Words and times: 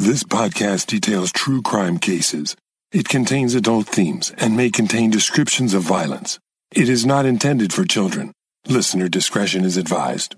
This 0.00 0.24
podcast 0.24 0.86
details 0.86 1.30
true 1.30 1.60
crime 1.60 1.98
cases. 1.98 2.56
It 2.90 3.06
contains 3.06 3.54
adult 3.54 3.86
themes 3.86 4.32
and 4.38 4.56
may 4.56 4.70
contain 4.70 5.10
descriptions 5.10 5.74
of 5.74 5.82
violence. 5.82 6.38
It 6.74 6.88
is 6.88 7.04
not 7.04 7.26
intended 7.26 7.70
for 7.70 7.84
children. 7.84 8.32
Listener 8.66 9.08
discretion 9.08 9.62
is 9.62 9.76
advised. 9.76 10.36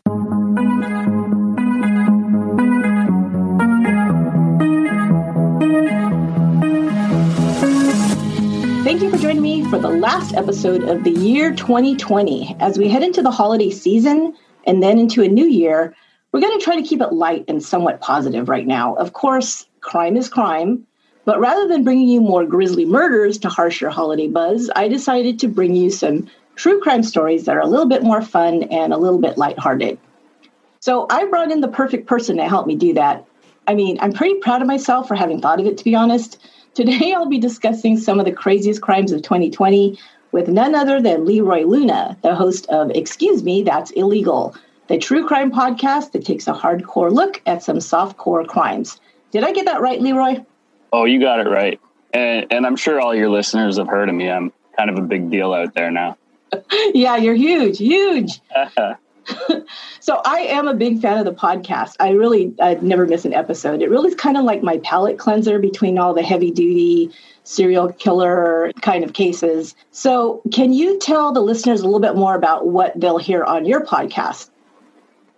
Thank 8.83 9.01
you 9.01 9.11
for 9.11 9.19
joining 9.19 9.43
me 9.43 9.65
for 9.71 9.79
the 9.79 9.97
last 9.97 10.35
episode 10.35 10.83
of 10.83 11.05
the 11.05 11.13
year 11.13 11.55
2020. 11.55 12.57
As 12.59 12.79
we 12.79 12.89
head 12.89 13.05
into 13.05 13.23
the 13.23 13.31
holiday 13.31 13.71
season 13.71 14.35
and 14.67 14.83
then 14.83 14.99
into 14.99 15.23
a 15.23 15.29
new 15.29 15.47
year, 15.47 15.95
we're 16.33 16.41
going 16.41 16.59
to 16.59 16.65
try 16.65 16.77
to 16.77 16.83
keep 16.83 17.01
it 17.01 17.13
light 17.13 17.45
and 17.47 17.63
somewhat 17.63 18.01
positive 18.01 18.49
right 18.49 18.67
now. 18.67 18.95
Of 18.95 19.13
course, 19.13 19.67
crime 19.83 20.17
is 20.17 20.31
crime, 20.31 20.87
but 21.25 21.39
rather 21.39 21.69
than 21.69 21.85
bringing 21.85 22.09
you 22.09 22.21
more 22.21 22.47
grisly 22.47 22.87
murders 22.87 23.39
to 23.39 23.49
harsh 23.49 23.81
your 23.81 23.91
holiday 23.91 24.29
buzz, 24.29 24.71
I 24.75 24.89
decided 24.89 25.39
to 25.41 25.49
bring 25.49 25.77
you 25.77 25.91
some 25.91 26.29
true 26.57 26.81
crime 26.81 27.03
stories 27.03 27.45
that 27.45 27.57
are 27.57 27.61
a 27.61 27.67
little 27.67 27.87
bit 27.87 28.03
more 28.03 28.23
fun 28.23 28.65
and 28.65 28.93
a 28.93 28.99
little 28.99 29.19
bit 29.19 29.37
lighthearted. 29.37 29.99
So 30.81 31.07
I 31.11 31.27
brought 31.27 31.53
in 31.53 31.61
the 31.61 31.69
perfect 31.69 32.07
person 32.07 32.39
to 32.39 32.49
help 32.49 32.67
me 32.67 32.77
do 32.77 32.95
that. 32.95 33.25
I 33.69 33.75
mean, 33.75 33.99
I'm 34.01 34.13
pretty 34.13 34.41
proud 34.41 34.63
of 34.63 34.67
myself 34.67 35.07
for 35.07 35.15
having 35.15 35.41
thought 35.41 35.61
of 35.61 35.67
it, 35.67 35.79
to 35.79 35.85
be 35.85 35.95
honest. 35.95 36.39
Today, 36.75 37.13
I'll 37.13 37.29
be 37.29 37.39
discussing 37.39 37.99
some 37.99 38.19
of 38.19 38.25
the 38.25 38.33
craziest 38.33 38.81
crimes 38.81 39.13
of 39.13 39.23
2020 39.23 39.99
with 40.33 40.49
none 40.49 40.75
other 40.75 41.01
than 41.01 41.27
Leroy 41.27 41.65
Luna, 41.65 42.17
the 42.23 42.35
host 42.35 42.67
of 42.69 42.91
Excuse 42.91 43.43
Me, 43.43 43.63
That's 43.63 43.91
Illegal, 43.91 44.57
the 44.93 44.99
true 44.99 45.27
crime 45.27 45.51
podcast 45.51 46.13
that 46.13 46.23
takes 46.23 46.47
a 46.47 46.53
hardcore 46.53 47.11
look 47.11 47.41
at 47.47 47.63
some 47.63 47.79
softcore 47.79 48.47
crimes. 48.47 49.01
Did 49.31 49.43
I 49.43 49.53
get 49.53 49.65
that 49.65 49.81
right, 49.81 49.99
Leroy? 49.99 50.45
Oh, 50.93 51.07
you 51.07 51.19
got 51.19 51.41
it 51.41 51.49
right. 51.49 51.81
And, 52.13 52.47
and 52.53 52.67
I'm 52.67 52.77
sure 52.77 53.01
all 53.01 53.15
your 53.15 53.31
listeners 53.31 53.79
have 53.79 53.89
heard 53.89 54.11
of 54.11 54.15
me. 54.15 54.29
I'm 54.29 54.53
kind 54.77 54.91
of 54.91 54.99
a 54.99 55.01
big 55.01 55.31
deal 55.31 55.55
out 55.55 55.73
there 55.73 55.91
now. 55.91 56.19
yeah, 56.93 57.17
you're 57.17 57.35
huge, 57.35 57.79
huge. 57.79 58.43
so 60.01 60.21
I 60.27 60.41
am 60.41 60.69
a 60.69 60.75
big 60.75 61.01
fan 61.01 61.17
of 61.17 61.25
the 61.25 61.33
podcast. 61.33 61.95
I 61.99 62.11
really 62.11 62.53
I 62.61 62.75
never 62.75 63.07
miss 63.07 63.25
an 63.25 63.33
episode. 63.33 63.81
It 63.81 63.89
really 63.89 64.11
is 64.11 64.15
kind 64.15 64.37
of 64.37 64.45
like 64.45 64.63
my 64.63 64.77
palate 64.85 65.19
cleanser 65.19 65.59
between 65.59 65.99
all 65.99 66.13
the 66.13 66.23
heavy 66.23 66.51
duty 66.51 67.11
serial 67.45 67.91
killer 67.95 68.71
kind 68.83 69.05
of 69.05 69.15
cases. 69.15 69.75
So 69.91 70.43
can 70.53 70.75
you 70.75 70.99
tell 70.99 71.33
the 71.33 71.41
listeners 71.41 71.81
a 71.81 71.85
little 71.85 71.99
bit 71.99 72.15
more 72.15 72.35
about 72.35 72.67
what 72.67 72.93
they'll 73.01 73.17
hear 73.17 73.43
on 73.43 73.65
your 73.65 73.87
podcast? 73.87 74.51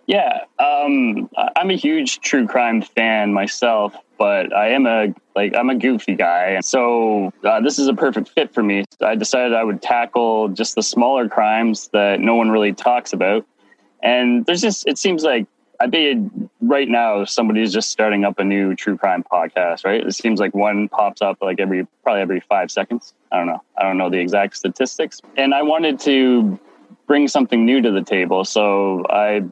Yeah, 0.07 0.41
um, 0.59 1.29
I'm 1.55 1.71
a 1.71 1.75
huge 1.75 2.19
true 2.19 2.47
crime 2.47 2.83
fan 2.83 3.33
myself, 3.33 3.95
but 4.19 4.55
I 4.55 4.69
am 4.69 4.85
a 4.85 5.13
like 5.35 5.55
I'm 5.55 5.69
a 5.69 5.75
goofy 5.75 6.15
guy, 6.15 6.59
so 6.59 7.33
uh, 7.43 7.59
this 7.61 7.79
is 7.79 7.87
a 7.87 7.93
perfect 7.93 8.29
fit 8.29 8.53
for 8.53 8.61
me. 8.61 8.85
I 9.01 9.15
decided 9.15 9.53
I 9.53 9.63
would 9.63 9.81
tackle 9.81 10.49
just 10.49 10.75
the 10.75 10.83
smaller 10.83 11.27
crimes 11.27 11.89
that 11.91 12.19
no 12.19 12.35
one 12.35 12.51
really 12.51 12.73
talks 12.73 13.13
about 13.13 13.47
and 14.05 14.45
there's 14.45 14.61
just, 14.61 14.87
it 14.87 14.97
seems 14.99 15.23
like 15.23 15.47
I 15.79 15.87
bet 15.87 16.17
right 16.61 16.87
now 16.87 17.25
somebody's 17.25 17.73
just 17.73 17.89
starting 17.89 18.23
up 18.23 18.37
a 18.39 18.43
new 18.43 18.75
true 18.75 18.97
crime 18.97 19.23
podcast, 19.29 19.83
right? 19.83 20.05
It 20.05 20.13
seems 20.13 20.39
like 20.39 20.53
one 20.53 20.87
pops 20.87 21.21
up 21.21 21.39
like 21.41 21.59
every, 21.59 21.87
probably 22.03 22.21
every 22.21 22.39
five 22.39 22.69
seconds. 22.71 23.13
I 23.31 23.37
don't 23.37 23.47
know. 23.47 23.61
I 23.77 23.83
don't 23.83 23.97
know 23.97 24.09
the 24.11 24.19
exact 24.19 24.55
statistics. 24.55 25.21
And 25.35 25.53
I 25.53 25.63
wanted 25.63 25.99
to 26.01 26.57
bring 27.07 27.27
something 27.27 27.65
new 27.65 27.81
to 27.81 27.91
the 27.91 28.03
table. 28.03 28.45
So 28.45 29.05
I, 29.09 29.43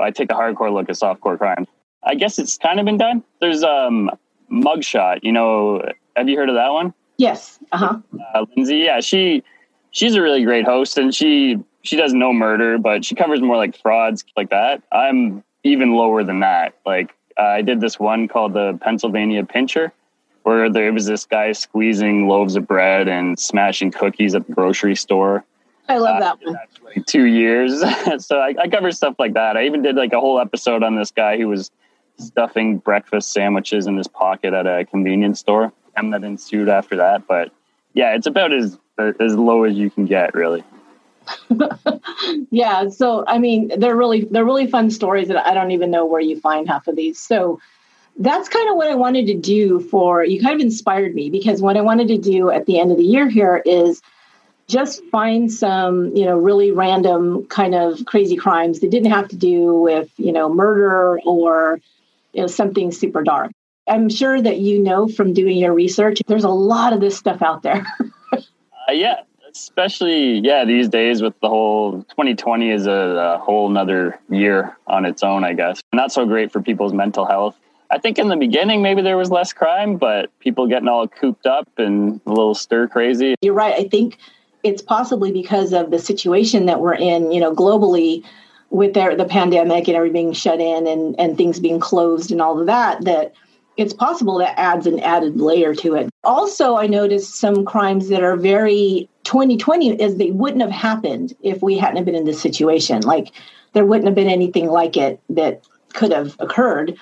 I 0.00 0.10
take 0.10 0.30
a 0.30 0.34
hardcore 0.34 0.72
look 0.72 0.88
at 0.88 0.96
softcore 0.96 1.38
crime. 1.38 1.66
I 2.02 2.14
guess 2.14 2.38
it's 2.38 2.56
kind 2.56 2.78
of 2.78 2.86
been 2.86 2.98
done. 2.98 3.24
There's 3.40 3.62
um 3.62 4.10
mugshot, 4.50 5.20
you 5.22 5.32
know, 5.32 5.82
have 6.16 6.28
you 6.28 6.36
heard 6.36 6.48
of 6.48 6.54
that 6.54 6.72
one? 6.72 6.94
Yes. 7.16 7.58
Uh-huh. 7.72 7.98
Uh, 8.34 8.46
Lindsay, 8.56 8.78
yeah, 8.78 9.00
she, 9.00 9.42
she's 9.90 10.14
a 10.14 10.22
really 10.22 10.44
great 10.44 10.64
host 10.64 10.98
and 10.98 11.14
she 11.14 11.58
she 11.82 11.96
does 11.96 12.12
no 12.12 12.32
murder, 12.32 12.76
but 12.76 13.04
she 13.04 13.14
covers 13.14 13.40
more 13.40 13.56
like 13.56 13.76
frauds 13.80 14.24
like 14.36 14.50
that. 14.50 14.82
I'm 14.92 15.42
even 15.64 15.94
lower 15.94 16.24
than 16.24 16.40
that. 16.40 16.74
Like 16.84 17.14
uh, 17.38 17.42
I 17.42 17.62
did 17.62 17.80
this 17.80 17.98
one 17.98 18.28
called 18.28 18.52
the 18.52 18.78
Pennsylvania 18.82 19.44
Pincher, 19.44 19.92
where 20.42 20.70
there 20.70 20.92
was 20.92 21.06
this 21.06 21.24
guy 21.24 21.52
squeezing 21.52 22.28
loaves 22.28 22.56
of 22.56 22.66
bread 22.66 23.08
and 23.08 23.38
smashing 23.38 23.90
cookies 23.90 24.34
at 24.34 24.46
the 24.46 24.52
grocery 24.52 24.96
store. 24.96 25.44
I 25.88 25.98
love 25.98 26.16
uh, 26.16 26.20
that 26.20 26.38
one. 26.42 27.04
Two 27.06 27.24
years, 27.24 27.80
so 28.18 28.38
I, 28.38 28.54
I 28.60 28.68
cover 28.68 28.92
stuff 28.92 29.14
like 29.18 29.34
that. 29.34 29.56
I 29.56 29.64
even 29.64 29.82
did 29.82 29.96
like 29.96 30.12
a 30.12 30.20
whole 30.20 30.38
episode 30.38 30.82
on 30.82 30.96
this 30.96 31.10
guy 31.10 31.38
who 31.38 31.48
was 31.48 31.70
stuffing 32.18 32.78
breakfast 32.78 33.32
sandwiches 33.32 33.86
in 33.86 33.96
his 33.96 34.08
pocket 34.08 34.52
at 34.52 34.66
a 34.66 34.84
convenience 34.84 35.40
store, 35.40 35.72
and 35.96 36.12
that 36.12 36.24
ensued 36.24 36.68
after 36.68 36.96
that. 36.96 37.26
But 37.26 37.52
yeah, 37.94 38.14
it's 38.14 38.26
about 38.26 38.52
as 38.52 38.78
as 38.98 39.36
low 39.36 39.64
as 39.64 39.76
you 39.76 39.90
can 39.90 40.06
get, 40.06 40.34
really. 40.34 40.62
yeah 42.50 42.88
so 42.88 43.22
i 43.26 43.38
mean 43.38 43.70
they're 43.78 43.96
really 43.96 44.24
they're 44.30 44.46
really 44.46 44.66
fun 44.66 44.90
stories 44.90 45.28
that 45.28 45.46
i 45.46 45.52
don't 45.52 45.72
even 45.72 45.90
know 45.90 46.06
where 46.06 46.22
you 46.22 46.40
find 46.40 46.66
half 46.66 46.88
of 46.88 46.96
these 46.96 47.18
so 47.18 47.60
that's 48.18 48.48
kind 48.48 48.66
of 48.70 48.76
what 48.76 48.88
i 48.88 48.94
wanted 48.94 49.26
to 49.26 49.34
do 49.34 49.78
for 49.78 50.24
you 50.24 50.40
kind 50.40 50.54
of 50.54 50.60
inspired 50.60 51.14
me 51.14 51.28
because 51.28 51.60
what 51.60 51.76
i 51.76 51.82
wanted 51.82 52.08
to 52.08 52.16
do 52.16 52.50
at 52.50 52.64
the 52.64 52.80
end 52.80 52.90
of 52.90 52.96
the 52.96 53.04
year 53.04 53.28
here 53.28 53.62
is 53.66 54.00
just 54.68 55.02
find 55.06 55.50
some 55.50 56.14
you 56.14 56.24
know 56.26 56.36
really 56.36 56.70
random 56.70 57.46
kind 57.46 57.74
of 57.74 58.04
crazy 58.04 58.36
crimes 58.36 58.80
that 58.80 58.90
didn't 58.90 59.10
have 59.10 59.28
to 59.28 59.36
do 59.36 59.74
with 59.74 60.10
you 60.16 60.30
know 60.30 60.52
murder 60.52 61.18
or 61.24 61.80
you 62.32 62.42
know 62.42 62.46
something 62.46 62.92
super 62.92 63.22
dark. 63.22 63.50
I'm 63.88 64.10
sure 64.10 64.40
that 64.40 64.58
you 64.58 64.78
know 64.78 65.08
from 65.08 65.32
doing 65.32 65.56
your 65.56 65.72
research 65.72 66.20
there's 66.26 66.44
a 66.44 66.50
lot 66.50 66.92
of 66.92 67.00
this 67.00 67.16
stuff 67.16 67.42
out 67.42 67.62
there. 67.62 67.84
Uh, 68.88 68.92
yeah 68.92 69.20
especially 69.50 70.38
yeah 70.38 70.64
these 70.64 70.88
days 70.88 71.20
with 71.20 71.34
the 71.40 71.48
whole 71.48 72.02
2020 72.04 72.70
is 72.70 72.86
a, 72.86 72.90
a 72.90 73.38
whole 73.38 73.68
nother 73.68 74.18
year 74.30 74.74
on 74.86 75.04
its 75.04 75.22
own 75.22 75.44
i 75.44 75.52
guess. 75.52 75.82
Not 75.92 76.10
so 76.10 76.24
great 76.24 76.50
for 76.50 76.62
people's 76.62 76.94
mental 76.94 77.26
health. 77.26 77.54
I 77.90 77.98
think 77.98 78.18
in 78.18 78.28
the 78.28 78.36
beginning 78.36 78.80
maybe 78.80 79.02
there 79.02 79.18
was 79.18 79.30
less 79.30 79.52
crime 79.52 79.98
but 79.98 80.30
people 80.38 80.66
getting 80.68 80.88
all 80.88 81.06
cooped 81.06 81.44
up 81.44 81.68
and 81.76 82.18
a 82.24 82.30
little 82.30 82.54
stir 82.54 82.88
crazy. 82.88 83.34
You're 83.42 83.52
right. 83.52 83.74
I 83.74 83.88
think 83.88 84.16
it's 84.62 84.82
possibly 84.82 85.32
because 85.32 85.72
of 85.72 85.90
the 85.90 85.98
situation 85.98 86.66
that 86.66 86.80
we're 86.80 86.94
in 86.94 87.32
you 87.32 87.40
know 87.40 87.54
globally 87.54 88.24
with 88.70 88.94
their, 88.94 89.16
the 89.16 89.24
pandemic 89.24 89.88
and 89.88 89.96
everything 89.96 90.32
shut 90.32 90.60
in 90.60 90.86
and, 90.86 91.18
and 91.18 91.36
things 91.36 91.58
being 91.58 91.80
closed 91.80 92.30
and 92.30 92.42
all 92.42 92.60
of 92.60 92.66
that 92.66 93.02
that 93.04 93.32
it's 93.78 93.94
possible 93.94 94.38
that 94.38 94.58
adds 94.58 94.86
an 94.86 94.98
added 95.00 95.40
layer 95.40 95.72
to 95.72 95.94
it. 95.94 96.10
Also, 96.24 96.76
I 96.76 96.88
noticed 96.88 97.36
some 97.36 97.64
crimes 97.64 98.08
that 98.08 98.24
are 98.24 98.36
very 98.36 99.08
2020 99.22 100.02
is 100.02 100.16
they 100.16 100.32
wouldn't 100.32 100.62
have 100.62 100.72
happened 100.72 101.34
if 101.42 101.62
we 101.62 101.78
hadn't 101.78 102.04
been 102.04 102.16
in 102.16 102.24
this 102.24 102.40
situation. 102.40 103.02
Like 103.02 103.32
there 103.74 103.86
wouldn't 103.86 104.06
have 104.06 104.16
been 104.16 104.28
anything 104.28 104.68
like 104.68 104.96
it 104.96 105.20
that 105.30 105.62
could 105.92 106.12
have 106.12 106.34
occurred. 106.40 106.98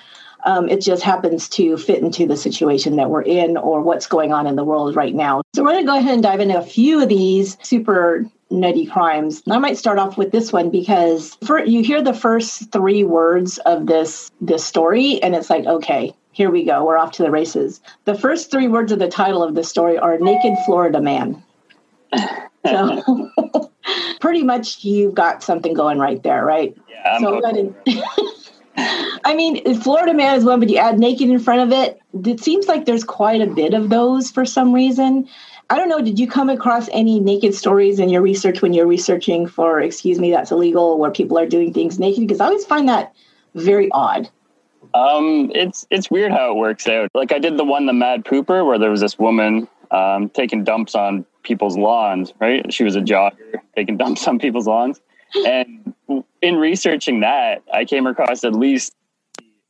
Um, 0.47 0.69
it 0.69 0.79
just 0.79 1.03
happens 1.03 1.49
to 1.49 1.75
fit 1.75 2.01
into 2.01 2.25
the 2.25 2.37
situation 2.37 2.95
that 2.95 3.09
we're 3.09 3.21
in 3.21 3.57
or 3.57 3.81
what's 3.81 4.07
going 4.07 4.31
on 4.31 4.47
in 4.47 4.55
the 4.55 4.63
world 4.63 4.95
right 4.95 5.13
now. 5.13 5.41
So 5.53 5.61
we're 5.61 5.71
going 5.71 5.83
to 5.83 5.91
go 5.91 5.97
ahead 5.97 6.13
and 6.13 6.23
dive 6.23 6.39
into 6.39 6.57
a 6.57 6.63
few 6.63 7.03
of 7.03 7.09
these 7.09 7.57
super 7.63 8.25
nutty 8.49 8.85
crimes. 8.85 9.43
I 9.49 9.57
might 9.57 9.77
start 9.77 9.99
off 9.99 10.17
with 10.17 10.31
this 10.31 10.53
one 10.53 10.69
because 10.69 11.37
for, 11.45 11.59
you 11.59 11.83
hear 11.83 12.01
the 12.01 12.13
first 12.13 12.71
three 12.71 13.03
words 13.03 13.57
of 13.59 13.87
this 13.87 14.31
this 14.39 14.63
story, 14.63 15.21
and 15.21 15.35
it's 15.35 15.49
like, 15.49 15.65
okay, 15.65 16.13
here 16.31 16.49
we 16.49 16.63
go. 16.63 16.85
We're 16.85 16.97
off 16.97 17.11
to 17.13 17.23
the 17.23 17.31
races. 17.31 17.81
The 18.05 18.15
first 18.15 18.49
three 18.49 18.69
words 18.69 18.93
of 18.93 18.99
the 18.99 19.09
title 19.09 19.43
of 19.43 19.53
the 19.53 19.65
story 19.65 19.97
are 19.97 20.17
Naked 20.17 20.53
Florida 20.65 21.01
Man. 21.01 21.43
So 22.65 23.31
pretty 24.21 24.43
much 24.43 24.83
you've 24.83 25.13
got 25.13 25.43
something 25.43 25.73
going 25.73 25.99
right 25.99 26.21
there, 26.23 26.45
right? 26.45 26.75
Yeah. 26.89 27.15
I'm 27.15 27.21
so. 27.21 27.41
I 28.77 29.33
mean, 29.35 29.81
Florida 29.81 30.13
Man 30.13 30.37
is 30.37 30.45
one, 30.45 30.59
but 30.59 30.69
you 30.69 30.77
add 30.77 30.99
naked 30.99 31.29
in 31.29 31.39
front 31.39 31.61
of 31.61 31.77
it. 31.77 31.99
It 32.25 32.39
seems 32.39 32.67
like 32.67 32.85
there's 32.85 33.03
quite 33.03 33.41
a 33.41 33.47
bit 33.47 33.73
of 33.73 33.89
those 33.89 34.29
for 34.29 34.45
some 34.45 34.73
reason. 34.73 35.27
I 35.69 35.75
don't 35.75 35.89
know. 35.89 36.01
Did 36.01 36.17
you 36.19 36.27
come 36.27 36.49
across 36.49 36.87
any 36.93 37.19
naked 37.19 37.53
stories 37.53 37.99
in 37.99 38.09
your 38.09 38.21
research 38.21 38.61
when 38.61 38.73
you're 38.73 38.87
researching 38.87 39.47
for, 39.47 39.81
excuse 39.81 40.19
me, 40.19 40.31
that's 40.31 40.51
illegal, 40.51 40.97
where 40.97 41.11
people 41.11 41.37
are 41.37 41.45
doing 41.45 41.73
things 41.73 41.99
naked? 41.99 42.21
Because 42.21 42.39
I 42.39 42.45
always 42.45 42.65
find 42.65 42.87
that 42.87 43.13
very 43.55 43.89
odd. 43.91 44.29
Um, 44.93 45.51
it's 45.53 45.85
it's 45.89 46.09
weird 46.09 46.31
how 46.31 46.51
it 46.51 46.55
works 46.55 46.87
out. 46.87 47.09
Like 47.13 47.31
I 47.31 47.39
did 47.39 47.57
the 47.57 47.65
one, 47.65 47.85
the 47.85 47.93
Mad 47.93 48.23
Pooper, 48.23 48.65
where 48.65 48.79
there 48.79 48.89
was 48.89 49.01
this 49.01 49.19
woman 49.19 49.67
um, 49.91 50.29
taking 50.29 50.63
dumps 50.63 50.95
on 50.95 51.25
people's 51.43 51.77
lawns. 51.77 52.33
Right, 52.39 52.71
she 52.71 52.83
was 52.83 52.95
a 52.95 53.01
jogger 53.01 53.59
taking 53.75 53.97
dumps 53.97 54.27
on 54.27 54.39
people's 54.39 54.67
lawns, 54.67 55.01
and 55.35 55.93
in 56.41 56.55
researching 56.55 57.21
that, 57.21 57.63
I 57.73 57.85
came 57.85 58.07
across 58.07 58.43
at 58.43 58.53
least 58.53 58.95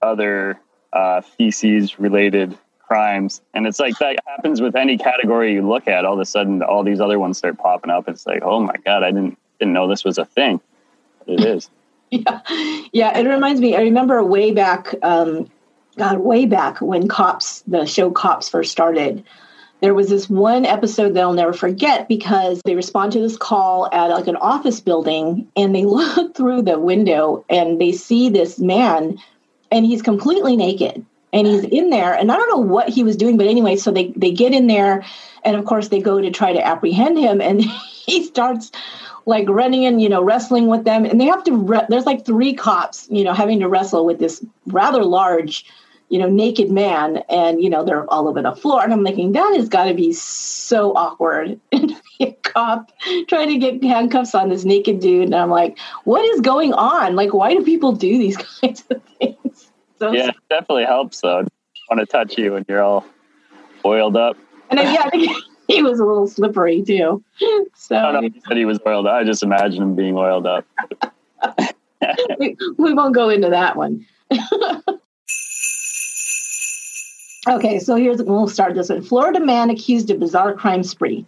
other 0.02 0.60
uh, 0.94 1.22
feces 1.22 2.00
related 2.00 2.58
crimes, 2.80 3.42
and 3.54 3.68
it's 3.68 3.80
like 3.80 3.98
that 4.00 4.18
happens 4.26 4.62
with 4.62 4.76
any 4.76 4.98
category 4.98 5.54
you 5.54 5.68
look 5.68 5.88
at. 5.88 6.06
All 6.06 6.14
of 6.14 6.20
a 6.20 6.26
sudden, 6.26 6.62
all 6.62 6.84
these 6.84 7.02
other 7.02 7.20
ones 7.20 7.38
start 7.38 7.58
popping 7.58 7.92
up. 7.92 8.08
It's 8.08 8.26
like, 8.26 8.44
oh 8.44 8.60
my 8.60 8.76
god, 8.86 9.04
I 9.04 9.12
didn't 9.12 9.38
didn't 9.60 9.74
know 9.74 9.88
this 9.88 10.04
was 10.04 10.18
a 10.18 10.26
thing. 10.26 10.62
It 11.26 11.44
is. 11.44 11.70
yeah, 12.12 12.40
yeah. 12.94 13.18
It 13.18 13.28
reminds 13.28 13.60
me. 13.60 13.76
I 13.76 13.82
remember 13.82 14.24
way 14.24 14.52
back 14.52 14.96
um, 15.04 15.50
God, 15.98 16.20
way 16.20 16.46
back 16.46 16.80
when 16.80 17.08
Cops, 17.08 17.64
the 17.68 17.86
show 17.86 18.12
Cops 18.12 18.48
first 18.48 18.72
started, 18.72 19.24
there 19.80 19.94
was 19.94 20.10
this 20.10 20.30
one 20.30 20.66
episode 20.66 21.14
that 21.14 21.22
I'll 21.22 21.34
never 21.34 21.54
forget 21.54 22.08
because 22.08 22.62
they 22.66 22.76
respond 22.76 23.12
to 23.14 23.20
this 23.20 23.38
call 23.38 23.90
at 23.92 24.10
like 24.10 24.28
an 24.28 24.36
office 24.36 24.80
building 24.80 25.48
and 25.56 25.76
they 25.76 25.86
look 25.86 26.36
through 26.36 26.64
the 26.64 26.80
window 26.80 27.46
and 27.50 27.80
they 27.80 27.92
see 27.92 28.30
this 28.30 28.60
man 28.60 29.18
and 29.72 29.86
he's 29.86 30.02
completely 30.02 30.56
naked 30.56 31.06
and 31.34 31.46
he's 31.46 31.64
in 31.66 31.90
there 31.90 32.14
and 32.14 32.32
I 32.32 32.38
don't 32.38 32.50
know 32.50 32.74
what 32.74 32.90
he 32.90 33.04
was 33.04 33.16
doing 33.16 33.38
but 33.38 33.48
anyway 33.48 33.76
so 33.76 33.92
they 33.92 34.14
they 34.16 34.32
get 34.32 34.54
in 34.54 34.68
there 34.68 35.06
and 35.44 35.56
of 35.56 35.66
course 35.66 35.90
they 35.90 36.02
go 36.02 36.22
to 36.22 36.32
try 36.32 36.54
to 36.54 36.66
apprehend 36.66 37.18
him 37.18 37.42
and 37.42 37.62
he 38.06 38.24
starts 38.24 38.72
like 39.26 39.50
running 39.50 39.86
and 39.86 40.02
you 40.02 40.10
know 40.10 40.24
wrestling 40.24 40.68
with 40.68 40.86
them 40.86 41.06
and 41.06 41.20
they 41.20 41.26
have 41.26 41.44
to 41.44 41.56
re- 41.56 41.86
there's 41.90 42.06
like 42.06 42.26
three 42.26 42.54
cops 42.54 43.08
you 43.12 43.24
know 43.24 43.34
having 43.34 43.60
to 43.60 43.68
wrestle 43.68 44.06
with 44.06 44.20
this 44.20 44.44
rather 44.66 45.04
large 45.04 45.66
you 46.10 46.20
know, 46.20 46.30
naked 46.30 46.72
man 46.72 47.18
and, 47.30 47.62
you 47.62 47.70
know, 47.70 47.84
they're 47.84 48.10
all 48.12 48.28
over 48.28 48.42
the 48.42 48.56
floor. 48.56 48.84
And 48.84 48.94
I'm 48.94 49.04
thinking, 49.04 49.34
that 49.34 49.56
has 49.58 49.68
got 49.68 49.86
to 49.86 49.94
be 49.94 50.14
so 50.14 50.94
awkward. 50.96 51.60
And 51.72 51.96
a 52.20 52.32
cop 52.32 52.92
trying 53.28 53.50
to 53.50 53.58
get 53.60 53.84
handcuffs 53.84 54.34
on 54.34 54.50
this 54.50 54.66
naked 54.66 55.00
dude. 55.00 55.26
And 55.26 55.36
I'm 55.36 55.52
like, 55.52 55.78
what 56.04 56.26
is 56.26 56.42
going 56.42 56.74
on? 56.74 57.16
Like, 57.16 57.32
why 57.32 57.54
do 57.54 57.64
people 57.64 57.92
do 57.92 58.18
these 58.18 58.38
kinds 58.62 58.84
of 58.90 59.04
things? 59.20 59.70
So 60.00 60.12
yeah, 60.12 60.30
it 60.30 60.36
definitely 60.50 60.86
helps 60.86 61.22
though. 61.22 61.42
I 61.42 61.96
want 61.96 62.00
to 62.00 62.06
touch 62.06 62.38
you 62.38 62.54
when 62.54 62.66
you're 62.68 62.82
all 62.82 63.06
oiled 63.86 64.18
up. 64.18 64.38
And 64.70 64.80
then, 64.80 64.94
yeah, 64.94 65.04
I 65.04 65.10
think 65.10 65.32
he 65.68 65.84
was 65.84 66.00
a 66.00 66.06
little 66.06 66.28
slippery 66.28 66.82
too. 66.84 67.24
So 67.76 67.96
I 67.96 68.12
don't 68.12 68.14
know 68.14 68.30
he 68.30 68.42
said 68.48 68.58
he 68.58 68.66
was 68.66 68.80
oiled 68.86 69.08
up. 69.08 69.14
I 69.14 69.24
just 69.24 69.44
imagine 69.44 69.82
him 69.82 69.96
being 69.96 70.18
oiled 70.18 70.48
up. 70.48 70.66
we, 72.40 72.56
we 72.78 72.94
won't 72.94 73.14
go 73.14 73.30
into 73.30 73.50
that 73.50 73.76
one. 73.76 74.06
Okay, 77.48 77.80
so 77.80 77.96
here's 77.96 78.22
we'll 78.22 78.50
start 78.50 78.76
this 78.76 78.90
one. 78.90 79.02
Florida 79.02 79.40
man 79.40 79.70
accused 79.70 80.10
of 80.10 80.20
bizarre 80.20 80.54
crime 80.54 80.84
spree. 80.84 81.26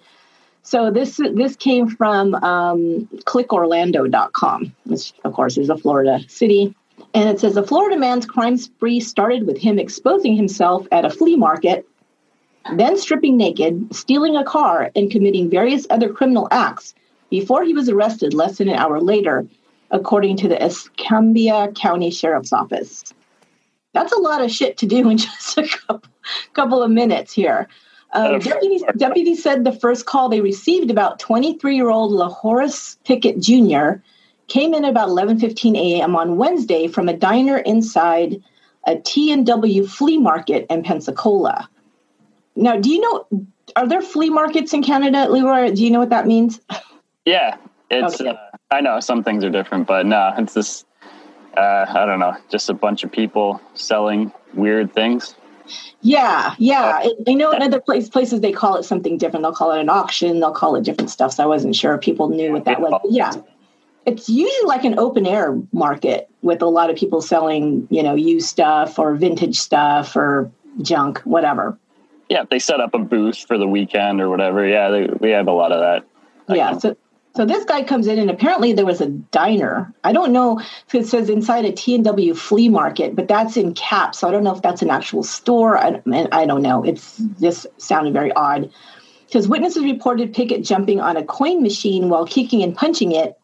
So 0.64 0.92
this 0.92 1.18
this 1.18 1.56
came 1.56 1.88
from 1.88 2.36
um, 2.36 3.08
clickorlando.com, 3.24 4.76
which 4.84 5.14
of 5.24 5.34
course 5.34 5.58
is 5.58 5.70
a 5.70 5.78
Florida 5.78 6.20
city. 6.28 6.76
And 7.14 7.30
it 7.30 7.40
says 7.40 7.56
a 7.56 7.64
Florida 7.64 7.98
man's 7.98 8.26
crime 8.26 8.58
spree 8.58 9.00
started 9.00 9.48
with 9.48 9.58
him 9.58 9.80
exposing 9.80 10.36
himself 10.36 10.86
at 10.92 11.06
a 11.06 11.10
flea 11.10 11.38
market, 11.38 11.88
then 12.76 12.98
stripping 12.98 13.38
naked, 13.38 13.96
stealing 13.96 14.36
a 14.36 14.44
car, 14.44 14.92
and 14.98 15.10
committing 15.10 15.50
various 15.50 15.88
other 15.90 16.12
criminal 16.12 16.50
acts 16.52 16.94
before 17.30 17.64
he 17.64 17.74
was 17.74 17.88
arrested 17.88 18.34
less 18.34 18.58
than 18.58 18.68
an 18.68 18.76
hour 18.76 19.00
later, 19.00 19.48
according 19.92 20.36
to 20.38 20.50
the 20.50 20.62
Escambia 20.62 21.72
County 21.74 22.12
Sheriff's 22.12 22.52
Office 22.52 23.14
that's 23.94 24.14
a 24.14 24.20
lot 24.20 24.42
of 24.42 24.52
shit 24.52 24.78
to 24.78 24.86
do 24.86 25.10
in 25.10 25.18
just 25.18 25.58
a 25.58 25.68
couple, 25.68 26.12
couple 26.54 26.84
of 26.84 26.92
minutes 26.92 27.34
here. 27.34 27.68
Um, 28.12 28.40
deputy, 28.40 28.84
deputy 28.98 29.36
said 29.36 29.64
the 29.64 29.72
first 29.72 30.06
call 30.06 30.30
they 30.30 30.42
received 30.42 30.90
about 30.90 31.20
23-year-old 31.20 32.12
LaHorace 32.12 32.98
Pickett 33.04 33.40
Jr. 33.40 34.02
came 34.48 34.74
in 34.74 34.84
about 34.84 35.10
11:15 35.10 35.78
a.m. 35.78 36.16
on 36.16 36.38
Wednesday 36.38 36.88
from 36.88 37.08
a 37.08 37.14
diner 37.16 37.60
inside 37.60 38.42
a 38.86 38.98
T&W 38.98 39.86
flea 39.86 40.18
market 40.18 40.66
in 40.72 40.82
Pensacola. 40.82 41.70
Now, 42.56 42.78
do 42.78 42.90
you 42.90 43.00
know 43.00 43.48
are 43.76 43.88
there 43.88 44.02
flea 44.02 44.30
markets 44.30 44.74
in 44.74 44.82
Canada, 44.82 45.30
Leroy? 45.30 45.72
Do 45.72 45.84
you 45.84 45.92
know 45.92 46.00
what 46.00 46.10
that 46.10 46.28
means? 46.28 46.60
Yeah, 47.26 47.58
it's. 47.92 48.20
Okay. 48.20 48.30
Uh, 48.30 48.36
I 48.72 48.82
know 48.82 49.00
some 49.02 49.24
things 49.24 49.44
are 49.44 49.52
different, 49.52 49.86
but 49.86 50.06
no, 50.08 50.34
it's 50.38 50.54
this 50.54 50.86
uh, 51.60 51.86
I 51.90 52.06
don't 52.06 52.20
know, 52.20 52.36
just 52.50 52.70
a 52.70 52.74
bunch 52.74 53.04
of 53.04 53.12
people 53.12 53.62
selling 53.74 54.32
weird 54.54 54.94
things. 54.94 55.36
Yeah, 56.02 56.56
yeah. 56.58 57.06
I 57.28 57.34
know 57.34 57.52
in 57.52 57.62
other 57.62 57.82
place, 57.82 58.10
places 58.10 58.42
they 58.42 58.52
call 58.52 58.78
it 58.78 58.84
something 58.84 59.18
different. 59.18 59.44
They'll 59.44 59.54
call 59.54 59.74
it 59.74 59.82
an 59.82 59.90
auction. 59.90 60.40
They'll 60.40 60.54
call 60.54 60.76
it 60.76 60.84
different 60.84 61.10
stuff. 61.10 61.34
So 61.34 61.44
I 61.44 61.46
wasn't 61.46 61.76
sure 61.76 61.96
if 61.96 62.02
people 62.02 62.30
knew 62.30 62.54
what 62.54 62.66
that 62.66 62.80
was. 62.80 62.92
But 62.92 63.12
yeah, 63.12 63.34
it's 64.06 64.30
usually 64.30 64.68
like 64.68 64.86
an 64.86 64.98
open 64.98 65.28
air 65.28 65.62
market 65.74 66.30
with 66.42 66.62
a 66.62 66.66
lot 66.68 66.90
of 66.90 66.96
people 66.96 67.22
selling, 67.22 67.88
you 67.92 68.02
know, 68.02 68.16
used 68.16 68.48
stuff 68.48 68.98
or 68.98 69.14
vintage 69.16 69.60
stuff 69.60 70.16
or 70.16 70.50
junk, 70.82 71.20
whatever. 71.20 71.78
Yeah, 72.30 72.46
they 72.50 72.60
set 72.60 72.80
up 72.80 72.94
a 72.94 73.00
booth 73.00 73.46
for 73.46 73.58
the 73.58 73.68
weekend 73.68 74.22
or 74.22 74.30
whatever. 74.30 74.66
Yeah, 74.66 74.90
they, 74.90 75.08
we 75.20 75.32
have 75.32 75.48
a 75.48 75.52
lot 75.52 75.72
of 75.72 75.82
that. 75.82 76.56
Yeah, 76.56 76.78
so 76.78 76.96
so 77.36 77.46
this 77.46 77.64
guy 77.64 77.84
comes 77.84 78.08
in, 78.08 78.18
and 78.18 78.30
apparently 78.30 78.74
there 78.74 78.86
was 78.86 79.02
a 79.02 79.08
diner. 79.08 79.94
I 80.04 80.12
don't 80.12 80.34
know 80.34 80.60
if 80.60 80.96
it 80.96 81.08
says 81.08 81.30
inside 81.30 81.64
a 81.64 81.72
T&W 81.72 82.34
flea 82.34 82.70
market, 82.70 83.16
but 83.16 83.28
that's 83.28 83.56
in 83.56 83.74
caps. 83.76 84.20
So 84.20 84.28
I 84.28 84.32
don't 84.32 84.44
know 84.44 84.56
if 84.56 84.62
that's 84.62 84.82
an 84.82 84.90
actual 84.90 85.24
store. 85.24 85.78
I, 85.78 86.02
I 86.32 86.46
don't 86.46 86.62
know. 86.62 86.84
It's 86.84 87.18
just 87.40 87.68
sounded 87.78 88.14
very 88.14 88.34
odd. 88.34 88.72
Because 89.28 89.48
witnesses 89.48 89.84
reported 89.84 90.34
Pickett 90.34 90.64
jumping 90.64 91.00
on 91.00 91.16
a 91.16 91.24
coin 91.24 91.62
machine 91.62 92.10
while 92.10 92.26
kicking 92.26 92.64
and 92.64 92.76
punching 92.76 93.12
it, 93.12 93.38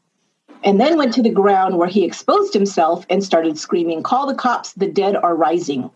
and 0.63 0.79
then 0.79 0.97
went 0.97 1.13
to 1.13 1.21
the 1.21 1.29
ground 1.29 1.77
where 1.77 1.87
he 1.87 2.03
exposed 2.03 2.55
himself 2.55 3.05
and 3.07 3.23
started 3.23 3.57
screaming, 3.59 4.01
"Call 4.01 4.25
the 4.25 4.33
cops! 4.33 4.73
The 4.73 4.87
dead 4.87 5.15
are 5.15 5.35
rising." 5.35 5.91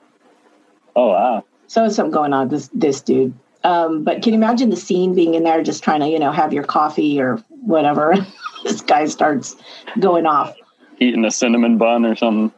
Oh 0.96 1.08
wow! 1.08 1.44
So 1.66 1.82
there's 1.82 1.96
something 1.96 2.12
going 2.12 2.34
on 2.34 2.50
this 2.50 2.70
this 2.72 3.02
dude. 3.02 3.34
Um, 3.64 4.04
but 4.04 4.22
can 4.22 4.34
you 4.34 4.40
imagine 4.40 4.70
the 4.70 4.78
scene 4.78 5.16
being 5.16 5.34
in 5.34 5.44
there, 5.44 5.64
just 5.64 5.84
trying 5.84 6.02
to 6.02 6.08
you 6.08 6.20
know 6.20 6.32
have 6.32 6.54
your 6.54 6.64
coffee 6.64 7.20
or 7.20 7.44
whatever. 7.62 8.16
this 8.64 8.82
guy 8.82 9.06
starts 9.06 9.56
going 10.00 10.26
off. 10.26 10.56
Eating 11.00 11.26
a 11.26 11.32
cinnamon 11.32 11.78
bun 11.78 12.06
or 12.06 12.16
something. 12.16 12.52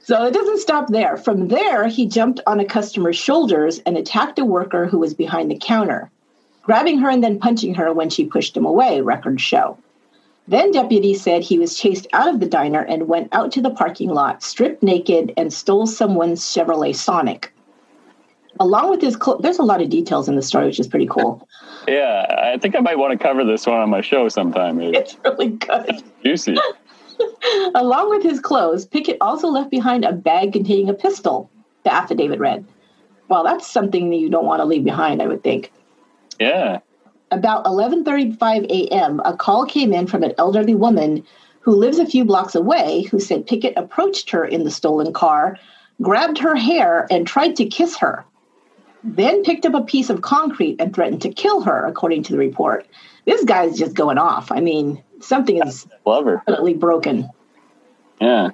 so 0.00 0.24
it 0.24 0.34
doesn't 0.34 0.60
stop 0.60 0.88
there. 0.88 1.16
From 1.16 1.48
there, 1.48 1.88
he 1.88 2.06
jumped 2.06 2.40
on 2.46 2.60
a 2.60 2.64
customer's 2.64 3.16
shoulders 3.16 3.80
and 3.80 3.96
attacked 3.96 4.38
a 4.38 4.44
worker 4.44 4.86
who 4.86 4.98
was 4.98 5.14
behind 5.14 5.50
the 5.50 5.58
counter, 5.58 6.10
grabbing 6.62 6.98
her 6.98 7.10
and 7.10 7.24
then 7.24 7.38
punching 7.38 7.74
her 7.74 7.92
when 7.92 8.10
she 8.10 8.24
pushed 8.24 8.56
him 8.56 8.64
away, 8.64 9.00
records 9.00 9.42
show. 9.42 9.76
Then 10.46 10.72
deputies 10.72 11.22
said 11.22 11.42
he 11.42 11.58
was 11.58 11.78
chased 11.78 12.06
out 12.12 12.28
of 12.28 12.40
the 12.40 12.46
diner 12.46 12.80
and 12.82 13.08
went 13.08 13.28
out 13.32 13.52
to 13.52 13.62
the 13.62 13.70
parking 13.70 14.10
lot, 14.10 14.42
stripped 14.42 14.82
naked, 14.82 15.32
and 15.36 15.52
stole 15.52 15.86
someone's 15.86 16.42
Chevrolet 16.42 16.94
Sonic 16.94 17.52
along 18.60 18.90
with 18.90 19.00
his 19.00 19.14
cl- 19.14 19.38
there's 19.38 19.58
a 19.58 19.64
lot 19.64 19.80
of 19.82 19.88
details 19.88 20.28
in 20.28 20.36
the 20.36 20.42
story 20.42 20.66
which 20.66 20.78
is 20.78 20.86
pretty 20.86 21.06
cool. 21.06 21.48
Yeah 21.88 22.52
i 22.52 22.58
think 22.58 22.76
i 22.76 22.80
might 22.80 22.98
want 22.98 23.18
to 23.18 23.18
cover 23.18 23.44
this 23.44 23.66
one 23.66 23.80
on 23.80 23.90
my 23.90 24.02
show 24.02 24.28
sometime. 24.28 24.76
Maybe. 24.76 24.98
it's 24.98 25.16
really 25.24 25.48
good. 25.48 25.86
it's 25.88 26.02
juicy. 26.24 26.56
Along 27.74 28.08
with 28.10 28.22
his 28.22 28.38
clothes 28.38 28.86
pickett 28.86 29.16
also 29.20 29.48
left 29.48 29.70
behind 29.70 30.04
a 30.04 30.12
bag 30.12 30.52
containing 30.52 30.88
a 30.88 30.94
pistol 30.94 31.50
the 31.82 31.92
affidavit 31.92 32.38
read. 32.38 32.64
Well 33.28 33.42
that's 33.42 33.68
something 33.68 34.10
that 34.10 34.16
you 34.16 34.28
don't 34.28 34.46
want 34.46 34.60
to 34.60 34.66
leave 34.66 34.84
behind 34.84 35.20
i 35.20 35.26
would 35.26 35.42
think. 35.42 35.72
Yeah. 36.38 36.78
About 37.32 37.64
11:35 37.64 38.66
a.m. 38.70 39.20
a 39.24 39.36
call 39.36 39.64
came 39.64 39.92
in 39.92 40.06
from 40.06 40.22
an 40.22 40.34
elderly 40.36 40.74
woman 40.74 41.24
who 41.60 41.72
lives 41.72 41.98
a 41.98 42.06
few 42.06 42.24
blocks 42.24 42.54
away 42.54 43.02
who 43.02 43.20
said 43.20 43.46
pickett 43.46 43.74
approached 43.76 44.30
her 44.30 44.44
in 44.44 44.64
the 44.64 44.70
stolen 44.70 45.12
car 45.12 45.58
grabbed 46.02 46.38
her 46.38 46.56
hair 46.56 47.06
and 47.10 47.26
tried 47.26 47.54
to 47.56 47.66
kiss 47.66 47.96
her 47.98 48.24
then 49.02 49.42
picked 49.42 49.66
up 49.66 49.74
a 49.74 49.82
piece 49.82 50.10
of 50.10 50.22
concrete 50.22 50.76
and 50.78 50.94
threatened 50.94 51.22
to 51.22 51.32
kill 51.32 51.62
her, 51.62 51.86
according 51.86 52.22
to 52.24 52.32
the 52.32 52.38
report. 52.38 52.86
This 53.24 53.44
guy's 53.44 53.78
just 53.78 53.94
going 53.94 54.18
off. 54.18 54.52
I 54.52 54.60
mean, 54.60 55.02
something 55.20 55.62
is 55.62 55.86
definitely 56.06 56.74
broken. 56.74 57.28
Yeah. 58.20 58.50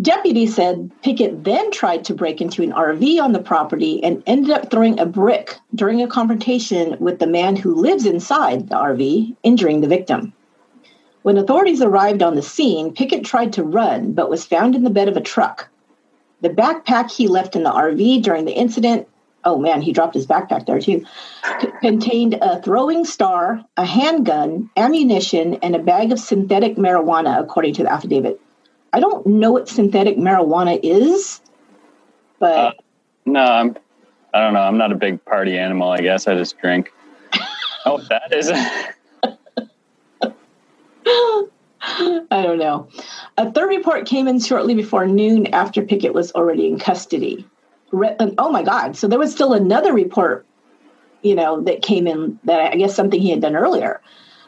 Deputies 0.00 0.54
said 0.54 0.90
Pickett 1.02 1.42
then 1.42 1.72
tried 1.72 2.04
to 2.04 2.14
break 2.14 2.40
into 2.40 2.62
an 2.62 2.72
RV 2.72 3.20
on 3.20 3.32
the 3.32 3.40
property 3.40 4.02
and 4.04 4.22
ended 4.26 4.52
up 4.52 4.70
throwing 4.70 5.00
a 5.00 5.06
brick 5.06 5.56
during 5.74 6.02
a 6.02 6.06
confrontation 6.06 6.96
with 7.00 7.18
the 7.18 7.26
man 7.26 7.56
who 7.56 7.74
lives 7.74 8.06
inside 8.06 8.68
the 8.68 8.76
RV, 8.76 9.34
injuring 9.42 9.80
the 9.80 9.88
victim. 9.88 10.32
When 11.22 11.36
authorities 11.36 11.82
arrived 11.82 12.22
on 12.22 12.36
the 12.36 12.42
scene, 12.42 12.94
Pickett 12.94 13.24
tried 13.24 13.52
to 13.54 13.64
run 13.64 14.12
but 14.12 14.30
was 14.30 14.46
found 14.46 14.76
in 14.76 14.84
the 14.84 14.90
bed 14.90 15.08
of 15.08 15.16
a 15.16 15.20
truck. 15.20 15.68
The 16.42 16.50
backpack 16.50 17.10
he 17.10 17.26
left 17.26 17.56
in 17.56 17.64
the 17.64 17.70
RV 17.70 18.22
during 18.22 18.44
the 18.44 18.52
incident 18.52 19.08
oh 19.44 19.58
man, 19.58 19.82
he 19.82 19.92
dropped 19.92 20.14
his 20.14 20.26
backpack 20.26 20.66
there 20.66 20.80
too, 20.80 21.04
C- 21.60 21.68
contained 21.80 22.38
a 22.40 22.60
throwing 22.62 23.04
star, 23.04 23.64
a 23.76 23.84
handgun, 23.84 24.70
ammunition, 24.76 25.54
and 25.54 25.74
a 25.74 25.78
bag 25.78 26.12
of 26.12 26.18
synthetic 26.18 26.76
marijuana, 26.76 27.40
according 27.40 27.74
to 27.74 27.84
the 27.84 27.92
affidavit. 27.92 28.40
I 28.92 29.00
don't 29.00 29.26
know 29.26 29.52
what 29.52 29.68
synthetic 29.68 30.16
marijuana 30.16 30.78
is, 30.82 31.40
but 32.38 32.58
uh, 32.58 32.72
no, 33.26 33.40
I'm. 33.40 33.76
I 34.34 34.40
don't 34.40 34.52
know. 34.52 34.60
I'm 34.60 34.76
not 34.76 34.92
a 34.92 34.94
big 34.94 35.24
party 35.24 35.56
animal. 35.56 35.90
I 35.90 36.00
guess 36.00 36.28
I 36.28 36.34
just 36.34 36.58
drink. 36.58 36.92
oh, 37.86 37.98
that 38.10 38.32
is. 38.32 38.50
I 42.30 42.42
don't 42.42 42.58
know. 42.58 42.88
A 43.38 43.50
third 43.50 43.68
report 43.68 44.06
came 44.06 44.28
in 44.28 44.38
shortly 44.38 44.74
before 44.74 45.06
noon 45.06 45.46
after 45.48 45.82
Pickett 45.82 46.12
was 46.12 46.32
already 46.32 46.66
in 46.66 46.78
custody 46.78 47.46
oh 47.92 48.50
my 48.50 48.62
God. 48.62 48.96
So 48.96 49.08
there 49.08 49.18
was 49.18 49.32
still 49.32 49.52
another 49.52 49.92
report, 49.92 50.46
you 51.22 51.34
know, 51.34 51.60
that 51.62 51.82
came 51.82 52.06
in 52.06 52.38
that 52.44 52.72
I 52.72 52.76
guess 52.76 52.94
something 52.94 53.20
he 53.20 53.30
had 53.30 53.40
done 53.40 53.56
earlier. 53.56 54.00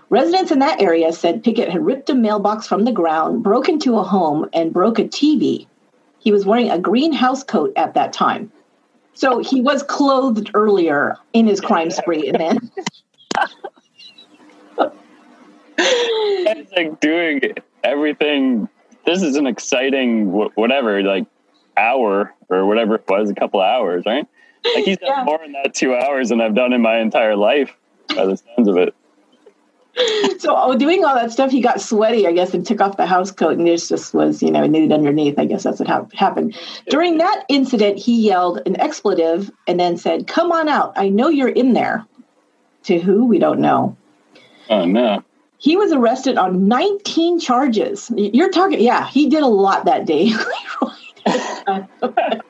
Residents 0.09 0.51
in 0.51 0.59
that 0.59 0.81
area 0.81 1.13
said 1.13 1.45
Pickett 1.45 1.71
had 1.71 1.85
ripped 1.85 2.11
a 2.11 2.15
mailbox 2.15 2.67
from 2.67 2.85
the 2.85 2.93
ground, 2.93 3.45
broke 3.45 3.69
into 3.69 3.97
a 3.97 4.03
home, 4.03 4.49
and 4.53 4.73
broke 4.73 4.99
a 4.99 5.05
TV. 5.05 5.67
He 6.19 6.33
was 6.33 6.45
wearing 6.45 6.71
a 6.71 6.79
green 6.79 7.13
house 7.13 7.45
coat 7.45 7.73
at 7.77 7.95
that 7.95 8.13
time. 8.13 8.51
So 9.15 9.39
he 9.39 9.61
was 9.61 9.83
clothed 9.83 10.51
earlier 10.55 11.17
in 11.33 11.47
his 11.47 11.61
crime 11.61 11.91
spree, 11.91 12.29
and 12.29 12.41
then. 12.41 12.71
it's 15.79 16.73
like 16.73 17.01
doing 17.01 17.41
everything. 17.85 18.69
This 19.07 19.23
is 19.23 19.37
an 19.37 19.47
exciting 19.47 20.33
whatever, 20.33 21.03
like 21.03 21.27
hour 21.77 22.35
or 22.49 22.67
whatever 22.67 22.97
it 22.97 23.05
was, 23.09 23.31
a 23.31 23.35
couple 23.35 23.61
hours, 23.61 24.05
right? 24.07 24.27
Like 24.75 24.85
he's 24.85 24.99
done 24.99 25.11
yeah. 25.11 25.25
more 25.25 25.43
in 25.43 25.53
that 25.53 25.75
two 25.75 25.95
hours 25.95 26.29
than 26.29 26.41
I've 26.41 26.55
done 26.55 26.73
in 26.73 26.83
my 26.83 26.99
entire 26.99 27.37
life, 27.37 27.75
by 28.09 28.27
the 28.27 28.37
sounds 28.37 28.69
of 28.69 28.77
it. 28.77 28.95
So 30.39 30.55
oh, 30.57 30.79
doing 30.79 31.05
all 31.05 31.17
that 31.17 31.33
stuff, 31.33 31.51
he 31.51 31.61
got 31.61 31.81
sweaty, 31.81 32.27
I 32.27 32.33
guess, 32.33 32.55
and 32.55 32.65
took 32.65 32.81
off 32.81 32.97
the 32.97 33.07
house 33.07 33.33
coat, 33.33 33.59
and 33.59 33.67
this 33.67 33.89
just 33.89 34.15
was, 34.15 34.43
you 34.43 34.51
know, 34.51 34.67
nude 34.67 34.93
underneath. 34.93 35.39
I 35.39 35.45
guess 35.45 35.65
that's 35.65 35.81
what 35.81 35.89
ha- 35.89 36.07
happened. 36.15 36.57
During 36.89 37.19
that 37.19 37.45
incident, 37.49 37.99
he 37.99 38.23
yelled 38.23 38.63
an 38.67 38.81
expletive 38.81 39.51
and 39.67 39.79
then 39.79 39.99
said, 39.99 40.27
"Come 40.27 40.53
on 40.53 40.69
out! 40.69 40.95
I 40.97 41.09
know 41.11 41.29
you're 41.29 41.49
in 41.49 41.75
there." 41.75 42.07
To 42.85 42.99
who 42.99 43.27
we 43.27 43.39
don't 43.39 43.61
know. 43.61 43.97
Oh 44.71 44.87
no. 44.87 45.23
He 45.59 45.77
was 45.77 45.93
arrested 45.93 46.39
on 46.39 46.69
19 46.69 47.39
charges. 47.39 48.11
You're 48.17 48.51
talking, 48.51 48.81
yeah, 48.81 49.07
he 49.07 49.29
did 49.29 49.43
a 49.43 49.47
lot 49.47 49.85
that 49.85 50.07
day. 50.07 50.33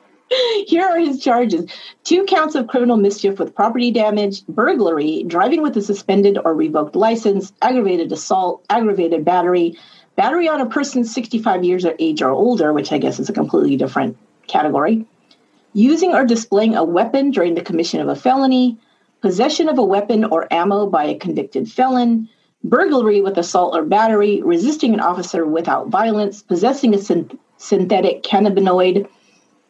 Here 0.65 0.83
are 0.83 0.99
his 0.99 1.21
charges. 1.21 1.69
Two 2.03 2.23
counts 2.25 2.55
of 2.55 2.67
criminal 2.67 2.95
mischief 2.95 3.37
with 3.37 3.53
property 3.53 3.91
damage, 3.91 4.45
burglary, 4.47 5.23
driving 5.23 5.61
with 5.61 5.75
a 5.75 5.81
suspended 5.81 6.37
or 6.43 6.55
revoked 6.55 6.95
license, 6.95 7.51
aggravated 7.61 8.11
assault, 8.11 8.65
aggravated 8.69 9.25
battery, 9.25 9.77
battery 10.15 10.47
on 10.47 10.61
a 10.61 10.65
person 10.65 11.03
65 11.03 11.63
years 11.65 11.83
of 11.83 11.95
age 11.99 12.21
or 12.21 12.31
older, 12.31 12.71
which 12.71 12.91
I 12.93 12.97
guess 12.97 13.19
is 13.19 13.29
a 13.29 13.33
completely 13.33 13.75
different 13.75 14.17
category, 14.47 15.05
using 15.73 16.13
or 16.13 16.25
displaying 16.25 16.75
a 16.75 16.83
weapon 16.83 17.31
during 17.31 17.55
the 17.55 17.61
commission 17.61 17.99
of 17.99 18.07
a 18.07 18.15
felony, 18.15 18.77
possession 19.21 19.67
of 19.67 19.77
a 19.77 19.83
weapon 19.83 20.23
or 20.23 20.51
ammo 20.51 20.87
by 20.87 21.05
a 21.05 21.17
convicted 21.17 21.69
felon, 21.69 22.29
burglary 22.63 23.21
with 23.21 23.37
assault 23.37 23.75
or 23.75 23.83
battery, 23.83 24.41
resisting 24.41 24.93
an 24.93 24.99
officer 24.99 25.45
without 25.45 25.89
violence, 25.89 26.41
possessing 26.41 26.93
a 26.93 26.97
synth- 26.97 27.37
synthetic 27.61 28.23
cannabinoid, 28.23 29.07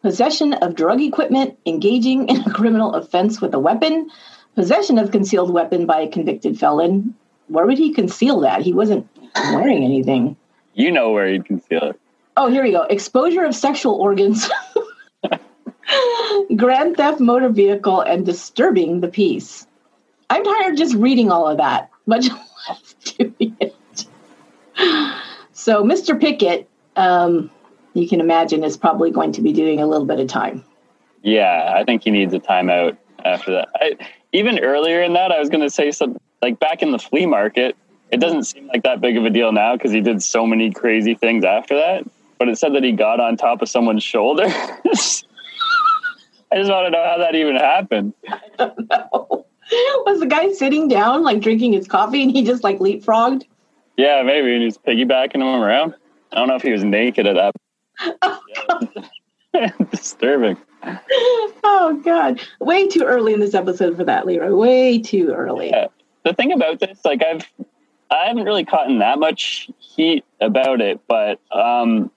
possession 0.00 0.54
of 0.54 0.74
drug 0.74 1.00
equipment, 1.00 1.58
engaging 1.66 2.28
in 2.28 2.40
a 2.40 2.52
criminal 2.52 2.94
offense 2.94 3.40
with 3.40 3.54
a 3.54 3.58
weapon, 3.58 4.10
possession 4.54 4.98
of 4.98 5.10
concealed 5.10 5.52
weapon 5.52 5.86
by 5.86 6.00
a 6.00 6.08
convicted 6.08 6.58
felon. 6.58 7.14
Where 7.48 7.66
would 7.66 7.78
he 7.78 7.92
conceal 7.92 8.40
that? 8.40 8.62
He 8.62 8.72
wasn't 8.72 9.06
wearing 9.52 9.84
anything. 9.84 10.36
You 10.74 10.90
know 10.90 11.10
where 11.10 11.28
he'd 11.28 11.44
conceal 11.44 11.82
it. 11.82 12.00
Oh, 12.36 12.48
here 12.48 12.62
we 12.62 12.70
go. 12.70 12.82
Exposure 12.84 13.44
of 13.44 13.54
sexual 13.54 13.94
organs, 13.96 14.48
grand 16.56 16.96
theft 16.96 17.20
motor 17.20 17.50
vehicle, 17.50 18.00
and 18.00 18.24
disturbing 18.24 19.00
the 19.00 19.08
peace. 19.08 19.66
I'm 20.30 20.42
tired 20.42 20.78
just 20.78 20.94
reading 20.94 21.30
all 21.30 21.46
of 21.46 21.58
that, 21.58 21.90
much 22.06 22.28
less 22.68 22.94
doing 23.04 23.54
it. 23.60 23.76
So, 25.52 25.84
Mr. 25.84 26.18
Pickett, 26.18 26.66
um, 26.96 27.50
you 27.94 28.08
can 28.08 28.20
imagine 28.20 28.64
is 28.64 28.76
probably 28.76 29.10
going 29.10 29.32
to 29.32 29.40
be 29.40 29.52
doing 29.52 29.80
a 29.80 29.86
little 29.86 30.06
bit 30.06 30.20
of 30.20 30.28
time. 30.28 30.64
Yeah, 31.22 31.74
I 31.76 31.84
think 31.84 32.04
he 32.04 32.10
needs 32.10 32.34
a 32.34 32.40
timeout 32.40 32.96
after 33.24 33.52
that. 33.52 33.68
I, 33.74 33.96
even 34.32 34.58
earlier 34.58 35.02
in 35.02 35.12
that, 35.12 35.30
I 35.30 35.38
was 35.38 35.48
going 35.48 35.60
to 35.62 35.70
say 35.70 35.90
something 35.90 36.20
like 36.40 36.58
back 36.58 36.82
in 36.82 36.90
the 36.90 36.98
flea 36.98 37.26
market. 37.26 37.76
It 38.10 38.20
doesn't 38.20 38.44
seem 38.44 38.66
like 38.66 38.82
that 38.82 39.00
big 39.00 39.16
of 39.16 39.24
a 39.24 39.30
deal 39.30 39.52
now 39.52 39.76
because 39.76 39.92
he 39.92 40.00
did 40.00 40.22
so 40.22 40.46
many 40.46 40.70
crazy 40.70 41.14
things 41.14 41.44
after 41.44 41.76
that. 41.76 42.04
But 42.38 42.48
it 42.48 42.58
said 42.58 42.74
that 42.74 42.82
he 42.82 42.92
got 42.92 43.20
on 43.20 43.36
top 43.36 43.62
of 43.62 43.68
someone's 43.68 44.02
shoulder. 44.02 44.44
I 46.52 46.56
just 46.56 46.70
want 46.70 46.86
to 46.86 46.90
know 46.90 47.04
how 47.04 47.18
that 47.18 47.34
even 47.34 47.56
happened. 47.56 48.12
I 48.28 48.40
don't 48.58 48.90
know. 48.90 49.46
Was 50.04 50.20
the 50.20 50.26
guy 50.26 50.52
sitting 50.52 50.88
down, 50.88 51.22
like 51.22 51.40
drinking 51.40 51.72
his 51.72 51.88
coffee, 51.88 52.22
and 52.22 52.30
he 52.30 52.44
just 52.44 52.62
like 52.62 52.78
leapfrogged? 52.78 53.44
Yeah, 53.96 54.22
maybe, 54.22 54.52
and 54.54 54.62
he's 54.62 54.76
piggybacking 54.76 55.36
him 55.36 55.42
around. 55.62 55.94
I 56.32 56.36
don't 56.36 56.48
know 56.48 56.56
if 56.56 56.62
he 56.62 56.72
was 56.72 56.84
naked 56.84 57.26
at 57.26 57.36
that 57.36 57.54
Disturbing. 59.90 60.56
Oh 61.64 62.00
God! 62.04 62.40
Way 62.60 62.88
too 62.88 63.04
early 63.04 63.34
in 63.34 63.40
this 63.40 63.54
episode 63.54 63.96
for 63.96 64.04
that, 64.04 64.26
Leroy. 64.26 64.54
Way 64.54 64.98
too 64.98 65.32
early. 65.32 65.70
Yeah. 65.70 65.88
The 66.24 66.32
thing 66.32 66.52
about 66.52 66.80
this, 66.80 67.00
like 67.04 67.22
I've, 67.22 67.46
I 68.10 68.26
haven't 68.26 68.44
really 68.44 68.64
caught 68.64 68.88
in 68.88 68.98
that 68.98 69.18
much 69.18 69.70
heat 69.78 70.24
about 70.40 70.80
it, 70.80 71.00
but 71.08 71.40
um, 71.50 72.10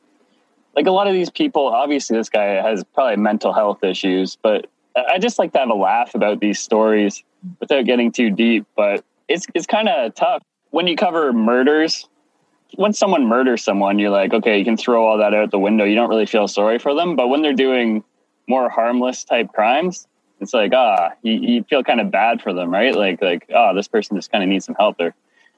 like 0.75 0.87
a 0.87 0.91
lot 0.91 1.07
of 1.07 1.13
these 1.13 1.29
people, 1.29 1.67
obviously 1.67 2.17
this 2.17 2.29
guy 2.29 2.61
has 2.61 2.83
probably 2.93 3.17
mental 3.17 3.53
health 3.53 3.83
issues, 3.83 4.37
but 4.41 4.67
I 4.95 5.17
just 5.19 5.39
like 5.39 5.53
to 5.53 5.59
have 5.59 5.69
a 5.69 5.75
laugh 5.75 6.15
about 6.15 6.39
these 6.39 6.59
stories 6.59 7.23
without 7.59 7.85
getting 7.85 8.11
too 8.11 8.29
deep. 8.29 8.65
But 8.75 9.03
it's 9.27 9.45
it's 9.53 9.65
kind 9.65 9.89
of 9.89 10.13
tough 10.15 10.43
when 10.71 10.87
you 10.87 10.95
cover 10.95 11.33
murders 11.33 12.07
when 12.77 12.93
someone 12.93 13.27
murders 13.27 13.63
someone, 13.63 13.99
you're 13.99 14.09
like, 14.09 14.33
okay, 14.33 14.57
you 14.57 14.65
can 14.65 14.77
throw 14.77 15.05
all 15.05 15.17
that 15.17 15.33
out 15.33 15.51
the 15.51 15.59
window. 15.59 15.83
You 15.83 15.95
don't 15.95 16.09
really 16.09 16.25
feel 16.25 16.47
sorry 16.47 16.79
for 16.79 16.93
them. 16.93 17.15
But 17.15 17.27
when 17.27 17.41
they're 17.41 17.53
doing 17.53 18.03
more 18.47 18.69
harmless 18.69 19.23
type 19.23 19.51
crimes, 19.53 20.07
it's 20.39 20.53
like, 20.53 20.73
ah, 20.73 21.11
you, 21.21 21.33
you 21.33 21.63
feel 21.63 21.83
kind 21.83 22.01
of 22.01 22.11
bad 22.11 22.41
for 22.41 22.53
them, 22.53 22.71
right? 22.71 22.93
Like, 22.95 23.21
like, 23.21 23.49
oh, 23.53 23.73
this 23.75 23.87
person 23.87 24.17
just 24.17 24.31
kind 24.31 24.43
of 24.43 24.49
needs 24.49 24.65
some 24.65 24.75
help. 24.75 24.97
They're, 24.97 25.15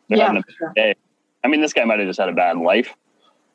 they're 0.07 0.19
yeah, 0.19 0.27
having 0.27 0.43
a 0.47 0.51
sure. 0.51 0.73
day. 0.75 0.95
I 1.43 1.47
mean, 1.47 1.61
this 1.61 1.73
guy 1.73 1.83
might 1.85 1.99
have 1.99 2.07
just 2.07 2.19
had 2.19 2.29
a 2.29 2.33
bad 2.33 2.57
life. 2.57 2.95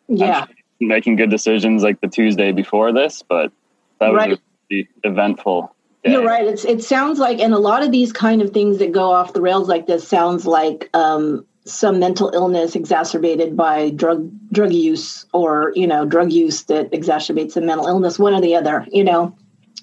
Yeah. 0.08 0.46
making 0.80 1.16
good 1.16 1.30
decisions 1.30 1.82
like 1.82 2.00
the 2.00 2.08
Tuesday 2.08 2.52
before 2.52 2.92
this, 2.92 3.22
but 3.26 3.52
that 4.00 4.12
was 4.12 4.38
right. 4.70 4.88
eventful 5.04 5.74
Day. 6.02 6.12
You're 6.12 6.24
right. 6.24 6.44
It's 6.44 6.64
it 6.64 6.82
sounds 6.82 7.20
like, 7.20 7.38
and 7.38 7.54
a 7.54 7.58
lot 7.58 7.84
of 7.84 7.92
these 7.92 8.12
kind 8.12 8.42
of 8.42 8.50
things 8.50 8.78
that 8.78 8.90
go 8.90 9.12
off 9.12 9.34
the 9.34 9.40
rails 9.40 9.68
like 9.68 9.86
this 9.86 10.06
sounds 10.06 10.46
like 10.46 10.90
um, 10.94 11.46
some 11.64 11.98
mental 11.98 12.30
illness 12.34 12.74
exacerbated 12.74 13.56
by 13.56 13.90
drug 13.90 14.30
drug 14.50 14.72
use 14.72 15.26
or 15.32 15.72
you 15.76 15.86
know 15.86 16.04
drug 16.04 16.32
use 16.32 16.64
that 16.64 16.90
exacerbates 16.90 17.56
a 17.56 17.60
mental 17.60 17.86
illness 17.86 18.18
one 18.18 18.34
or 18.34 18.40
the 18.40 18.56
other 18.56 18.86
you 18.90 19.04
know 19.04 19.34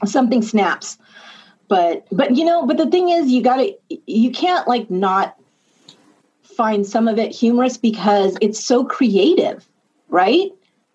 something 0.05 0.41
snaps. 0.41 0.97
But 1.67 2.07
but 2.11 2.35
you 2.35 2.45
know 2.45 2.65
but 2.65 2.77
the 2.77 2.87
thing 2.87 3.09
is 3.09 3.31
you 3.31 3.41
gotta 3.41 3.77
you 4.05 4.31
can't 4.31 4.67
like 4.67 4.89
not 4.89 5.37
find 6.43 6.85
some 6.85 7.07
of 7.07 7.17
it 7.17 7.31
humorous 7.33 7.77
because 7.77 8.35
it's 8.41 8.63
so 8.63 8.83
creative 8.83 9.65
right? 10.09 10.51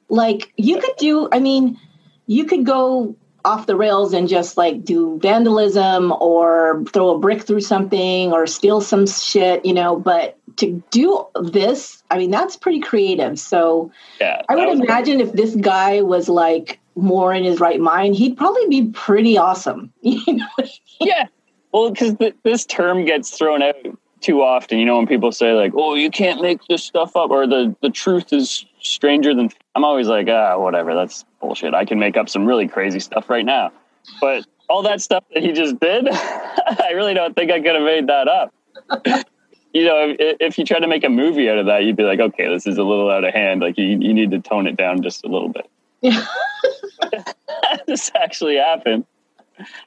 Like 0.08 0.52
you 0.56 0.80
could 0.80 0.96
do 0.98 1.28
i 1.32 1.38
mean 1.38 1.80
you 2.26 2.44
could 2.44 2.66
go 2.66 3.16
off 3.44 3.66
the 3.66 3.76
rails 3.76 4.12
and 4.14 4.28
just 4.28 4.56
like 4.56 4.84
do 4.84 5.18
vandalism 5.20 6.12
or 6.12 6.82
throw 6.92 7.10
a 7.10 7.18
brick 7.18 7.42
through 7.42 7.60
something 7.60 8.32
or 8.32 8.46
steal 8.46 8.80
some 8.80 9.06
shit, 9.06 9.64
you 9.66 9.74
know, 9.74 9.96
but 9.96 10.38
to 10.56 10.82
do 10.90 11.26
this, 11.42 12.02
I 12.10 12.18
mean, 12.18 12.30
that's 12.30 12.56
pretty 12.56 12.80
creative. 12.80 13.38
So 13.38 13.90
yeah, 14.20 14.42
I 14.48 14.56
would 14.56 14.80
imagine 14.80 15.20
if 15.20 15.32
this 15.32 15.54
guy 15.56 16.02
was 16.02 16.28
like 16.28 16.80
more 16.94 17.32
in 17.32 17.44
his 17.44 17.60
right 17.60 17.80
mind, 17.80 18.14
he'd 18.14 18.36
probably 18.36 18.68
be 18.68 18.90
pretty 18.90 19.36
awesome. 19.38 19.92
You 20.02 20.34
know 20.34 20.46
Yeah. 21.00 21.26
Well, 21.72 21.90
because 21.90 22.14
th- 22.14 22.36
this 22.44 22.64
term 22.64 23.04
gets 23.04 23.36
thrown 23.36 23.62
out 23.62 23.74
too 24.20 24.42
often. 24.42 24.78
You 24.78 24.86
know, 24.86 24.96
when 24.96 25.06
people 25.06 25.32
say 25.32 25.52
like, 25.52 25.72
"Oh, 25.76 25.94
you 25.94 26.10
can't 26.10 26.40
make 26.40 26.60
this 26.68 26.84
stuff 26.84 27.16
up," 27.16 27.30
or 27.30 27.46
the 27.46 27.74
the 27.82 27.90
truth 27.90 28.32
is 28.32 28.64
stranger 28.80 29.34
than. 29.34 29.50
I'm 29.74 29.84
always 29.84 30.06
like, 30.06 30.28
ah, 30.28 30.56
whatever. 30.58 30.94
That's 30.94 31.24
bullshit. 31.40 31.74
I 31.74 31.84
can 31.84 31.98
make 31.98 32.16
up 32.16 32.28
some 32.28 32.46
really 32.46 32.68
crazy 32.68 33.00
stuff 33.00 33.28
right 33.28 33.44
now, 33.44 33.72
but 34.20 34.46
all 34.68 34.82
that 34.82 35.00
stuff 35.00 35.24
that 35.34 35.42
he 35.42 35.52
just 35.52 35.78
did, 35.80 36.08
I 36.12 36.92
really 36.94 37.14
don't 37.14 37.34
think 37.34 37.50
I 37.50 37.60
could 37.60 37.74
have 37.74 37.82
made 37.82 38.06
that 38.06 38.28
up. 38.28 38.54
you 39.74 39.84
know, 39.84 40.14
if, 40.18 40.36
if, 40.40 40.58
you 40.58 40.64
try 40.64 40.78
to 40.78 40.86
make 40.86 41.02
a 41.04 41.08
movie 41.08 41.50
out 41.50 41.58
of 41.58 41.66
that, 41.66 41.82
you'd 41.82 41.96
be 41.96 42.04
like, 42.04 42.20
okay, 42.20 42.48
this 42.48 42.66
is 42.66 42.78
a 42.78 42.82
little 42.82 43.10
out 43.10 43.24
of 43.24 43.34
hand. 43.34 43.60
Like 43.60 43.76
you, 43.76 43.86
you 43.86 44.14
need 44.14 44.30
to 44.30 44.40
tone 44.40 44.66
it 44.66 44.76
down 44.76 45.02
just 45.02 45.24
a 45.24 45.28
little 45.28 45.48
bit. 45.48 45.68
Yeah. 46.00 46.24
this 47.86 48.10
actually 48.14 48.56
happened. 48.56 49.04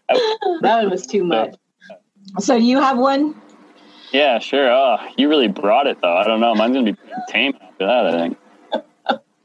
that 0.10 0.62
one 0.62 0.90
was 0.90 1.08
too 1.08 1.24
much. 1.24 1.56
So 2.40 2.56
you 2.56 2.82
have 2.82 2.98
one? 2.98 3.40
Yeah, 4.12 4.40
sure. 4.40 4.70
Oh, 4.70 4.98
you 5.18 5.30
really 5.30 5.48
brought 5.48 5.88
it 5.88 6.02
though. 6.02 6.16
I 6.16 6.26
don't 6.26 6.40
know. 6.40 6.54
Mine's 6.56 6.76
gonna 6.76 6.94
be 6.94 7.00
tame 7.30 7.54
after 7.62 7.86
that. 7.86 8.08
I 8.08 8.12
think. 8.12 8.38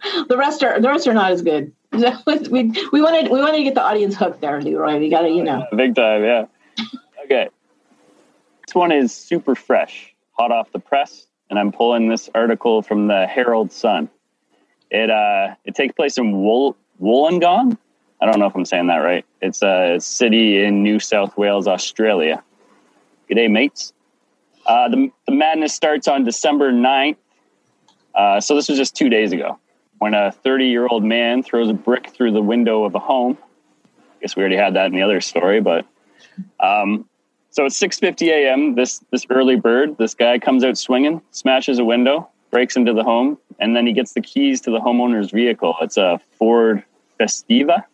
the 0.28 0.36
rest 0.36 0.62
are 0.62 0.80
the 0.80 0.88
rest 0.88 1.06
are 1.06 1.14
not 1.14 1.32
as 1.32 1.42
good. 1.42 1.72
we 1.92 2.72
we 2.92 3.02
wanted 3.02 3.30
we 3.30 3.40
wanted 3.40 3.58
to 3.58 3.62
get 3.64 3.74
the 3.74 3.82
audience 3.82 4.16
hooked 4.16 4.40
there, 4.40 4.60
Leroy. 4.60 4.98
We 4.98 5.08
got 5.10 5.22
to 5.22 5.28
you 5.28 5.44
know. 5.44 5.66
Big 5.76 5.94
time, 5.94 6.22
yeah. 6.24 6.46
Okay. 7.24 7.48
This 8.66 8.74
one 8.74 8.92
is 8.92 9.12
super 9.12 9.54
fresh, 9.54 10.11
hot 10.32 10.50
off 10.50 10.72
the 10.72 10.78
press, 10.78 11.26
and 11.50 11.58
I'm 11.58 11.72
pulling 11.72 12.08
this 12.08 12.28
article 12.34 12.82
from 12.82 13.06
the 13.06 13.26
Herald 13.26 13.72
Sun. 13.72 14.08
It 14.90 15.10
uh 15.10 15.54
it 15.64 15.74
takes 15.74 15.94
place 15.94 16.18
in 16.18 16.42
Wool- 16.42 16.76
Wollongong. 17.00 17.76
I 18.20 18.26
don't 18.26 18.38
know 18.38 18.46
if 18.46 18.54
I'm 18.54 18.64
saying 18.64 18.86
that 18.86 18.98
right. 18.98 19.24
It's 19.40 19.62
a 19.62 19.98
city 19.98 20.62
in 20.62 20.82
New 20.82 21.00
South 21.00 21.36
Wales, 21.36 21.66
Australia. 21.66 22.42
G'day, 23.28 23.50
mates. 23.50 23.92
Uh, 24.64 24.88
the, 24.88 25.10
the 25.26 25.32
madness 25.32 25.74
starts 25.74 26.06
on 26.06 26.22
December 26.24 26.72
9th. 26.72 27.16
Uh, 28.14 28.40
so 28.40 28.54
this 28.54 28.68
was 28.68 28.78
just 28.78 28.94
two 28.94 29.08
days 29.08 29.32
ago 29.32 29.58
when 29.98 30.14
a 30.14 30.30
30 30.30 30.66
year 30.66 30.86
old 30.86 31.04
man 31.04 31.42
throws 31.42 31.68
a 31.68 31.72
brick 31.72 32.10
through 32.10 32.32
the 32.32 32.42
window 32.42 32.84
of 32.84 32.94
a 32.94 32.98
home. 32.98 33.38
I 33.96 34.20
guess 34.20 34.36
we 34.36 34.42
already 34.42 34.56
had 34.56 34.74
that 34.74 34.86
in 34.86 34.92
the 34.92 35.02
other 35.02 35.20
story, 35.20 35.60
but 35.60 35.86
um, 36.60 37.08
so 37.52 37.66
it's 37.66 37.78
6:50 37.78 38.28
a.m. 38.28 38.74
This 38.74 39.04
this 39.10 39.26
early 39.30 39.56
bird, 39.56 39.96
this 39.98 40.14
guy 40.14 40.38
comes 40.38 40.64
out 40.64 40.76
swinging, 40.76 41.20
smashes 41.30 41.78
a 41.78 41.84
window, 41.84 42.28
breaks 42.50 42.76
into 42.76 42.92
the 42.94 43.04
home, 43.04 43.38
and 43.60 43.76
then 43.76 43.86
he 43.86 43.92
gets 43.92 44.14
the 44.14 44.22
keys 44.22 44.60
to 44.62 44.70
the 44.70 44.80
homeowner's 44.80 45.30
vehicle. 45.30 45.76
It's 45.82 45.98
a 45.98 46.18
Ford 46.38 46.82
Festiva. 47.20 47.84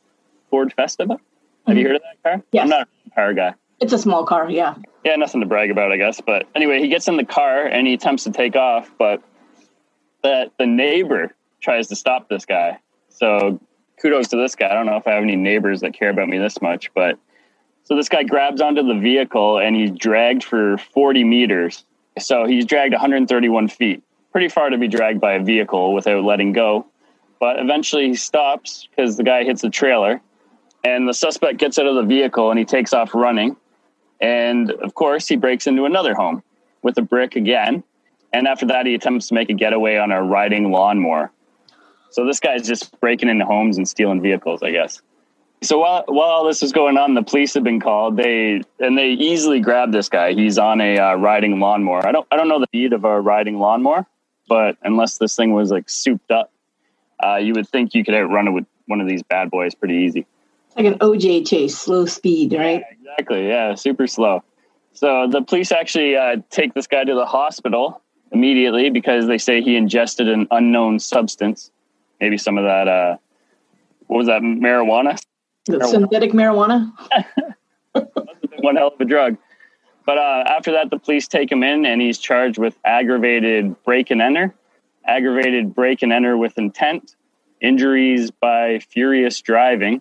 Ford 0.48 0.72
Festiva. 0.78 1.10
Have 1.10 1.18
mm-hmm. 1.18 1.76
you 1.76 1.86
heard 1.86 1.96
of 1.96 2.02
that 2.02 2.22
car? 2.22 2.42
Yes. 2.52 2.62
I'm 2.62 2.68
not 2.68 2.88
a 3.06 3.10
car 3.10 3.34
guy. 3.34 3.54
It's 3.80 3.92
a 3.92 3.98
small 3.98 4.24
car, 4.24 4.50
yeah. 4.50 4.74
Yeah, 5.04 5.16
nothing 5.16 5.40
to 5.40 5.46
brag 5.46 5.70
about, 5.70 5.92
I 5.92 5.96
guess. 5.96 6.20
But 6.20 6.46
anyway, 6.54 6.80
he 6.80 6.88
gets 6.88 7.06
in 7.06 7.16
the 7.16 7.24
car 7.24 7.66
and 7.66 7.86
he 7.86 7.94
attempts 7.94 8.24
to 8.24 8.30
take 8.30 8.56
off, 8.56 8.90
but 8.96 9.22
the 10.22 10.50
the 10.58 10.66
neighbor 10.66 11.34
tries 11.60 11.88
to 11.88 11.96
stop 11.96 12.28
this 12.28 12.44
guy. 12.44 12.78
So 13.08 13.60
kudos 14.00 14.28
to 14.28 14.36
this 14.36 14.54
guy. 14.54 14.70
I 14.70 14.74
don't 14.74 14.86
know 14.86 14.96
if 14.96 15.06
I 15.06 15.12
have 15.12 15.22
any 15.22 15.36
neighbors 15.36 15.80
that 15.80 15.94
care 15.94 16.10
about 16.10 16.28
me 16.28 16.38
this 16.38 16.62
much, 16.62 16.92
but 16.94 17.18
so 17.88 17.96
this 17.96 18.10
guy 18.10 18.22
grabs 18.22 18.60
onto 18.60 18.82
the 18.82 18.92
vehicle 18.92 19.56
and 19.56 19.74
he's 19.74 19.90
dragged 19.90 20.44
for 20.44 20.76
40 20.76 21.24
meters. 21.24 21.86
So 22.18 22.44
he's 22.44 22.66
dragged 22.66 22.92
131 22.92 23.68
feet, 23.68 24.02
pretty 24.30 24.50
far 24.50 24.68
to 24.68 24.76
be 24.76 24.88
dragged 24.88 25.22
by 25.22 25.32
a 25.32 25.42
vehicle 25.42 25.94
without 25.94 26.22
letting 26.22 26.52
go. 26.52 26.84
But 27.40 27.58
eventually 27.58 28.08
he 28.08 28.14
stops 28.14 28.86
because 28.90 29.16
the 29.16 29.22
guy 29.22 29.44
hits 29.44 29.64
a 29.64 29.70
trailer 29.70 30.20
and 30.84 31.08
the 31.08 31.14
suspect 31.14 31.56
gets 31.56 31.78
out 31.78 31.86
of 31.86 31.94
the 31.94 32.02
vehicle 32.02 32.50
and 32.50 32.58
he 32.58 32.66
takes 32.66 32.92
off 32.92 33.14
running. 33.14 33.56
And 34.20 34.70
of 34.70 34.94
course, 34.94 35.26
he 35.26 35.36
breaks 35.36 35.66
into 35.66 35.86
another 35.86 36.14
home 36.14 36.42
with 36.82 36.98
a 36.98 37.02
brick 37.02 37.36
again. 37.36 37.82
And 38.34 38.46
after 38.46 38.66
that, 38.66 38.84
he 38.84 38.96
attempts 38.96 39.28
to 39.28 39.34
make 39.34 39.48
a 39.48 39.54
getaway 39.54 39.96
on 39.96 40.12
a 40.12 40.22
riding 40.22 40.72
lawnmower. 40.72 41.32
So 42.10 42.26
this 42.26 42.38
guy's 42.38 42.68
just 42.68 43.00
breaking 43.00 43.30
into 43.30 43.46
homes 43.46 43.78
and 43.78 43.88
stealing 43.88 44.20
vehicles, 44.20 44.62
I 44.62 44.72
guess. 44.72 45.00
So 45.60 45.80
while 45.80 46.04
while 46.06 46.28
all 46.28 46.46
this 46.46 46.62
was 46.62 46.72
going 46.72 46.96
on, 46.96 47.14
the 47.14 47.22
police 47.22 47.54
had 47.54 47.64
been 47.64 47.80
called. 47.80 48.16
They 48.16 48.62
and 48.78 48.96
they 48.96 49.08
easily 49.08 49.60
grabbed 49.60 49.92
this 49.92 50.08
guy. 50.08 50.32
He's 50.32 50.56
on 50.58 50.80
a 50.80 50.98
uh, 50.98 51.14
riding 51.16 51.58
lawnmower. 51.58 52.06
I 52.06 52.12
don't 52.12 52.26
I 52.30 52.36
don't 52.36 52.48
know 52.48 52.60
the 52.60 52.68
need 52.72 52.92
of 52.92 53.04
a 53.04 53.20
riding 53.20 53.58
lawnmower, 53.58 54.06
but 54.48 54.76
unless 54.82 55.18
this 55.18 55.34
thing 55.34 55.52
was 55.52 55.70
like 55.70 55.90
souped 55.90 56.30
up, 56.30 56.52
uh, 57.24 57.36
you 57.36 57.54
would 57.54 57.68
think 57.68 57.94
you 57.94 58.04
could 58.04 58.14
outrun 58.14 58.48
it 58.48 58.50
with 58.52 58.66
one 58.86 59.00
of 59.00 59.08
these 59.08 59.22
bad 59.22 59.50
boys 59.50 59.74
pretty 59.74 59.96
easy. 59.96 60.26
Like 60.76 60.86
an 60.86 60.98
OJ 61.00 61.48
chase, 61.48 61.76
slow 61.76 62.06
speed, 62.06 62.52
right? 62.52 62.80
Yeah, 62.80 63.10
exactly. 63.10 63.48
Yeah, 63.48 63.74
super 63.74 64.06
slow. 64.06 64.44
So 64.92 65.26
the 65.28 65.42
police 65.42 65.72
actually 65.72 66.16
uh, 66.16 66.36
take 66.50 66.74
this 66.74 66.86
guy 66.86 67.02
to 67.04 67.14
the 67.14 67.26
hospital 67.26 68.00
immediately 68.30 68.90
because 68.90 69.26
they 69.26 69.38
say 69.38 69.60
he 69.60 69.76
ingested 69.76 70.28
an 70.28 70.46
unknown 70.50 71.00
substance, 71.00 71.72
maybe 72.20 72.38
some 72.38 72.58
of 72.58 72.64
that. 72.64 72.86
Uh, 72.86 73.16
what 74.06 74.18
was 74.18 74.26
that? 74.28 74.42
Marijuana. 74.42 75.20
Marijuana. 75.68 75.90
Synthetic 75.90 76.32
marijuana. 76.32 76.92
One 78.60 78.76
hell 78.76 78.88
of 78.88 79.00
a 79.00 79.04
drug. 79.04 79.36
But 80.06 80.18
uh, 80.18 80.44
after 80.46 80.72
that, 80.72 80.90
the 80.90 80.98
police 80.98 81.28
take 81.28 81.52
him 81.52 81.62
in, 81.62 81.84
and 81.84 82.00
he's 82.00 82.18
charged 82.18 82.58
with 82.58 82.76
aggravated 82.84 83.82
break 83.84 84.10
and 84.10 84.22
enter, 84.22 84.54
aggravated 85.04 85.74
break 85.74 86.02
and 86.02 86.12
enter 86.12 86.36
with 86.36 86.56
intent, 86.56 87.14
injuries 87.60 88.30
by 88.30 88.78
furious 88.78 89.40
driving, 89.42 90.00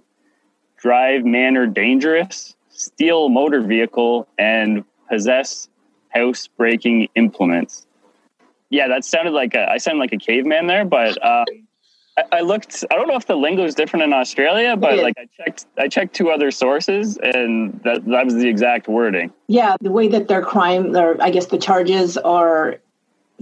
drive 0.77 1.25
manner 1.25 1.67
dangerous, 1.67 2.55
steal 2.69 3.27
motor 3.27 3.61
vehicle, 3.61 4.27
and 4.37 4.85
possess 5.09 5.67
house 6.09 6.47
breaking 6.47 7.09
implements. 7.15 7.85
Yeah, 8.69 8.87
that 8.87 9.05
sounded 9.05 9.31
like 9.31 9.55
a, 9.55 9.69
I 9.69 9.77
sound 9.77 9.99
like 9.99 10.13
a 10.13 10.17
caveman 10.17 10.67
there, 10.67 10.85
but 10.85 11.23
um, 11.25 11.45
I, 12.31 12.41
looked. 12.41 12.83
I 12.89 12.95
don't 12.95 13.07
know 13.07 13.15
if 13.15 13.27
the 13.27 13.35
lingo 13.35 13.63
is 13.63 13.75
different 13.75 14.03
in 14.03 14.13
Australia, 14.13 14.75
but 14.75 14.97
like 14.97 15.15
I 15.17 15.27
checked, 15.37 15.65
I 15.77 15.87
checked 15.87 16.15
two 16.15 16.31
other 16.31 16.49
sources, 16.49 17.17
and 17.17 17.79
that 17.83 18.05
that 18.05 18.25
was 18.25 18.35
the 18.35 18.47
exact 18.47 18.87
wording. 18.87 19.31
Yeah, 19.47 19.75
the 19.81 19.91
way 19.91 20.07
that 20.07 20.27
their 20.27 20.41
crime, 20.41 20.95
or 20.95 21.21
I 21.21 21.29
guess 21.29 21.47
the 21.47 21.59
charges 21.59 22.17
are 22.17 22.77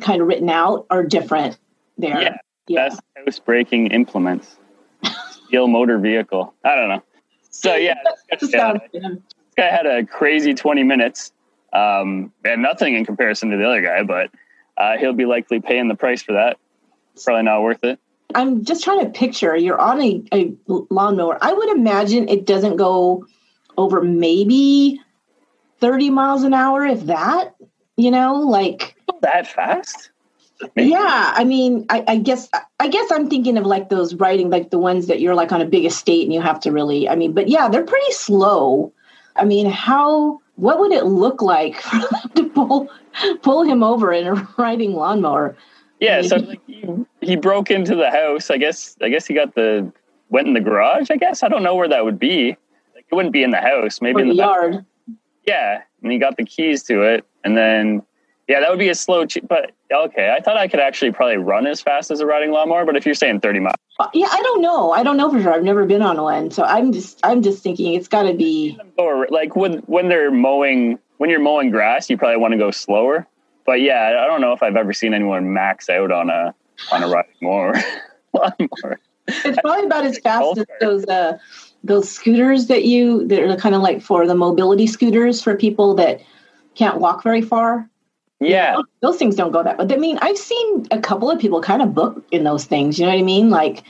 kind 0.02 0.22
of 0.22 0.28
written 0.28 0.50
out 0.50 0.86
are 0.90 1.04
different 1.04 1.58
there. 1.98 2.22
Yeah, 2.22 2.38
yeah. 2.68 2.96
house 3.26 3.40
breaking 3.40 3.88
implements, 3.88 4.58
steal 5.30 5.68
motor 5.68 5.98
vehicle. 5.98 6.54
I 6.66 6.76
don't 6.76 6.90
know. 6.90 7.04
So 7.52 7.76
yeah, 7.76 7.96
this 8.40 8.52
guy, 8.52 8.80
this 8.92 9.20
guy 9.56 9.70
had 9.70 9.86
a 9.86 10.06
crazy 10.06 10.54
twenty 10.54 10.84
minutes, 10.84 11.32
um, 11.72 12.34
and 12.44 12.62
nothing 12.62 12.96
in 12.96 13.06
comparison 13.06 13.52
to 13.52 13.58
the 13.58 13.66
other 13.66 13.82
guy, 13.82 14.04
but 14.04 14.32
uh, 14.78 14.98
he'll 14.98 15.14
be 15.14 15.26
likely 15.26 15.62
paying 15.62 15.88
the 15.88 15.96
price 15.96 16.22
for 16.22 16.34
that. 16.34 16.58
Probably 17.24 17.44
not 17.44 17.62
worth 17.62 17.84
it. 17.86 18.00
I'm 18.34 18.66
just 18.66 18.84
trying 18.84 19.02
to 19.02 19.10
picture 19.10 19.56
you're 19.56 19.80
on 19.80 20.02
a, 20.02 20.24
a 20.34 20.54
lawnmower. 20.68 21.38
I 21.42 21.54
would 21.54 21.70
imagine 21.70 22.28
it 22.28 22.46
doesn't 22.46 22.78
go 22.78 23.26
over 23.78 24.02
maybe 24.02 25.02
30 25.80 26.10
miles 26.10 26.44
an 26.44 26.54
hour, 26.54 26.86
if 26.86 27.06
that, 27.06 27.56
you 27.98 28.12
know, 28.12 28.36
like 28.36 28.96
that 29.22 29.48
fast. 29.48 30.10
Maybe. 30.76 30.90
Yeah, 30.90 31.34
I 31.36 31.44
mean, 31.44 31.86
I, 31.90 32.04
I, 32.08 32.18
guess 32.18 32.50
I 32.80 32.88
guess 32.88 33.12
I'm 33.12 33.30
thinking 33.30 33.58
of 33.58 33.66
like 33.66 33.90
those 33.90 34.16
riding, 34.16 34.50
like 34.50 34.70
the 34.70 34.80
ones 34.80 35.08
that 35.08 35.20
you're 35.20 35.36
like 35.36 35.52
on 35.52 35.62
a 35.62 35.66
big 35.66 35.86
estate 35.86 36.24
and 36.24 36.34
you 36.34 36.42
have 36.42 36.60
to 36.62 36.72
really. 36.72 37.10
I 37.10 37.16
mean, 37.16 37.34
but 37.34 37.50
yeah, 37.50 37.68
they're 37.68 37.84
pretty 37.84 38.12
slow. 38.12 38.94
I 39.36 39.44
mean, 39.44 39.70
how? 39.70 40.42
What 40.56 40.80
would 40.80 40.94
it 40.94 41.04
look 41.04 41.42
like 41.42 41.84
to 42.36 42.50
pull 42.50 42.90
pull 43.42 43.64
him 43.64 43.84
over 43.84 44.14
in 44.14 44.28
a 44.28 44.48
riding 44.58 44.94
lawnmower? 44.94 45.58
Yeah, 46.00 46.22
so 46.22 46.38
like 46.38 46.62
he, 46.68 46.86
he 47.22 47.36
broke 47.36 47.72
into 47.72 47.96
the 47.96 48.12
house. 48.12 48.50
I 48.50 48.58
guess 48.58 48.96
I 49.02 49.10
guess 49.10 49.26
he 49.26 49.34
got 49.34 49.56
the 49.56 49.92
went 50.30 50.48
in 50.48 50.54
the 50.54 50.60
garage. 50.60 51.10
I 51.10 51.16
guess 51.16 51.44
I 51.44 51.48
don't 51.48 51.64
know 51.64 51.76
where 51.76 51.88
that 51.88 52.04
would 52.04 52.20
be. 52.20 52.58
Like 52.94 53.06
it 53.10 53.16
wouldn't 53.16 53.34
be 53.34 53.44
in 53.44 53.52
the 53.52 53.62
house. 53.62 54.02
Maybe 54.02 54.22
in 54.22 54.28
the, 54.30 54.34
the 54.34 54.38
yard. 54.38 54.86
Yeah, 55.46 55.82
and 56.02 56.12
he 56.12 56.18
got 56.18 56.38
the 56.38 56.44
keys 56.44 56.84
to 56.84 57.04
it, 57.04 57.26
and 57.44 57.56
then 57.56 58.02
yeah, 58.48 58.60
that 58.60 58.70
would 58.70 58.80
be 58.80 58.90
a 58.90 58.96
slow. 58.96 59.26
Ch- 59.26 59.40
but 59.48 59.72
okay, 59.92 60.34
I 60.36 60.42
thought 60.42 60.58
I 60.58 60.68
could 60.68 60.80
actually 60.80 61.12
probably 61.12 61.38
run 61.38 61.66
as 61.66 61.82
fast 61.82 62.12
as 62.12 62.20
a 62.20 62.26
riding 62.26 62.52
lawnmower. 62.52 62.86
But 62.86 62.96
if 62.96 63.06
you're 63.06 63.16
saying 63.16 63.40
30 63.40 63.60
miles, 63.60 63.76
uh, 64.00 64.08
yeah, 64.14 64.28
I 64.30 64.42
don't 64.42 64.62
know. 64.62 64.92
I 64.92 65.04
don't 65.04 65.18
know 65.18 65.32
for 65.32 65.42
sure. 65.42 65.54
I've 65.54 65.64
never 65.64 65.86
been 65.86 66.02
on 66.02 66.22
one, 66.22 66.52
so 66.52 66.64
I'm 66.64 66.92
just 66.92 67.20
I'm 67.24 67.42
just 67.42 67.64
thinking 67.64 67.94
it's 67.94 68.08
got 68.08 68.24
to 68.24 68.34
be. 68.34 68.78
Or 68.98 69.28
like 69.30 69.56
when 69.56 69.80
when 69.88 70.10
they're 70.10 70.32
mowing 70.32 71.00
when 71.18 71.30
you're 71.30 71.40
mowing 71.40 71.72
grass, 71.72 72.10
you 72.10 72.18
probably 72.18 72.38
want 72.38 72.52
to 72.52 72.58
go 72.58 72.72
slower. 72.72 73.28
But 73.66 73.82
yeah, 73.82 74.20
I 74.22 74.28
don't 74.28 74.42
know 74.42 74.54
if 74.54 74.62
I've 74.62 74.76
ever 74.76 74.94
seen 74.94 75.14
anyone 75.14 75.54
max 75.54 75.90
out 75.90 76.12
on 76.12 76.30
a 76.30 76.54
on 76.92 77.04
a 77.04 77.08
riding 77.08 77.32
mower. 77.42 77.74
lawnmower. 78.34 79.00
It's 79.28 79.60
probably 79.62 79.88
about 79.88 80.06
as 80.06 80.20
fast 80.20 80.60
as 80.60 80.66
those 80.80 81.04
uh, 81.06 81.40
those 81.84 82.12
scooters 82.12 82.68
that 82.68 82.86
you 82.86 83.28
that 83.28 83.42
are 83.42 83.56
kind 83.58 83.74
of 83.74 83.82
like 83.82 84.00
for 84.00 84.28
the 84.28 84.36
mobility 84.36 84.86
scooters 84.86 85.42
for 85.42 85.56
people 85.56 85.96
that 85.96 86.22
can't 86.76 87.00
walk 87.00 87.24
very 87.24 87.42
far. 87.42 87.90
Yeah. 88.40 88.74
You 88.74 88.78
know, 88.78 88.86
those 89.00 89.18
things 89.18 89.36
don't 89.36 89.52
go 89.52 89.64
that 89.64 89.78
but 89.78 89.92
I 89.92 89.96
mean, 89.96 90.20
I've 90.22 90.38
seen 90.38 90.86
a 90.92 91.00
couple 91.00 91.32
of 91.32 91.40
people 91.40 91.60
kind 91.60 91.82
of 91.82 91.96
book 91.96 92.24
in 92.32 92.44
those 92.44 92.66
things. 92.66 93.00
You 93.00 93.06
know 93.06 93.14
what 93.14 93.20
I 93.20 93.24
mean? 93.24 93.50
Like 93.50 93.84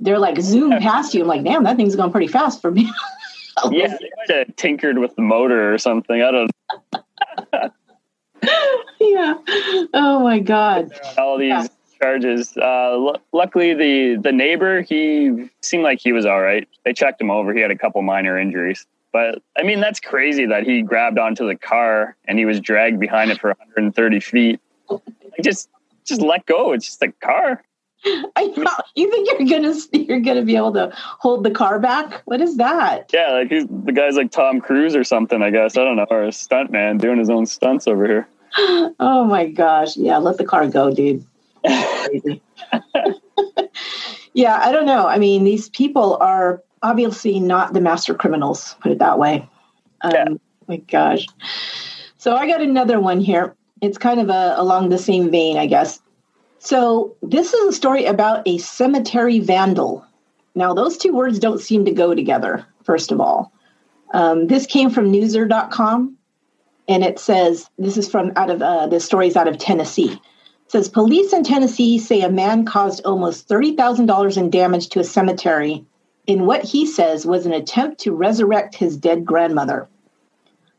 they're 0.00 0.18
like 0.18 0.40
zoom 0.40 0.70
past 0.80 1.14
you. 1.14 1.22
I'm 1.22 1.28
like, 1.28 1.44
damn, 1.44 1.62
that 1.62 1.76
thing's 1.76 1.94
going 1.94 2.10
pretty 2.10 2.26
fast 2.26 2.60
for 2.60 2.72
me. 2.72 2.90
yeah, 3.70 3.96
they 4.00 4.10
might 4.16 4.36
have 4.36 4.56
tinkered 4.56 4.98
with 4.98 5.14
the 5.14 5.22
motor 5.22 5.72
or 5.72 5.78
something. 5.78 6.20
I 6.20 6.30
don't 6.32 6.50
yeah. 9.00 9.34
Oh 9.94 10.20
my 10.22 10.38
God. 10.38 10.90
All 11.18 11.38
these 11.38 11.48
yeah. 11.48 11.66
charges. 12.00 12.56
Uh, 12.56 12.92
l- 12.92 13.22
luckily, 13.32 13.74
the 13.74 14.16
the 14.20 14.32
neighbor 14.32 14.82
he 14.82 15.50
seemed 15.62 15.84
like 15.84 16.00
he 16.00 16.12
was 16.12 16.26
all 16.26 16.40
right. 16.40 16.68
They 16.84 16.92
checked 16.92 17.20
him 17.20 17.30
over. 17.30 17.52
He 17.54 17.60
had 17.60 17.70
a 17.70 17.78
couple 17.78 18.02
minor 18.02 18.38
injuries. 18.38 18.86
But 19.14 19.42
I 19.56 19.62
mean, 19.62 19.80
that's 19.80 20.00
crazy 20.00 20.44
that 20.46 20.64
he 20.64 20.82
grabbed 20.82 21.20
onto 21.20 21.46
the 21.46 21.54
car 21.54 22.16
and 22.24 22.36
he 22.36 22.44
was 22.44 22.58
dragged 22.58 22.98
behind 22.98 23.30
it 23.30 23.40
for 23.40 23.50
130 23.50 24.18
feet. 24.18 24.60
just, 25.40 25.68
just 26.04 26.20
let 26.20 26.44
go. 26.46 26.72
It's 26.72 26.86
just 26.86 27.00
a 27.00 27.12
car. 27.12 27.62
I 28.36 28.46
know. 28.56 28.72
You 28.96 29.10
think 29.10 29.28
you're 29.28 29.60
gonna 29.60 29.74
you're 29.92 30.20
gonna 30.20 30.42
be 30.42 30.56
able 30.56 30.72
to 30.74 30.90
hold 30.94 31.44
the 31.44 31.50
car 31.50 31.78
back? 31.78 32.22
What 32.24 32.40
is 32.40 32.56
that? 32.56 33.10
Yeah, 33.14 33.30
like 33.30 33.48
he's 33.48 33.66
the 33.68 33.92
guy's 33.92 34.16
like 34.16 34.30
Tom 34.30 34.60
Cruise 34.60 34.94
or 34.94 35.04
something. 35.04 35.42
I 35.42 35.50
guess 35.50 35.76
I 35.78 35.84
don't 35.84 35.96
know, 35.96 36.06
or 36.10 36.24
a 36.24 36.32
stunt 36.32 36.70
man 36.70 36.98
doing 36.98 37.18
his 37.18 37.30
own 37.30 37.46
stunts 37.46 37.86
over 37.86 38.06
here. 38.06 38.28
Oh 38.56 39.24
my 39.24 39.48
gosh! 39.48 39.96
Yeah, 39.96 40.18
let 40.18 40.38
the 40.38 40.44
car 40.44 40.66
go, 40.68 40.92
dude. 40.92 41.24
Yeah, 44.34 44.58
I 44.60 44.72
don't 44.72 44.84
know. 44.84 45.06
I 45.06 45.18
mean, 45.18 45.44
these 45.44 45.68
people 45.70 46.16
are 46.20 46.62
obviously 46.82 47.38
not 47.38 47.72
the 47.72 47.80
master 47.80 48.14
criminals, 48.14 48.76
put 48.80 48.92
it 48.92 48.98
that 48.98 49.18
way. 49.18 49.48
Um, 50.02 50.12
yeah. 50.12 50.28
My 50.66 50.76
gosh. 50.76 51.26
So 52.18 52.34
I 52.34 52.46
got 52.46 52.60
another 52.60 53.00
one 53.00 53.20
here. 53.20 53.54
It's 53.80 53.96
kind 53.96 54.20
of 54.20 54.28
a, 54.28 54.54
along 54.56 54.88
the 54.88 54.98
same 54.98 55.30
vein, 55.30 55.56
I 55.56 55.66
guess. 55.66 56.00
So 56.58 57.16
this 57.22 57.54
is 57.54 57.68
a 57.68 57.72
story 57.72 58.06
about 58.06 58.42
a 58.46 58.58
cemetery 58.58 59.38
vandal. 59.38 60.04
Now, 60.56 60.74
those 60.74 60.96
two 60.96 61.12
words 61.12 61.38
don't 61.38 61.60
seem 61.60 61.84
to 61.84 61.92
go 61.92 62.14
together, 62.14 62.66
first 62.82 63.12
of 63.12 63.20
all. 63.20 63.52
Um, 64.14 64.46
this 64.48 64.66
came 64.66 64.90
from 64.90 65.12
newser.com. 65.12 66.16
and 66.88 67.02
it 67.02 67.18
says 67.18 67.68
this 67.78 67.96
is 67.96 68.10
from 68.10 68.32
out 68.36 68.50
of 68.50 68.62
uh, 68.62 68.86
the 68.86 69.00
stories 69.00 69.36
out 69.36 69.48
of 69.48 69.58
Tennessee. 69.58 70.12
It 70.12 70.70
says 70.70 70.88
police 70.88 71.32
in 71.32 71.44
Tennessee 71.44 71.98
say 71.98 72.20
a 72.22 72.30
man 72.30 72.64
caused 72.64 73.04
almost 73.04 73.48
thirty 73.48 73.76
thousand 73.76 74.06
dollars 74.06 74.36
in 74.36 74.50
damage 74.50 74.88
to 74.90 75.00
a 75.00 75.04
cemetery 75.04 75.84
in 76.26 76.46
what 76.46 76.64
he 76.64 76.86
says 76.86 77.26
was 77.26 77.46
an 77.46 77.52
attempt 77.52 78.00
to 78.00 78.12
resurrect 78.12 78.74
his 78.74 78.96
dead 78.96 79.24
grandmother. 79.24 79.88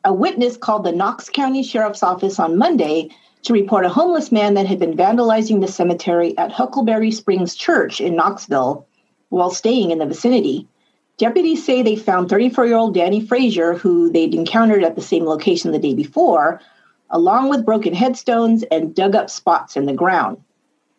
A 0.04 0.14
witness 0.14 0.58
called 0.58 0.84
the 0.84 0.92
Knox 0.92 1.30
County 1.30 1.64
Sheriff's 1.64 2.04
Office 2.04 2.40
on 2.40 2.58
Monday 2.58 3.10
to 3.44 3.54
report 3.54 3.86
a 3.86 3.90
homeless 3.90 4.32
man 4.32 4.56
that 4.56 4.66
had 4.66 4.80
been 4.80 4.98
vandalizing 4.98 5.62
the 5.62 5.68
cemetery 5.68 6.38
at 6.38 6.52
Huckleberry 6.52 7.12
Springs 7.12 7.56
Church 7.56 8.02
in 8.02 8.16
Knoxville 8.16 8.88
while 9.30 9.52
staying 9.52 9.92
in 9.92 10.00
the 10.00 10.06
vicinity. 10.06 10.68
Deputies 11.18 11.66
say 11.66 11.82
they 11.82 11.96
found 11.96 12.30
34 12.30 12.66
year 12.66 12.76
old 12.76 12.94
Danny 12.94 13.26
Frazier, 13.26 13.74
who 13.74 14.12
they'd 14.12 14.34
encountered 14.34 14.84
at 14.84 14.96
the 14.96 15.02
same 15.02 15.26
location 15.26 15.72
the 15.72 15.80
day 15.80 15.94
before, 15.94 16.62
along 17.10 17.50
with 17.50 17.66
broken 17.66 17.94
headstones 17.94 18.64
and 18.64 18.94
dug 18.94 19.16
up 19.16 19.30
spots 19.30 19.78
in 19.78 19.86
the 19.86 19.94
ground. 19.94 20.38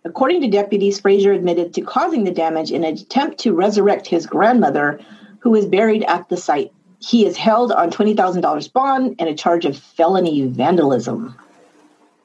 According 0.05 0.40
to 0.42 0.48
deputies, 0.48 1.00
Frazier 1.00 1.33
admitted 1.33 1.74
to 1.74 1.81
causing 1.81 2.24
the 2.24 2.31
damage 2.31 2.70
in 2.70 2.85
an 2.85 2.94
attempt 2.94 3.38
to 3.40 3.52
resurrect 3.52 4.07
his 4.07 4.24
grandmother, 4.24 5.00
who 5.40 5.50
was 5.50 5.66
buried 5.66 6.05
at 6.05 6.29
the 6.29 6.37
site. 6.37 6.72
He 7.00 7.26
is 7.26 7.37
held 7.37 7.72
on 7.72 7.90
$20,000 7.90 8.72
bond 8.72 9.16
and 9.18 9.29
a 9.29 9.35
charge 9.35 9.64
of 9.64 9.76
felony 9.76 10.46
vandalism. 10.46 11.35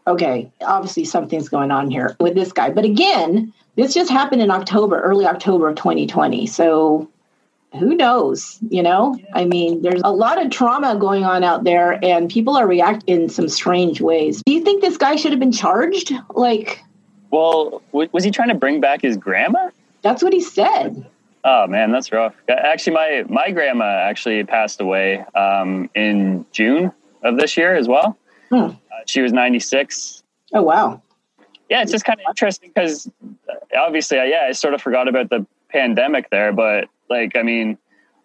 Okay, 0.08 0.52
obviously 0.62 1.06
something's 1.06 1.50
going 1.50 1.72
on 1.72 1.92
here 1.92 2.16
with 2.20 2.36
this 2.36 2.54
guy. 2.54 2.70
But 2.70 2.86
again, 2.86 3.52
this 3.76 3.94
just 3.94 4.10
happened 4.12 4.42
in 4.42 4.50
October, 4.50 5.02
early 5.02 5.26
October 5.26 5.70
of 5.70 5.76
2020. 5.76 6.48
So 6.48 7.10
who 7.78 7.96
knows 7.96 8.60
you 8.70 8.84
know? 8.84 9.18
I 9.34 9.46
mean 9.46 9.82
there's 9.82 10.02
a 10.04 10.12
lot 10.12 10.44
of 10.44 10.52
trauma 10.52 10.96
going 10.96 11.24
on 11.24 11.44
out 11.44 11.64
there 11.64 12.04
and 12.04 12.30
people 12.30 12.58
are 12.58 12.68
reacting 12.68 13.22
in 13.24 13.30
some 13.30 13.48
strange 13.50 14.02
ways. 14.02 14.42
Do 14.46 14.52
you 14.52 14.64
think 14.64 14.82
this 14.82 14.98
guy 14.98 15.16
should 15.16 15.32
have 15.32 15.40
been 15.40 15.52
charged? 15.52 16.14
Like 16.32 16.84
well 17.32 17.82
was 17.92 18.24
he 18.24 18.32
trying 18.32 18.50
to 18.50 18.56
bring 18.56 18.82
back 18.82 19.02
his 19.02 19.18
grandma? 19.18 19.70
that's 20.02 20.24
what 20.24 20.34
he 20.34 20.42
said. 20.42 21.06
Oh 21.44 21.68
man 21.68 21.92
that's 21.92 22.12
rough. 22.12 22.36
Actually 22.50 22.94
my 22.94 23.24
my 23.30 23.52
grandma 23.52 23.86
actually 23.86 24.44
passed 24.44 24.82
away 24.82 25.26
um, 25.36 25.90
in 25.96 26.46
june 26.52 26.92
of 27.24 27.38
this 27.38 27.56
year 27.56 27.76
as 27.76 27.88
well. 27.88 28.18
Hmm. 28.50 28.56
uh, 28.56 28.76
she 29.06 29.22
was 29.22 29.32
96 29.32 30.24
oh 30.54 30.62
wow. 30.62 31.02
Yeah 31.70 31.82
it's 31.82 31.92
just 31.92 32.04
kind 32.04 32.20
of 32.20 32.26
interesting 32.30 32.70
because 32.74 33.10
uh, 33.50 33.54
obviously 33.78 34.18
yeah 34.18 34.48
i 34.50 34.52
sort 34.52 34.74
of 34.74 34.82
forgot 34.82 35.08
about 35.08 35.30
the 35.30 35.46
pandemic 35.70 36.30
there 36.32 36.52
but 36.52 36.90
like, 37.12 37.36
I 37.36 37.44
mean, 37.44 37.78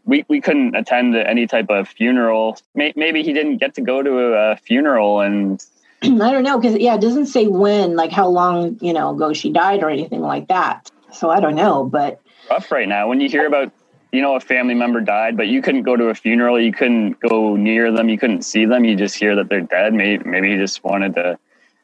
we, 0.07 0.25
we 0.29 0.41
couldn't 0.41 0.75
attend 0.75 1.17
any 1.17 1.47
type 1.47 1.67
of 1.69 1.89
funeral. 1.89 2.59
Maybe 2.75 3.23
he 3.23 3.33
didn't 3.33 3.59
get 3.59 3.75
to 3.75 3.83
go 3.83 4.03
to 4.03 4.19
a 4.19 4.57
funeral 4.57 5.21
and. 5.21 5.63
I 6.03 6.09
don't 6.09 6.45
know 6.45 6.59
because 6.59 6.79
yeah, 6.79 6.95
it 6.95 7.01
doesn't 7.01 7.27
say 7.27 7.47
when, 7.49 7.97
like 7.97 8.13
how 8.13 8.29
long 8.29 8.79
you 8.81 8.93
know 8.93 9.11
ago 9.11 9.33
she 9.33 9.51
died 9.51 9.83
or 9.83 9.91
anything 9.91 10.21
like 10.21 10.49
that. 10.49 10.91
So 11.13 11.31
I 11.31 11.41
don't 11.41 11.57
know, 11.57 11.85
but 11.85 12.21
rough 12.51 12.71
right 12.71 12.87
now 12.87 13.09
when 13.09 13.21
you 13.21 13.29
hear 13.29 13.47
about 13.47 13.73
you 14.13 14.23
know 14.23 14.37
a 14.37 14.41
family 14.41 14.75
member 14.75 15.01
died, 15.01 15.37
but 15.37 15.49
you 15.49 15.63
couldn't 15.63 15.83
go 15.83 15.97
to 15.97 16.09
a 16.09 16.15
funeral, 16.15 16.61
you 16.61 16.73
couldn't 16.73 17.19
go 17.21 17.57
near 17.57 17.91
them, 17.91 18.09
you 18.09 18.19
couldn't 18.19 18.43
see 18.43 18.65
them. 18.65 18.85
You 18.85 18.95
just 18.95 19.17
hear 19.17 19.37
that 19.37 19.49
they're 19.49 19.63
dead. 19.63 19.95
Maybe 19.95 20.23
maybe 20.25 20.53
he 20.53 20.57
just 20.57 20.85
wanted 20.85 21.15
to. 21.15 21.39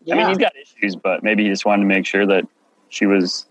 Yeah. 0.05 0.15
I 0.15 0.19
mean, 0.19 0.29
he's 0.29 0.39
got 0.39 0.53
issues, 0.57 0.97
but 0.97 1.23
maybe 1.23 1.45
he 1.45 1.49
just 1.49 1.65
wanted 1.65 1.83
to 1.83 1.89
make 1.89 2.07
sure 2.07 2.27
that 2.27 2.47
she 2.89 3.07
was. 3.07 3.47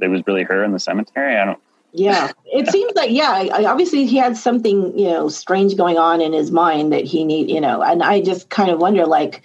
It 0.00 0.08
was 0.08 0.22
really 0.26 0.42
her 0.42 0.62
in 0.62 0.72
the 0.72 0.78
cemetery. 0.78 1.36
I 1.36 1.44
don't. 1.44 1.60
Yeah, 1.96 2.32
it 2.44 2.68
seems 2.68 2.92
like 2.94 3.10
yeah. 3.10 3.48
Obviously, 3.66 4.06
he 4.06 4.16
had 4.16 4.36
something 4.36 4.98
you 4.98 5.08
know 5.08 5.28
strange 5.28 5.76
going 5.76 5.96
on 5.98 6.20
in 6.20 6.32
his 6.32 6.50
mind 6.50 6.92
that 6.92 7.04
he 7.04 7.24
need 7.24 7.50
you 7.50 7.60
know, 7.60 7.82
and 7.82 8.02
I 8.02 8.20
just 8.20 8.50
kind 8.50 8.70
of 8.70 8.78
wonder 8.78 9.06
like, 9.06 9.42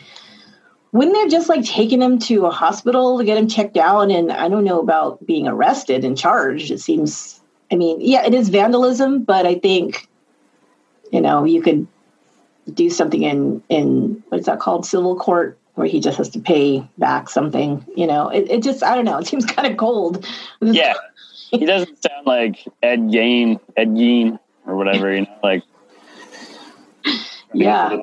wouldn't 0.91 1.15
they 1.15 1.21
have 1.21 1.31
just 1.31 1.49
like 1.49 1.63
taken 1.63 2.01
him 2.01 2.19
to 2.19 2.45
a 2.45 2.51
hospital 2.51 3.17
to 3.17 3.23
get 3.23 3.37
him 3.37 3.47
checked 3.47 3.77
out? 3.77 4.11
And 4.11 4.31
I 4.31 4.49
don't 4.49 4.65
know 4.65 4.81
about 4.81 5.25
being 5.25 5.47
arrested 5.47 6.03
and 6.03 6.17
charged. 6.17 6.71
It 6.71 6.79
seems. 6.79 7.39
I 7.71 7.75
mean, 7.75 8.01
yeah, 8.01 8.25
it 8.25 8.33
is 8.33 8.49
vandalism, 8.49 9.23
but 9.23 9.45
I 9.45 9.55
think 9.55 10.09
you 11.11 11.21
know 11.21 11.43
you 11.43 11.61
could 11.61 11.87
do 12.73 12.89
something 12.89 13.23
in 13.23 13.63
in 13.69 14.23
what's 14.29 14.45
that 14.45 14.59
called 14.59 14.85
civil 14.85 15.15
court 15.15 15.57
where 15.75 15.87
he 15.87 15.99
just 15.99 16.17
has 16.17 16.29
to 16.29 16.39
pay 16.39 16.85
back 16.97 17.29
something 17.29 17.85
you 17.95 18.07
know 18.07 18.29
it, 18.29 18.49
it 18.49 18.63
just 18.63 18.83
i 18.83 18.95
don't 18.95 19.05
know 19.05 19.17
it 19.17 19.27
seems 19.27 19.45
kind 19.55 19.71
of 19.71 19.77
cold 19.77 20.25
yeah 20.61 20.93
he 21.51 21.65
doesn't 21.65 22.01
sound 22.01 22.25
like 22.25 22.65
Ed 22.81 23.09
Gein, 23.09 23.59
Ed 23.77 23.89
Gein, 23.89 24.39
or 24.65 24.75
whatever. 24.75 25.13
You 25.13 25.21
know, 25.21 25.39
like. 25.43 25.63
Yeah. 27.53 27.97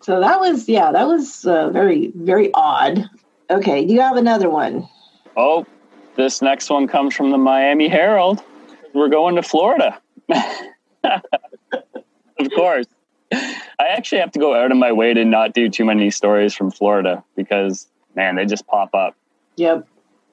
So 0.00 0.20
that 0.20 0.40
was 0.40 0.68
yeah, 0.68 0.92
that 0.92 1.06
was 1.06 1.46
uh, 1.46 1.70
very 1.70 2.12
very 2.14 2.50
odd. 2.54 3.08
Okay, 3.50 3.84
you 3.84 4.00
have 4.00 4.16
another 4.16 4.48
one? 4.48 4.88
Oh, 5.36 5.66
this 6.16 6.40
next 6.40 6.70
one 6.70 6.86
comes 6.88 7.14
from 7.14 7.30
the 7.30 7.38
Miami 7.38 7.88
Herald. 7.88 8.42
We're 8.94 9.08
going 9.08 9.36
to 9.36 9.42
Florida. 9.42 10.00
of 11.04 12.50
course. 12.54 12.86
I 13.32 13.88
actually 13.88 14.20
have 14.20 14.30
to 14.32 14.38
go 14.38 14.54
out 14.54 14.70
of 14.70 14.78
my 14.78 14.92
way 14.92 15.12
to 15.12 15.24
not 15.24 15.52
do 15.52 15.68
too 15.68 15.84
many 15.84 16.10
stories 16.10 16.54
from 16.54 16.70
Florida 16.70 17.22
because 17.36 17.88
man, 18.14 18.36
they 18.36 18.46
just 18.46 18.66
pop 18.66 18.94
up. 18.94 19.16
Yep. 19.56 19.86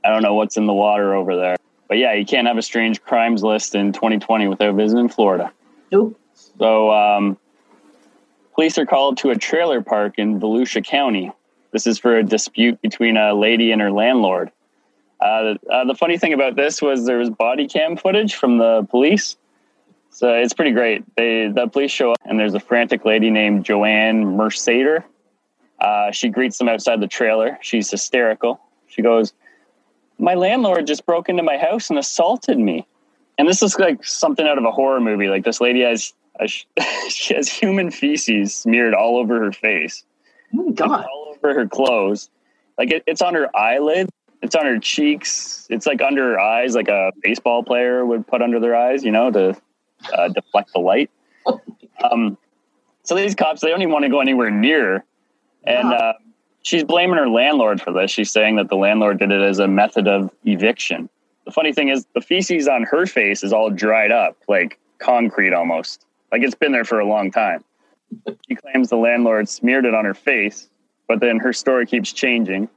I 0.03 0.09
don't 0.09 0.21
know 0.21 0.33
what's 0.33 0.57
in 0.57 0.65
the 0.65 0.73
water 0.73 1.13
over 1.13 1.35
there. 1.35 1.57
But 1.91 1.97
yeah, 1.97 2.13
you 2.13 2.25
can't 2.25 2.47
have 2.47 2.57
a 2.57 2.61
strange 2.61 3.03
crimes 3.03 3.43
list 3.43 3.75
in 3.75 3.91
2020 3.91 4.47
without 4.47 4.75
visiting 4.75 5.09
Florida. 5.09 5.51
Nope. 5.91 6.17
So, 6.57 6.89
um, 6.89 7.37
police 8.55 8.77
are 8.77 8.85
called 8.85 9.17
to 9.17 9.31
a 9.31 9.35
trailer 9.35 9.81
park 9.81 10.13
in 10.17 10.39
Volusia 10.39 10.85
County. 10.85 11.33
This 11.71 11.85
is 11.85 11.99
for 11.99 12.15
a 12.15 12.23
dispute 12.23 12.81
between 12.81 13.17
a 13.17 13.33
lady 13.33 13.73
and 13.73 13.81
her 13.81 13.91
landlord. 13.91 14.53
Uh, 15.19 15.55
uh, 15.69 15.83
the 15.83 15.93
funny 15.93 16.17
thing 16.17 16.31
about 16.31 16.55
this 16.55 16.81
was 16.81 17.05
there 17.05 17.17
was 17.17 17.29
body 17.29 17.67
cam 17.67 17.97
footage 17.97 18.35
from 18.35 18.57
the 18.57 18.87
police. 18.89 19.35
So 20.11 20.31
it's 20.31 20.53
pretty 20.53 20.71
great. 20.71 21.03
They 21.17 21.49
the 21.49 21.67
police 21.67 21.91
show 21.91 22.11
up 22.11 22.19
and 22.23 22.39
there's 22.39 22.53
a 22.53 22.61
frantic 22.61 23.03
lady 23.03 23.29
named 23.29 23.65
Joanne 23.65 24.23
Mercader. 24.37 25.03
Uh, 25.77 26.11
she 26.11 26.29
greets 26.29 26.57
them 26.57 26.69
outside 26.69 27.01
the 27.01 27.07
trailer. 27.07 27.57
She's 27.59 27.91
hysterical. 27.91 28.61
She 28.87 29.01
goes, 29.01 29.33
my 30.21 30.35
landlord 30.35 30.87
just 30.87 31.05
broke 31.05 31.27
into 31.29 31.43
my 31.43 31.57
house 31.57 31.89
and 31.89 31.97
assaulted 31.97 32.57
me. 32.57 32.87
And 33.37 33.47
this 33.47 33.63
is 33.63 33.77
like 33.79 34.03
something 34.05 34.47
out 34.47 34.57
of 34.57 34.63
a 34.63 34.71
horror 34.71 35.01
movie. 35.01 35.27
Like 35.27 35.43
this 35.43 35.59
lady 35.59 35.81
has, 35.81 36.13
she 37.09 37.33
has 37.33 37.49
human 37.49 37.91
feces 37.91 38.55
smeared 38.55 38.93
all 38.93 39.17
over 39.17 39.43
her 39.43 39.51
face. 39.51 40.03
Oh 40.53 40.63
my 40.63 40.71
God. 40.71 40.89
Like 40.89 41.05
all 41.07 41.35
over 41.35 41.53
her 41.55 41.67
clothes. 41.67 42.29
Like 42.77 42.91
it, 42.91 43.03
it's 43.07 43.21
on 43.21 43.33
her 43.33 43.55
eyelid. 43.57 44.09
It's 44.41 44.55
on 44.55 44.65
her 44.65 44.79
cheeks. 44.79 45.67
It's 45.69 45.85
like 45.85 46.01
under 46.01 46.33
her 46.33 46.39
eyes, 46.39 46.75
like 46.75 46.87
a 46.87 47.11
baseball 47.21 47.63
player 47.63 48.05
would 48.05 48.25
put 48.27 48.41
under 48.41 48.59
their 48.59 48.75
eyes, 48.75 49.03
you 49.03 49.11
know, 49.11 49.31
to 49.31 49.59
uh, 50.13 50.27
deflect 50.29 50.71
the 50.73 50.79
light. 50.79 51.09
Um, 52.03 52.35
so 53.03 53.13
these 53.13 53.35
cops, 53.35 53.61
they 53.61 53.69
don't 53.69 53.83
even 53.83 53.91
want 53.93 54.05
to 54.05 54.09
go 54.09 54.21
anywhere 54.21 54.49
near. 54.49 55.05
And 55.63 55.89
wow. 55.89 55.95
uh, 55.95 56.13
she's 56.61 56.83
blaming 56.83 57.17
her 57.17 57.29
landlord 57.29 57.81
for 57.81 57.91
this. 57.91 58.11
She's 58.11 58.31
saying 58.31 58.57
that 58.57 58.69
the 58.69 58.75
landlord 58.75 59.19
did 59.19 59.31
it 59.31 59.41
as 59.41 59.59
a 59.59 59.67
method 59.67 60.07
of 60.07 60.31
eviction. 60.45 61.09
The 61.45 61.51
funny 61.51 61.73
thing 61.73 61.89
is, 61.89 62.05
the 62.13 62.21
feces 62.21 62.67
on 62.67 62.83
her 62.83 63.05
face 63.05 63.43
is 63.43 63.51
all 63.51 63.69
dried 63.69 64.11
up, 64.11 64.37
like 64.47 64.79
concrete 64.99 65.53
almost. 65.53 66.05
Like 66.31 66.43
it's 66.43 66.55
been 66.55 66.71
there 66.71 66.85
for 66.85 66.99
a 66.99 67.05
long 67.05 67.31
time. 67.31 67.63
She 68.47 68.55
claims 68.55 68.89
the 68.89 68.97
landlord 68.97 69.49
smeared 69.49 69.85
it 69.85 69.93
on 69.93 70.05
her 70.05 70.13
face, 70.13 70.69
but 71.07 71.19
then 71.19 71.39
her 71.39 71.53
story 71.53 71.85
keeps 71.85 72.11
changing. 72.11 72.69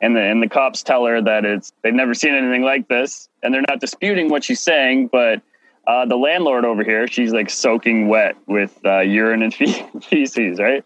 And 0.00 0.16
the, 0.16 0.20
and 0.20 0.42
the 0.42 0.48
cops 0.48 0.82
tell 0.82 1.06
her 1.06 1.22
that 1.22 1.44
it's 1.44 1.72
they've 1.82 1.94
never 1.94 2.12
seen 2.12 2.34
anything 2.34 2.62
like 2.62 2.88
this, 2.88 3.28
and 3.42 3.54
they're 3.54 3.62
not 3.68 3.80
disputing 3.80 4.28
what 4.28 4.42
she's 4.42 4.60
saying. 4.60 5.06
But 5.08 5.42
uh, 5.86 6.06
the 6.06 6.16
landlord 6.16 6.64
over 6.64 6.82
here, 6.82 7.06
she's 7.06 7.32
like 7.32 7.48
soaking 7.48 8.08
wet 8.08 8.36
with 8.46 8.76
uh, 8.84 9.00
urine 9.00 9.42
and 9.42 9.54
fe- 9.54 9.86
feces, 10.02 10.58
right? 10.58 10.84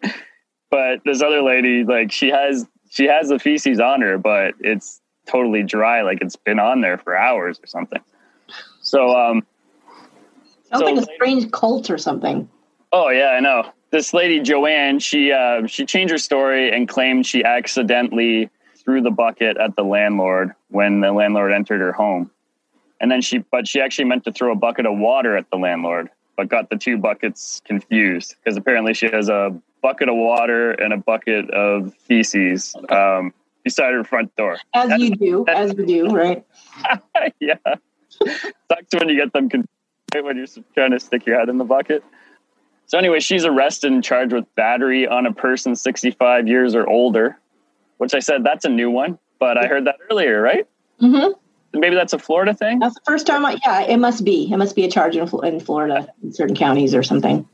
But 0.70 1.00
this 1.04 1.22
other 1.22 1.42
lady, 1.42 1.84
like 1.84 2.12
she 2.12 2.28
has 2.28 2.66
she 2.90 3.04
has 3.04 3.28
the 3.28 3.38
feces 3.38 3.80
on 3.80 4.00
her, 4.00 4.18
but 4.18 4.54
it's 4.60 5.00
totally 5.26 5.62
dry, 5.62 6.02
like 6.02 6.18
it's 6.20 6.36
been 6.36 6.58
on 6.58 6.80
there 6.80 6.98
for 6.98 7.16
hours 7.16 7.60
or 7.62 7.66
something. 7.66 8.00
So 8.80 9.10
um 9.16 9.46
sounds 10.70 10.82
so 10.82 11.10
a 11.10 11.14
strange 11.14 11.50
cult 11.50 11.90
or 11.90 11.98
something. 11.98 12.48
Oh 12.92 13.08
yeah, 13.10 13.30
I 13.30 13.40
know. 13.40 13.70
This 13.90 14.12
lady 14.12 14.40
Joanne, 14.40 14.98
she 14.98 15.32
uh, 15.32 15.66
she 15.66 15.86
changed 15.86 16.12
her 16.12 16.18
story 16.18 16.74
and 16.74 16.88
claimed 16.88 17.26
she 17.26 17.44
accidentally 17.44 18.50
threw 18.74 19.00
the 19.00 19.10
bucket 19.10 19.56
at 19.56 19.76
the 19.76 19.82
landlord 19.82 20.52
when 20.68 21.00
the 21.00 21.12
landlord 21.12 21.52
entered 21.52 21.80
her 21.80 21.92
home. 21.92 22.30
And 23.00 23.10
then 23.10 23.20
she 23.20 23.38
but 23.38 23.68
she 23.68 23.80
actually 23.80 24.06
meant 24.06 24.24
to 24.24 24.32
throw 24.32 24.52
a 24.52 24.56
bucket 24.56 24.86
of 24.86 24.98
water 24.98 25.36
at 25.36 25.48
the 25.50 25.56
landlord, 25.56 26.08
but 26.36 26.48
got 26.48 26.70
the 26.70 26.76
two 26.76 26.96
buckets 26.96 27.60
confused 27.64 28.36
because 28.42 28.56
apparently 28.56 28.94
she 28.94 29.06
has 29.06 29.28
a 29.28 29.54
bucket 29.86 30.08
of 30.08 30.16
water 30.16 30.72
and 30.72 30.92
a 30.92 30.96
bucket 30.96 31.48
of 31.50 31.94
feces 31.94 32.74
um, 32.88 33.32
beside 33.62 33.92
her 33.92 34.02
front 34.02 34.34
door. 34.34 34.58
As 34.74 35.00
you 35.00 35.14
do, 35.14 35.44
as 35.48 35.72
you 35.74 35.86
do, 35.86 36.08
right? 36.08 36.44
yeah. 37.40 37.54
Sucks 38.10 38.94
when 38.98 39.08
you 39.08 39.14
get 39.14 39.32
them 39.32 39.48
confused 39.48 39.70
when 40.12 40.36
you're 40.36 40.46
trying 40.74 40.90
to 40.90 40.98
stick 40.98 41.24
your 41.24 41.38
head 41.38 41.48
in 41.48 41.58
the 41.58 41.64
bucket. 41.64 42.02
So 42.86 42.98
anyway, 42.98 43.20
she's 43.20 43.44
arrested 43.44 43.92
and 43.92 44.02
charged 44.02 44.32
with 44.32 44.52
battery 44.56 45.06
on 45.06 45.24
a 45.24 45.32
person 45.32 45.76
65 45.76 46.48
years 46.48 46.74
or 46.74 46.88
older, 46.88 47.38
which 47.98 48.12
I 48.12 48.18
said 48.18 48.42
that's 48.42 48.64
a 48.64 48.68
new 48.68 48.90
one, 48.90 49.20
but 49.38 49.56
I 49.56 49.68
heard 49.68 49.86
that 49.86 49.98
earlier, 50.10 50.42
right? 50.42 50.66
Mm-hmm. 51.00 51.78
Maybe 51.78 51.94
that's 51.94 52.12
a 52.12 52.18
Florida 52.18 52.54
thing. 52.54 52.80
That's 52.80 52.94
the 52.94 53.02
first 53.06 53.28
time. 53.28 53.44
I, 53.44 53.56
yeah, 53.64 53.82
it 53.82 53.98
must 53.98 54.24
be. 54.24 54.50
It 54.50 54.56
must 54.56 54.74
be 54.74 54.84
a 54.84 54.90
charge 54.90 55.14
in, 55.14 55.28
in 55.44 55.60
Florida 55.60 56.08
in 56.24 56.32
certain 56.32 56.56
counties 56.56 56.92
or 56.92 57.04
something. 57.04 57.46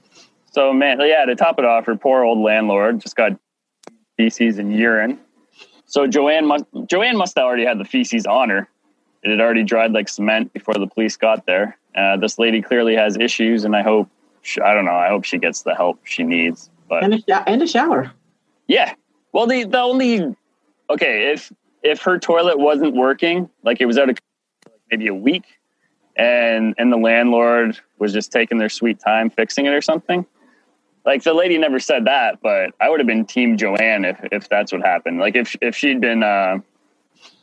So 0.52 0.72
man, 0.72 1.00
yeah, 1.00 1.24
to 1.24 1.34
top 1.34 1.58
it 1.58 1.64
off, 1.64 1.86
her 1.86 1.96
poor 1.96 2.24
old 2.24 2.38
landlord 2.38 3.00
just 3.00 3.16
got 3.16 3.32
feces 4.16 4.58
and 4.58 4.72
urine. 4.74 5.18
So 5.86 6.06
Joanne 6.06 6.46
must 6.46 6.64
Joanne 6.86 7.16
must 7.16 7.36
have 7.36 7.44
already 7.44 7.64
had 7.64 7.78
the 7.78 7.84
feces 7.84 8.26
on 8.26 8.50
her. 8.50 8.68
It 9.22 9.30
had 9.30 9.40
already 9.40 9.62
dried 9.62 9.92
like 9.92 10.08
cement 10.08 10.52
before 10.52 10.74
the 10.74 10.86
police 10.86 11.16
got 11.16 11.46
there. 11.46 11.78
Uh, 11.94 12.16
this 12.16 12.38
lady 12.38 12.60
clearly 12.60 12.94
has 12.96 13.16
issues, 13.16 13.64
and 13.64 13.76
I 13.76 13.82
hope 13.82 14.08
she, 14.42 14.60
I 14.60 14.74
don't 14.74 14.84
know. 14.84 14.94
I 14.94 15.08
hope 15.08 15.24
she 15.24 15.38
gets 15.38 15.62
the 15.62 15.74
help 15.74 16.00
she 16.04 16.22
needs. 16.22 16.70
But 16.88 17.04
And 17.04 17.14
a, 17.14 17.48
and 17.48 17.62
a 17.62 17.66
shower. 17.66 18.12
yeah, 18.66 18.94
well, 19.32 19.46
the 19.46 19.64
the 19.64 19.78
only 19.78 20.34
okay 20.90 21.32
if 21.32 21.52
if 21.82 22.02
her 22.02 22.18
toilet 22.18 22.58
wasn't 22.58 22.94
working, 22.94 23.48
like 23.62 23.80
it 23.80 23.86
was 23.86 23.98
out 23.98 24.10
of 24.10 24.18
maybe 24.90 25.06
a 25.06 25.14
week, 25.14 25.44
and 26.16 26.74
and 26.76 26.92
the 26.92 26.96
landlord 26.98 27.78
was 27.98 28.12
just 28.12 28.32
taking 28.32 28.58
their 28.58 28.68
sweet 28.68 28.98
time 29.00 29.30
fixing 29.30 29.66
it 29.66 29.72
or 29.72 29.80
something. 29.80 30.26
Like 31.04 31.24
the 31.24 31.34
lady 31.34 31.58
never 31.58 31.80
said 31.80 32.04
that, 32.04 32.40
but 32.42 32.70
I 32.80 32.88
would 32.88 33.00
have 33.00 33.06
been 33.06 33.26
Team 33.26 33.56
Joanne 33.56 34.04
if 34.04 34.18
if 34.30 34.48
that's 34.48 34.72
what 34.72 34.82
happened. 34.82 35.18
Like 35.18 35.34
if 35.34 35.56
if 35.60 35.76
she'd 35.76 36.00
been, 36.00 36.22
uh, 36.22 36.58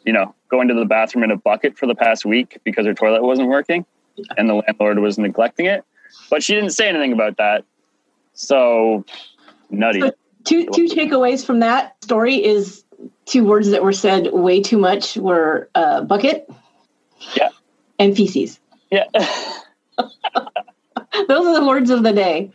you 0.06 0.14
know, 0.14 0.34
going 0.50 0.70
to 0.70 0.74
the 0.74 0.86
bathroom 0.86 1.24
in 1.26 1.32
a 1.32 1.38
bucket 1.38 1.78
for 1.78 1.86
the 1.86 1.96
past 1.96 2.26
week 2.26 2.58
because 2.64 2.86
her 2.86 2.94
toilet 2.94 3.22
wasn't 3.22 3.50
working, 3.50 3.86
and 4.38 4.50
the 4.50 4.56
landlord 4.56 5.00
was 5.00 5.18
neglecting 5.18 5.66
it, 5.66 5.84
but 6.30 6.42
she 6.42 6.56
didn't 6.56 6.72
say 6.72 6.88
anything 6.88 7.12
about 7.12 7.38
that. 7.38 7.66
So 8.34 9.04
nutty. 9.70 10.02
So 10.02 10.12
two 10.46 10.66
two 10.68 10.88
takeaways 10.88 11.46
from 11.46 11.60
that 11.60 12.02
story 12.02 12.44
is 12.44 12.86
two 13.26 13.44
words 13.44 13.70
that 13.72 13.84
were 13.84 13.94
said 13.94 14.32
way 14.32 14.62
too 14.62 14.78
much 14.78 15.18
were 15.18 15.70
uh, 15.76 16.02
bucket 16.04 16.50
Yeah. 17.36 17.50
and 18.00 18.16
feces. 18.16 18.60
Yeah. 18.90 19.04
Those 21.28 21.48
are 21.48 21.60
the 21.60 21.66
words 21.68 21.90
of 21.90 22.04
the 22.04 22.14
day. 22.14 22.52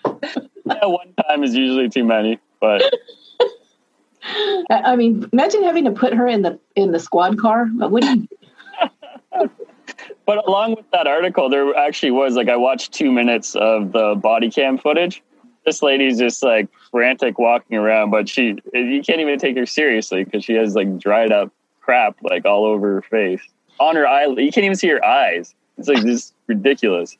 Yeah, 0.64 0.74
one 0.86 1.12
time 1.28 1.42
is 1.42 1.54
usually 1.54 1.88
too 1.88 2.04
many, 2.04 2.38
but 2.60 2.82
I 4.70 4.96
mean, 4.96 5.28
imagine 5.32 5.62
having 5.62 5.84
to 5.84 5.92
put 5.92 6.14
her 6.14 6.26
in 6.26 6.42
the 6.42 6.58
in 6.74 6.92
the 6.92 6.98
squad 6.98 7.38
car. 7.38 7.66
What 7.66 8.02
do 8.02 8.14
you? 8.14 8.28
but 10.26 10.46
along 10.46 10.76
with 10.76 10.90
that 10.92 11.06
article, 11.06 11.48
there 11.48 11.74
actually 11.76 12.12
was 12.12 12.34
like 12.34 12.48
I 12.48 12.56
watched 12.56 12.92
two 12.92 13.12
minutes 13.12 13.54
of 13.54 13.92
the 13.92 14.14
body 14.14 14.50
cam 14.50 14.78
footage. 14.78 15.22
This 15.66 15.82
lady's 15.82 16.18
just 16.18 16.42
like 16.42 16.68
frantic 16.90 17.38
walking 17.38 17.76
around, 17.76 18.10
but 18.10 18.28
she 18.28 18.56
you 18.72 19.02
can't 19.02 19.20
even 19.20 19.38
take 19.38 19.56
her 19.56 19.66
seriously 19.66 20.24
because 20.24 20.44
she 20.44 20.54
has 20.54 20.74
like 20.74 20.98
dried 20.98 21.32
up 21.32 21.52
crap 21.80 22.16
like 22.22 22.46
all 22.46 22.64
over 22.64 22.94
her 22.94 23.02
face, 23.02 23.42
on 23.78 23.96
her 23.96 24.06
eye. 24.06 24.24
You 24.26 24.50
can't 24.50 24.64
even 24.64 24.76
see 24.76 24.88
her 24.88 25.04
eyes. 25.04 25.54
It's 25.76 25.88
like 25.88 26.02
just 26.04 26.34
ridiculous. 26.46 27.16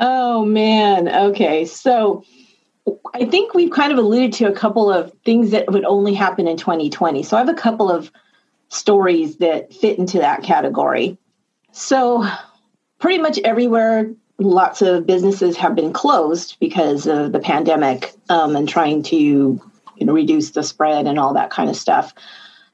Oh 0.04 0.46
man. 0.46 1.08
Okay. 1.08 1.66
So 1.66 2.24
I 3.14 3.26
think 3.26 3.54
we've 3.54 3.72
kind 3.72 3.92
of 3.92 4.00
alluded 4.00 4.34
to 4.34 4.46
a 4.46 4.54
couple 4.54 4.92
of 4.92 5.14
things 5.24 5.52
that 5.52 5.72
would 5.72 5.86
only 5.86 6.14
happen 6.16 6.48
in 6.48 6.58
2020. 6.58 7.22
So 7.24 7.38
I 7.38 7.40
have 7.40 7.50
a 7.50 7.54
couple 7.54 7.92
of 7.92 8.12
stories 8.70 9.38
that 9.38 9.74
fit 9.74 10.00
into 10.00 10.18
that 10.18 10.42
category. 10.42 11.18
So 11.72 12.28
pretty 13.00 13.20
much 13.20 13.38
everywhere, 13.44 14.12
lots 14.40 14.82
of 14.82 15.06
businesses 15.06 15.58
have 15.58 15.76
been 15.76 15.94
closed 15.94 16.58
because 16.60 17.06
of 17.06 17.32
the 17.32 17.40
pandemic 17.40 18.14
um, 18.30 18.56
and 18.56 18.68
trying 18.68 19.04
to 19.04 19.62
you 20.02 20.08
know, 20.08 20.14
reduce 20.14 20.50
the 20.50 20.64
spread 20.64 21.06
and 21.06 21.20
all 21.20 21.36
that 21.36 21.52
kind 21.52 21.70
of 21.70 21.76
stuff. 21.78 22.14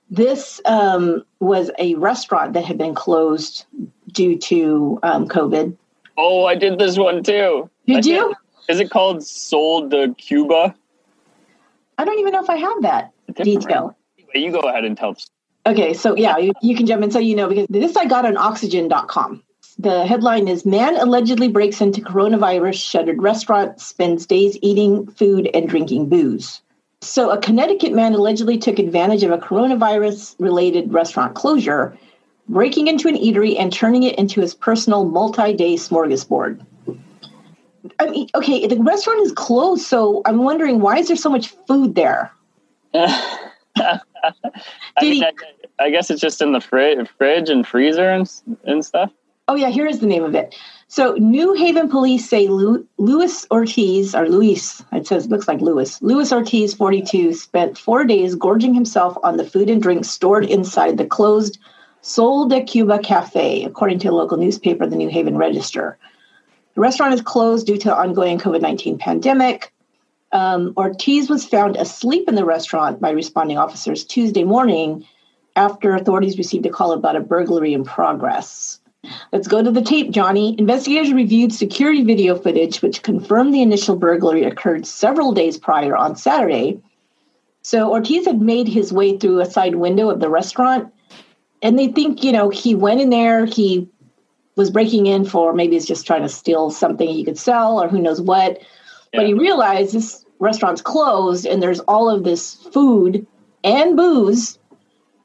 This 0.09 0.61
um, 0.63 1.25
was 1.41 1.69
a 1.77 1.93
restaurant 1.95 2.53
that 2.53 2.63
had 2.63 2.77
been 2.77 2.95
closed 2.95 3.65
due 4.13 4.37
to 4.39 4.97
um, 5.03 5.27
COVID. 5.27 5.75
Oh, 6.17 6.45
I 6.45 6.55
did 6.55 6.79
this 6.79 6.97
one 6.97 7.21
too. 7.21 7.69
I 7.89 7.91
you? 7.91 7.99
can't- 7.99 8.37
Is 8.69 8.79
it 8.79 8.89
called 8.89 9.23
Sol 9.23 9.89
de 9.89 10.13
Cuba? 10.15 10.73
I 11.97 12.05
don't 12.05 12.17
even 12.19 12.31
know 12.31 12.41
if 12.41 12.49
I 12.49 12.55
have 12.55 12.81
that 12.83 13.11
detail. 13.35 13.97
Anyway, 14.17 14.45
you 14.47 14.51
go 14.51 14.67
ahead 14.69 14.85
and 14.85 14.97
tell. 14.97 15.17
Okay, 15.65 15.93
so 15.93 16.15
yeah, 16.15 16.37
you, 16.37 16.53
you 16.61 16.75
can 16.75 16.85
jump 16.85 17.03
in 17.03 17.11
so 17.11 17.19
you 17.19 17.35
know 17.35 17.49
because 17.49 17.67
this 17.69 17.97
I 17.97 18.05
got 18.05 18.25
on 18.25 18.37
oxygen.com. 18.37 19.43
The 19.79 20.05
headline 20.05 20.47
is 20.47 20.65
Man 20.65 20.95
allegedly 20.95 21.49
breaks 21.49 21.81
into 21.81 21.99
coronavirus 22.01 22.81
shuttered 22.81 23.21
restaurant, 23.21 23.81
spends 23.81 24.25
days 24.25 24.57
eating 24.61 25.07
food 25.07 25.49
and 25.53 25.67
drinking 25.67 26.07
booze. 26.07 26.61
So, 27.07 27.29
a 27.29 27.37
Connecticut 27.37 27.93
man 27.93 28.13
allegedly 28.13 28.57
took 28.57 28.79
advantage 28.79 29.23
of 29.23 29.31
a 29.31 29.37
coronavirus 29.37 30.35
related 30.39 30.93
restaurant 30.93 31.35
closure, 31.35 31.97
breaking 32.49 32.87
into 32.87 33.07
an 33.07 33.15
eatery 33.15 33.57
and 33.57 33.71
turning 33.71 34.03
it 34.03 34.19
into 34.19 34.41
his 34.41 34.53
personal 34.53 35.05
multi 35.05 35.53
day 35.53 35.75
smorgasbord. 35.75 36.65
I 37.99 38.09
mean, 38.09 38.27
okay, 38.35 38.67
the 38.67 38.75
restaurant 38.77 39.21
is 39.21 39.31
closed, 39.31 39.85
so 39.85 40.21
I'm 40.25 40.43
wondering 40.43 40.81
why 40.81 40.97
is 40.97 41.07
there 41.07 41.15
so 41.15 41.29
much 41.29 41.55
food 41.65 41.95
there? 41.95 42.31
I, 42.93 43.99
mean, 45.01 45.23
I 45.79 45.89
guess 45.89 46.09
it's 46.09 46.19
just 46.19 46.41
in 46.41 46.51
the 46.51 46.59
fri- 46.59 47.05
fridge 47.17 47.49
and 47.49 47.65
freezer 47.65 48.09
and, 48.09 48.29
and 48.65 48.85
stuff. 48.85 49.11
Oh 49.47 49.55
yeah, 49.55 49.69
here 49.69 49.87
is 49.87 49.99
the 49.99 50.07
name 50.07 50.23
of 50.23 50.35
it. 50.35 50.55
So 50.89 51.15
New 51.15 51.53
Haven 51.53 51.89
police 51.89 52.29
say 52.29 52.47
Lu- 52.47 52.87
Luis 52.97 53.45
Ortiz 53.51 54.15
or 54.15 54.29
Luis, 54.29 54.81
it 54.93 55.05
says 55.05 55.27
looks 55.27 55.47
like 55.47 55.59
Luis. 55.59 56.01
Luis 56.01 56.31
Ortiz, 56.31 56.73
42, 56.73 57.33
spent 57.33 57.77
four 57.77 58.05
days 58.05 58.35
gorging 58.35 58.73
himself 58.73 59.17
on 59.21 59.35
the 59.35 59.43
food 59.43 59.69
and 59.69 59.81
drinks 59.81 60.09
stored 60.09 60.45
inside 60.45 60.97
the 60.97 61.05
closed 61.05 61.59
Sol 62.01 62.45
de 62.45 62.63
Cuba 62.63 62.99
Cafe, 62.99 63.65
according 63.65 63.99
to 63.99 64.07
a 64.07 64.11
local 64.11 64.37
newspaper, 64.37 64.87
the 64.87 64.95
New 64.95 65.09
Haven 65.09 65.37
Register. 65.37 65.97
The 66.75 66.81
restaurant 66.81 67.13
is 67.13 67.21
closed 67.21 67.67
due 67.67 67.77
to 67.79 67.93
ongoing 67.93 68.39
COVID 68.39 68.61
19 68.61 68.97
pandemic. 68.97 69.73
Um, 70.31 70.73
Ortiz 70.77 71.29
was 71.29 71.43
found 71.43 71.75
asleep 71.75 72.29
in 72.29 72.35
the 72.35 72.45
restaurant 72.45 73.01
by 73.01 73.09
responding 73.09 73.57
officers 73.57 74.05
Tuesday 74.05 74.45
morning 74.45 75.05
after 75.57 75.95
authorities 75.95 76.37
received 76.37 76.65
a 76.65 76.69
call 76.69 76.93
about 76.93 77.17
a 77.17 77.19
burglary 77.19 77.73
in 77.73 77.83
progress. 77.83 78.79
Let's 79.31 79.47
go 79.47 79.63
to 79.63 79.71
the 79.71 79.81
tape, 79.81 80.11
Johnny. 80.11 80.55
Investigators 80.59 81.13
reviewed 81.13 81.53
security 81.53 82.03
video 82.03 82.37
footage 82.37 82.81
which 82.81 83.03
confirmed 83.03 83.53
the 83.53 83.61
initial 83.61 83.95
burglary 83.95 84.43
occurred 84.43 84.85
several 84.85 85.33
days 85.33 85.57
prior 85.57 85.95
on 85.95 86.15
Saturday. 86.15 86.81
So 87.61 87.91
Ortiz 87.91 88.25
had 88.25 88.41
made 88.41 88.67
his 88.67 88.93
way 88.93 89.17
through 89.17 89.41
a 89.41 89.45
side 89.45 89.75
window 89.75 90.09
of 90.09 90.19
the 90.19 90.29
restaurant, 90.29 90.93
and 91.61 91.77
they 91.77 91.87
think, 91.89 92.23
you 92.23 92.31
know, 92.31 92.49
he 92.49 92.75
went 92.75 93.01
in 93.01 93.09
there, 93.09 93.45
he 93.45 93.89
was 94.55 94.71
breaking 94.71 95.05
in 95.05 95.25
for 95.25 95.53
maybe 95.53 95.75
he's 95.75 95.85
just 95.85 96.07
trying 96.07 96.21
to 96.21 96.29
steal 96.29 96.71
something 96.71 97.07
he 97.07 97.23
could 97.23 97.37
sell 97.37 97.81
or 97.81 97.87
who 97.87 97.99
knows 97.99 98.21
what. 98.21 98.59
But 99.13 99.25
he 99.25 99.33
realized 99.33 99.93
this 99.93 100.25
restaurant's 100.39 100.81
closed 100.81 101.45
and 101.45 101.61
there's 101.61 101.79
all 101.81 102.09
of 102.09 102.23
this 102.23 102.55
food 102.55 103.25
and 103.63 103.97
booze. 103.97 104.57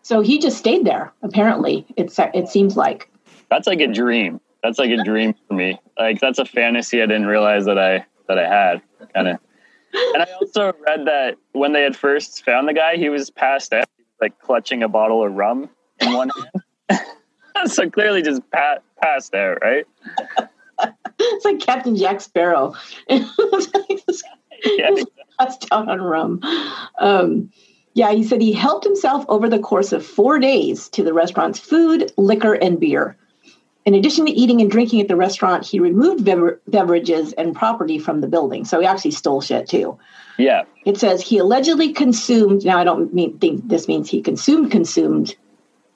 So 0.03 0.21
he 0.21 0.39
just 0.39 0.59
stayed 0.59 0.85
there, 0.85 1.13
apparently, 1.23 1.87
it's, 1.97 2.19
it 2.19 2.49
seems 2.49 2.77
like. 2.77 3.09
That's 3.53 3.67
like 3.67 3.81
a 3.81 3.87
dream. 3.87 4.41
That's 4.63 4.79
like 4.79 4.91
a 4.91 5.05
dream 5.05 5.35
for 5.47 5.53
me. 5.53 5.79
Like 5.99 6.21
that's 6.21 6.39
a 6.39 6.47
fantasy 6.47 7.03
I 7.03 7.07
didn't 7.07 7.27
realize 7.27 7.67
that 7.67 7.79
I 7.79 8.07
that 8.27 8.39
I 8.39 8.49
had. 8.49 8.81
Kind 9.15 9.29
of. 9.29 9.39
And 9.93 10.23
I 10.23 10.27
also 10.41 10.73
read 10.87 11.05
that 11.05 11.37
when 11.53 11.75
they 11.75 11.83
had 11.83 11.95
first 11.95 12.47
found 12.47 12.67
the 12.67 12.73
guy, 12.73 12.97
he 12.97 13.11
was 13.11 13.29
passed 13.29 13.75
out, 13.75 13.85
like 14.23 14.39
clutching 14.39 14.83
a 14.83 14.89
bottle 14.89 15.23
of 15.23 15.35
rum 15.35 15.69
in 16.01 16.15
one 16.15 16.31
hand. 16.89 17.01
so 17.71 17.91
clearly, 17.91 18.23
just 18.23 18.41
pa- 18.51 18.79
passed 19.03 19.35
out, 19.35 19.59
right? 19.61 19.85
It's 21.19 21.45
like 21.45 21.61
Captain 21.61 21.95
Jack 21.95 22.23
Sparrow. 22.23 22.75
Yeah. 24.65 24.91
Passed 25.41 25.67
out 25.73 25.89
on 25.89 26.01
rum. 26.01 26.39
Um, 27.01 27.51
yeah, 27.95 28.13
he 28.13 28.23
said 28.23 28.41
he 28.41 28.53
helped 28.53 28.85
himself 28.85 29.25
over 29.29 29.49
the 29.49 29.59
course 29.59 29.91
of 29.91 30.07
four 30.07 30.39
days 30.39 30.89
to 30.91 31.03
the 31.03 31.13
restaurant's 31.13 31.59
food, 31.59 32.13
liquor, 32.17 32.55
and 32.55 32.79
beer. 32.79 33.17
In 33.85 33.95
addition 33.95 34.27
to 34.27 34.33
eating 34.33 34.61
and 34.61 34.71
drinking 34.71 35.01
at 35.01 35.09
the 35.09 35.17
restaurant, 35.17 35.67
he 35.67 35.81
removed 35.81 36.25
bever- 36.25 36.61
beverages 36.69 37.33
and 37.33 37.55
property 37.55 37.99
from 37.99 38.21
the 38.21 38.29
building. 38.29 38.65
So 38.65 38.81
he 38.81 38.87
actually 38.87 39.11
stole 39.11 39.41
shit 39.41 39.69
too. 39.69 39.99
Yeah. 40.39 40.63
It 40.85 40.99
says 40.99 41.21
he 41.21 41.39
allegedly 41.39 41.93
consumed. 41.93 42.65
Now 42.65 42.79
I 42.79 42.85
don't 42.85 43.13
mean 43.13 43.39
think 43.39 43.69
this 43.69 43.89
means 43.89 44.09
he 44.09 44.23
consumed 44.23 44.71
consumed, 44.71 45.35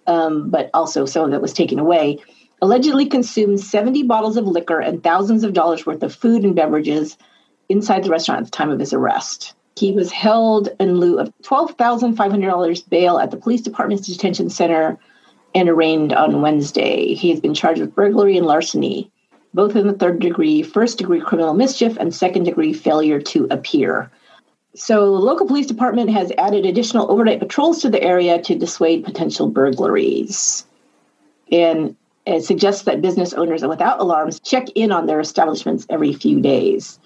um, 0.07 0.51
but 0.51 0.71
also 0.75 1.07
some 1.07 1.27
of 1.27 1.33
it 1.33 1.41
was 1.41 1.53
taken 1.53 1.79
away. 1.79 2.19
Allegedly 2.61 3.07
consumed 3.07 3.61
seventy 3.61 4.03
bottles 4.03 4.37
of 4.37 4.47
liquor 4.47 4.81
and 4.81 5.03
thousands 5.03 5.45
of 5.45 5.53
dollars 5.53 5.87
worth 5.87 6.03
of 6.03 6.15
food 6.15 6.43
and 6.43 6.57
beverages 6.57 7.17
inside 7.69 8.05
the 8.05 8.11
restaurant 8.11 8.41
at 8.41 8.45
the 8.47 8.51
time 8.51 8.71
of 8.71 8.81
his 8.81 8.93
arrest. 8.93 9.55
He 9.77 9.93
was 9.93 10.11
held 10.11 10.71
in 10.81 10.99
lieu 10.99 11.19
of 11.19 11.31
$12,500 11.43 12.89
bail 12.89 13.19
at 13.19 13.31
the 13.31 13.37
police 13.37 13.61
department's 13.61 14.07
detention 14.07 14.49
center 14.49 14.99
and 15.57 15.71
arraigned 15.71 16.13
on 16.13 16.43
Wednesday. 16.43 17.15
He 17.15 17.31
has 17.31 17.41
been 17.41 17.55
charged 17.55 17.81
with 17.81 17.95
burglary 17.95 18.37
and 18.37 18.47
larceny, 18.47 19.11
both 19.55 19.75
in 19.75 19.87
the 19.87 19.95
third 19.95 20.21
degree, 20.21 20.63
first 20.63 20.99
degree 20.99 21.19
criminal 21.19 21.55
mischief, 21.55 21.97
and 21.99 22.15
second 22.15 22.45
degree 22.45 22.75
failure 22.75 23.21
to 23.23 23.49
appear. 23.51 24.11
So, 24.75 25.07
the 25.07 25.19
local 25.19 25.47
police 25.47 25.67
department 25.67 26.11
has 26.11 26.31
added 26.37 26.67
additional 26.67 27.11
overnight 27.11 27.41
patrols 27.41 27.81
to 27.81 27.89
the 27.89 28.03
area 28.03 28.39
to 28.43 28.55
dissuade 28.55 29.03
potential 29.03 29.49
burglaries. 29.49 30.67
And 31.51 31.97
it 32.27 32.45
suggests 32.45 32.83
that 32.83 33.01
business 33.01 33.33
owners 33.33 33.65
without 33.65 33.99
alarms 33.99 34.41
check 34.41 34.67
in 34.75 34.93
on 34.93 35.07
their 35.07 35.21
establishments 35.21 35.87
every 35.89 36.13
few 36.13 36.39
days. 36.39 36.99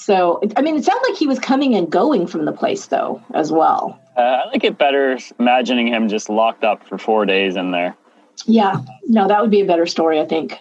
So, 0.00 0.40
I 0.56 0.62
mean, 0.62 0.76
it 0.76 0.84
sounds 0.84 1.02
like 1.06 1.18
he 1.18 1.26
was 1.26 1.38
coming 1.38 1.74
and 1.74 1.90
going 1.90 2.26
from 2.26 2.46
the 2.46 2.52
place, 2.52 2.86
though, 2.86 3.22
as 3.34 3.52
well. 3.52 4.00
Uh, 4.16 4.20
I 4.20 4.46
like 4.46 4.64
it 4.64 4.78
better 4.78 5.18
imagining 5.38 5.88
him 5.88 6.08
just 6.08 6.30
locked 6.30 6.64
up 6.64 6.88
for 6.88 6.96
four 6.96 7.26
days 7.26 7.54
in 7.56 7.70
there. 7.70 7.94
Yeah, 8.46 8.78
no, 9.06 9.28
that 9.28 9.42
would 9.42 9.50
be 9.50 9.60
a 9.60 9.66
better 9.66 9.84
story, 9.84 10.18
I 10.18 10.24
think. 10.24 10.56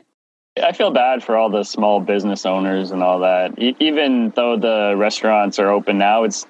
I 0.61 0.73
feel 0.73 0.91
bad 0.91 1.23
for 1.23 1.37
all 1.37 1.49
the 1.49 1.63
small 1.63 2.01
business 2.01 2.45
owners 2.45 2.91
and 2.91 3.01
all 3.01 3.19
that. 3.19 3.57
E- 3.57 3.77
even 3.79 4.31
though 4.35 4.57
the 4.57 4.95
restaurants 4.97 5.57
are 5.57 5.69
open 5.69 5.97
now, 5.97 6.25
it's 6.25 6.45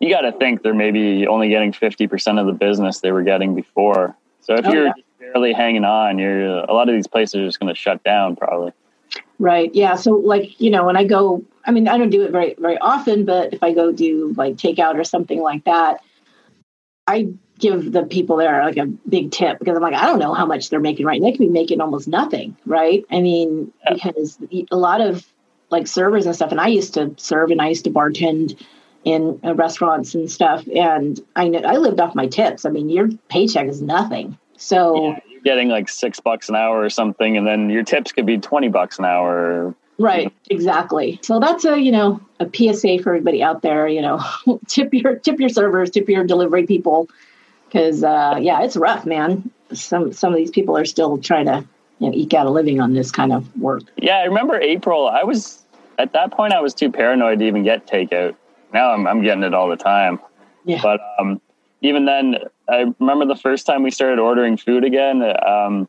you 0.00 0.10
got 0.10 0.22
to 0.22 0.32
think 0.32 0.62
they're 0.62 0.74
maybe 0.74 1.28
only 1.28 1.48
getting 1.48 1.70
50% 1.70 2.40
of 2.40 2.46
the 2.46 2.52
business 2.52 2.98
they 3.00 3.12
were 3.12 3.22
getting 3.22 3.54
before. 3.54 4.16
So 4.40 4.56
if 4.56 4.66
Oh, 4.66 4.72
you're 4.72 4.86
yeah. 4.86 4.92
barely 5.20 5.52
hanging 5.52 5.84
on, 5.84 6.18
you're 6.18 6.44
a 6.58 6.72
lot 6.72 6.88
of 6.88 6.96
these 6.96 7.06
places 7.06 7.36
are 7.36 7.46
just 7.46 7.60
going 7.60 7.72
to 7.72 7.80
shut 7.80 8.02
down 8.02 8.34
probably. 8.34 8.72
Right. 9.38 9.74
Yeah. 9.74 9.96
So, 9.96 10.12
like, 10.12 10.58
you 10.60 10.70
know, 10.70 10.84
when 10.86 10.96
I 10.96 11.04
go, 11.04 11.44
I 11.64 11.70
mean, 11.70 11.88
I 11.88 11.98
don't 11.98 12.10
do 12.10 12.22
it 12.22 12.32
very, 12.32 12.54
very 12.58 12.78
often, 12.78 13.24
but 13.24 13.52
if 13.52 13.62
I 13.62 13.72
go 13.72 13.92
do 13.92 14.32
like 14.36 14.56
takeout 14.56 14.94
or 14.94 15.04
something 15.04 15.40
like 15.40 15.64
that, 15.64 16.00
I 17.06 17.28
give 17.58 17.92
the 17.92 18.02
people 18.04 18.36
there 18.36 18.62
like 18.64 18.76
a 18.76 18.86
big 18.86 19.30
tip 19.30 19.58
because 19.58 19.76
I'm 19.76 19.82
like, 19.82 19.94
I 19.94 20.06
don't 20.06 20.18
know 20.18 20.34
how 20.34 20.46
much 20.46 20.70
they're 20.70 20.80
making 20.80 21.06
right. 21.06 21.20
Now. 21.20 21.26
They 21.28 21.32
could 21.32 21.38
be 21.46 21.48
making 21.48 21.80
almost 21.80 22.08
nothing. 22.08 22.56
Right. 22.66 23.04
I 23.10 23.20
mean, 23.20 23.72
Yeah. 23.84 23.94
because 23.94 24.38
a 24.70 24.76
lot 24.76 25.00
of 25.00 25.26
like 25.70 25.86
servers 25.86 26.26
and 26.26 26.34
stuff, 26.34 26.50
and 26.50 26.60
I 26.60 26.68
used 26.68 26.94
to 26.94 27.14
serve 27.16 27.50
and 27.50 27.60
I 27.60 27.68
used 27.68 27.84
to 27.84 27.90
bartend 27.90 28.60
in 29.04 29.38
uh, 29.44 29.54
restaurants 29.54 30.14
and 30.14 30.30
stuff. 30.30 30.66
And 30.74 31.20
I 31.36 31.48
know 31.48 31.60
I 31.60 31.76
lived 31.76 32.00
off 32.00 32.14
my 32.14 32.26
tips. 32.26 32.64
I 32.64 32.70
mean, 32.70 32.88
your 32.88 33.08
paycheck 33.28 33.68
is 33.68 33.80
nothing. 33.82 34.38
So, 34.56 35.10
Yeah, 35.10 35.18
getting 35.46 35.68
like 35.68 35.88
six 35.88 36.18
bucks 36.18 36.48
an 36.48 36.56
hour 36.56 36.82
or 36.82 36.90
something, 36.90 37.36
and 37.36 37.46
then 37.46 37.70
your 37.70 37.84
tips 37.84 38.10
could 38.10 38.26
be 38.26 38.36
20 38.36 38.68
bucks 38.68 38.98
an 38.98 39.04
hour. 39.04 39.76
Right, 39.96 40.32
exactly. 40.50 41.20
So 41.22 41.38
that's 41.38 41.64
a 41.64 41.78
you 41.78 41.92
know 41.92 42.20
a 42.40 42.50
PSA 42.52 42.98
for 42.98 43.10
everybody 43.10 43.42
out 43.42 43.62
there. 43.62 43.86
You 43.86 44.02
know, 44.02 44.20
tip 44.66 44.92
your 44.92 45.14
tip 45.14 45.38
your 45.38 45.48
servers, 45.48 45.90
tip 45.90 46.08
your 46.08 46.24
delivery 46.24 46.66
people, 46.66 47.08
because 47.66 48.02
uh, 48.02 48.38
yeah, 48.40 48.62
it's 48.62 48.76
rough, 48.76 49.06
man. 49.06 49.50
Some 49.72 50.12
some 50.12 50.32
of 50.32 50.36
these 50.36 50.50
people 50.50 50.76
are 50.76 50.84
still 50.84 51.16
trying 51.16 51.46
to 51.46 51.64
you 52.00 52.10
know, 52.10 52.12
eke 52.14 52.34
out 52.34 52.46
a 52.46 52.50
living 52.50 52.80
on 52.80 52.92
this 52.92 53.10
kind 53.10 53.32
of 53.32 53.56
work. 53.56 53.84
Yeah, 53.96 54.18
I 54.18 54.24
remember 54.24 54.60
April. 54.60 55.08
I 55.08 55.22
was 55.22 55.64
at 55.98 56.12
that 56.12 56.32
point. 56.32 56.52
I 56.52 56.60
was 56.60 56.74
too 56.74 56.90
paranoid 56.90 57.38
to 57.38 57.46
even 57.46 57.62
get 57.62 57.86
takeout. 57.86 58.34
Now 58.74 58.90
I'm 58.90 59.06
I'm 59.06 59.22
getting 59.22 59.44
it 59.44 59.54
all 59.54 59.68
the 59.68 59.76
time. 59.76 60.18
Yeah. 60.64 60.82
But 60.82 61.00
um, 61.20 61.40
even 61.80 62.04
then, 62.04 62.36
I 62.68 62.92
remember 62.98 63.26
the 63.26 63.40
first 63.40 63.66
time 63.66 63.82
we 63.82 63.90
started 63.90 64.18
ordering 64.18 64.56
food 64.56 64.84
again. 64.84 65.22
Um, 65.22 65.88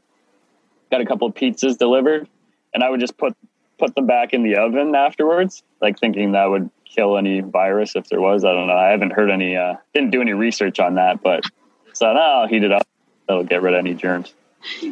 got 0.91 1.02
a 1.02 1.06
couple 1.06 1.28
of 1.28 1.34
pizzas 1.34 1.78
delivered, 1.78 2.28
and 2.73 2.84
I 2.84 2.89
would 2.89 3.00
just 3.00 3.17
put 3.17 3.36
put 3.78 3.93
them 3.95 4.08
back 4.08 4.34
in 4.34 4.43
the 4.43 4.58
oven 4.58 4.95
afterwards, 4.95 5.63
like 5.82 6.00
thinking 6.00 6.32
that 6.32 6.45
would 6.45 6.69
kill 6.84 7.17
any 7.17 7.41
virus 7.41 7.95
if 7.95 8.10
there 8.10 8.19
was. 8.19 8.43
I 8.43 8.52
don't 8.54 8.67
know. 8.67 8.78
I 8.78 8.89
haven't 8.89 9.13
heard 9.13 9.30
any. 9.30 9.56
Uh, 9.56 9.76
didn't 9.93 10.12
do 10.12 10.21
any 10.21 10.34
research 10.34 10.80
on 10.80 10.95
that, 10.95 11.21
but 11.21 11.43
so 11.93 12.08
oh, 12.08 12.41
I'll 12.41 12.47
heat 12.47 12.63
it 12.63 12.71
up. 12.71 12.88
That'll 13.28 13.43
get 13.43 13.62
rid 13.62 13.73
of 13.73 13.80
any 13.80 13.93
germs. 13.93 14.34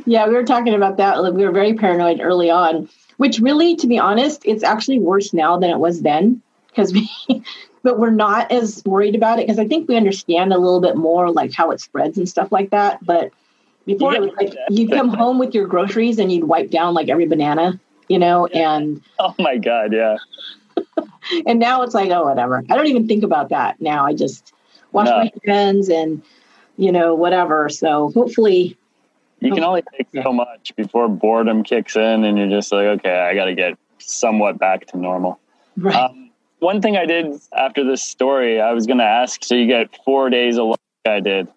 Yeah, 0.06 0.28
we 0.28 0.34
were 0.34 0.44
talking 0.44 0.74
about 0.74 0.98
that. 0.98 1.22
We 1.34 1.44
were 1.44 1.52
very 1.52 1.74
paranoid 1.74 2.20
early 2.22 2.50
on, 2.50 2.88
which 3.18 3.40
really, 3.40 3.76
to 3.78 3.88
be 3.88 3.98
honest, 3.98 4.44
it's 4.46 4.64
actually 4.64 5.00
worse 5.00 5.34
now 5.34 5.58
than 5.58 5.70
it 5.70 5.78
was 5.78 6.02
then 6.02 6.42
because 6.68 6.94
we. 6.94 7.10
But 7.86 8.00
we're 8.00 8.10
not 8.10 8.52
as 8.52 8.82
worried 8.84 9.14
about 9.14 9.38
it 9.38 9.46
because 9.46 9.60
I 9.60 9.68
think 9.68 9.88
we 9.88 9.96
understand 9.96 10.52
a 10.52 10.58
little 10.58 10.82
bit 10.82 10.96
more 10.98 11.30
like 11.32 11.54
how 11.54 11.70
it 11.70 11.80
spreads 11.80 12.18
and 12.18 12.28
stuff 12.28 12.52
like 12.52 12.72
that. 12.72 13.06
But 13.06 13.30
before 13.86 14.16
it 14.16 14.22
was 14.22 14.32
like 14.38 14.56
you'd 14.72 14.90
come 14.92 15.10
home 15.10 15.38
with 15.38 15.54
your 15.54 15.68
groceries 15.68 16.18
and 16.18 16.32
you'd 16.32 16.46
wipe 16.46 16.72
down 16.72 16.96
like 16.96 17.10
every 17.10 17.28
banana, 17.28 17.80
you 18.10 18.18
know, 18.18 18.48
and 18.48 19.04
Oh 19.20 19.36
my 19.38 19.60
god, 19.60 19.94
yeah. 19.94 20.18
and 21.46 21.60
now 21.60 21.84
it's 21.84 21.94
like 21.94 22.10
oh 22.10 22.24
whatever. 22.26 22.64
I 22.70 22.76
don't 22.76 22.88
even 22.88 23.08
think 23.08 23.24
about 23.24 23.50
that 23.50 23.80
now. 23.80 24.04
I 24.04 24.14
just 24.16 24.52
wash 24.92 25.06
No. 25.06 25.18
my 25.20 25.32
hands 25.46 25.88
and 25.90 26.24
you 26.78 26.92
know 26.92 27.14
whatever. 27.14 27.70
So 27.70 28.12
hopefully, 28.16 28.76
You 29.42 29.54
can 29.54 29.64
only 29.64 29.84
take 29.96 30.08
so 30.24 30.34
much 30.34 30.76
before 30.76 31.08
boredom 31.08 31.64
kicks 31.64 31.96
in, 31.96 32.24
and 32.24 32.36
you're 32.36 32.50
just 32.50 32.72
like, 32.72 32.88
okay, 33.00 33.16
I 33.16 33.36
got 33.36 33.46
to 33.46 33.54
get 33.54 33.78
somewhat 34.00 34.58
back 34.58 34.88
to 34.88 34.98
normal. 34.98 35.40
right. 35.78 35.96
Um, 35.96 36.25
one 36.60 36.82
thing 36.82 36.98
I 36.98 37.06
did 37.06 37.40
after 37.56 37.84
this 37.84 38.02
story, 38.04 38.60
I 38.62 38.74
was 38.74 38.86
going 38.86 39.00
to 39.00 39.04
ask. 39.06 39.44
So 39.44 39.56
you 39.56 39.68
get 39.68 39.96
four 40.04 40.30
days 40.30 40.58
of 40.58 40.68
luck. 40.68 40.80
I 41.06 41.20
did. 41.20 41.48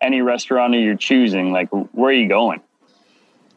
Any 0.00 0.20
restaurant 0.20 0.74
you're 0.74 0.94
choosing, 0.96 1.50
like 1.52 1.68
where 1.70 2.10
are 2.10 2.12
you 2.12 2.28
going? 2.28 2.60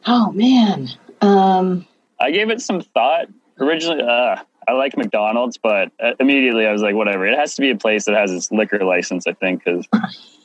oh 0.06 0.32
man. 0.32 0.88
Um, 1.20 1.86
I 2.18 2.30
gave 2.32 2.50
it 2.50 2.60
some 2.60 2.80
thought. 2.80 3.26
Originally, 3.60 4.02
uh, 4.02 4.36
I 4.66 4.72
like 4.72 4.96
McDonald's, 4.96 5.56
but 5.58 5.92
uh, 6.02 6.12
immediately 6.18 6.66
I 6.66 6.72
was 6.72 6.82
like, 6.82 6.94
whatever. 6.94 7.26
It 7.26 7.38
has 7.38 7.54
to 7.56 7.60
be 7.60 7.70
a 7.70 7.76
place 7.76 8.06
that 8.06 8.14
has 8.16 8.32
its 8.32 8.50
liquor 8.50 8.84
license, 8.84 9.26
I 9.26 9.32
think, 9.34 9.62
because 9.64 9.86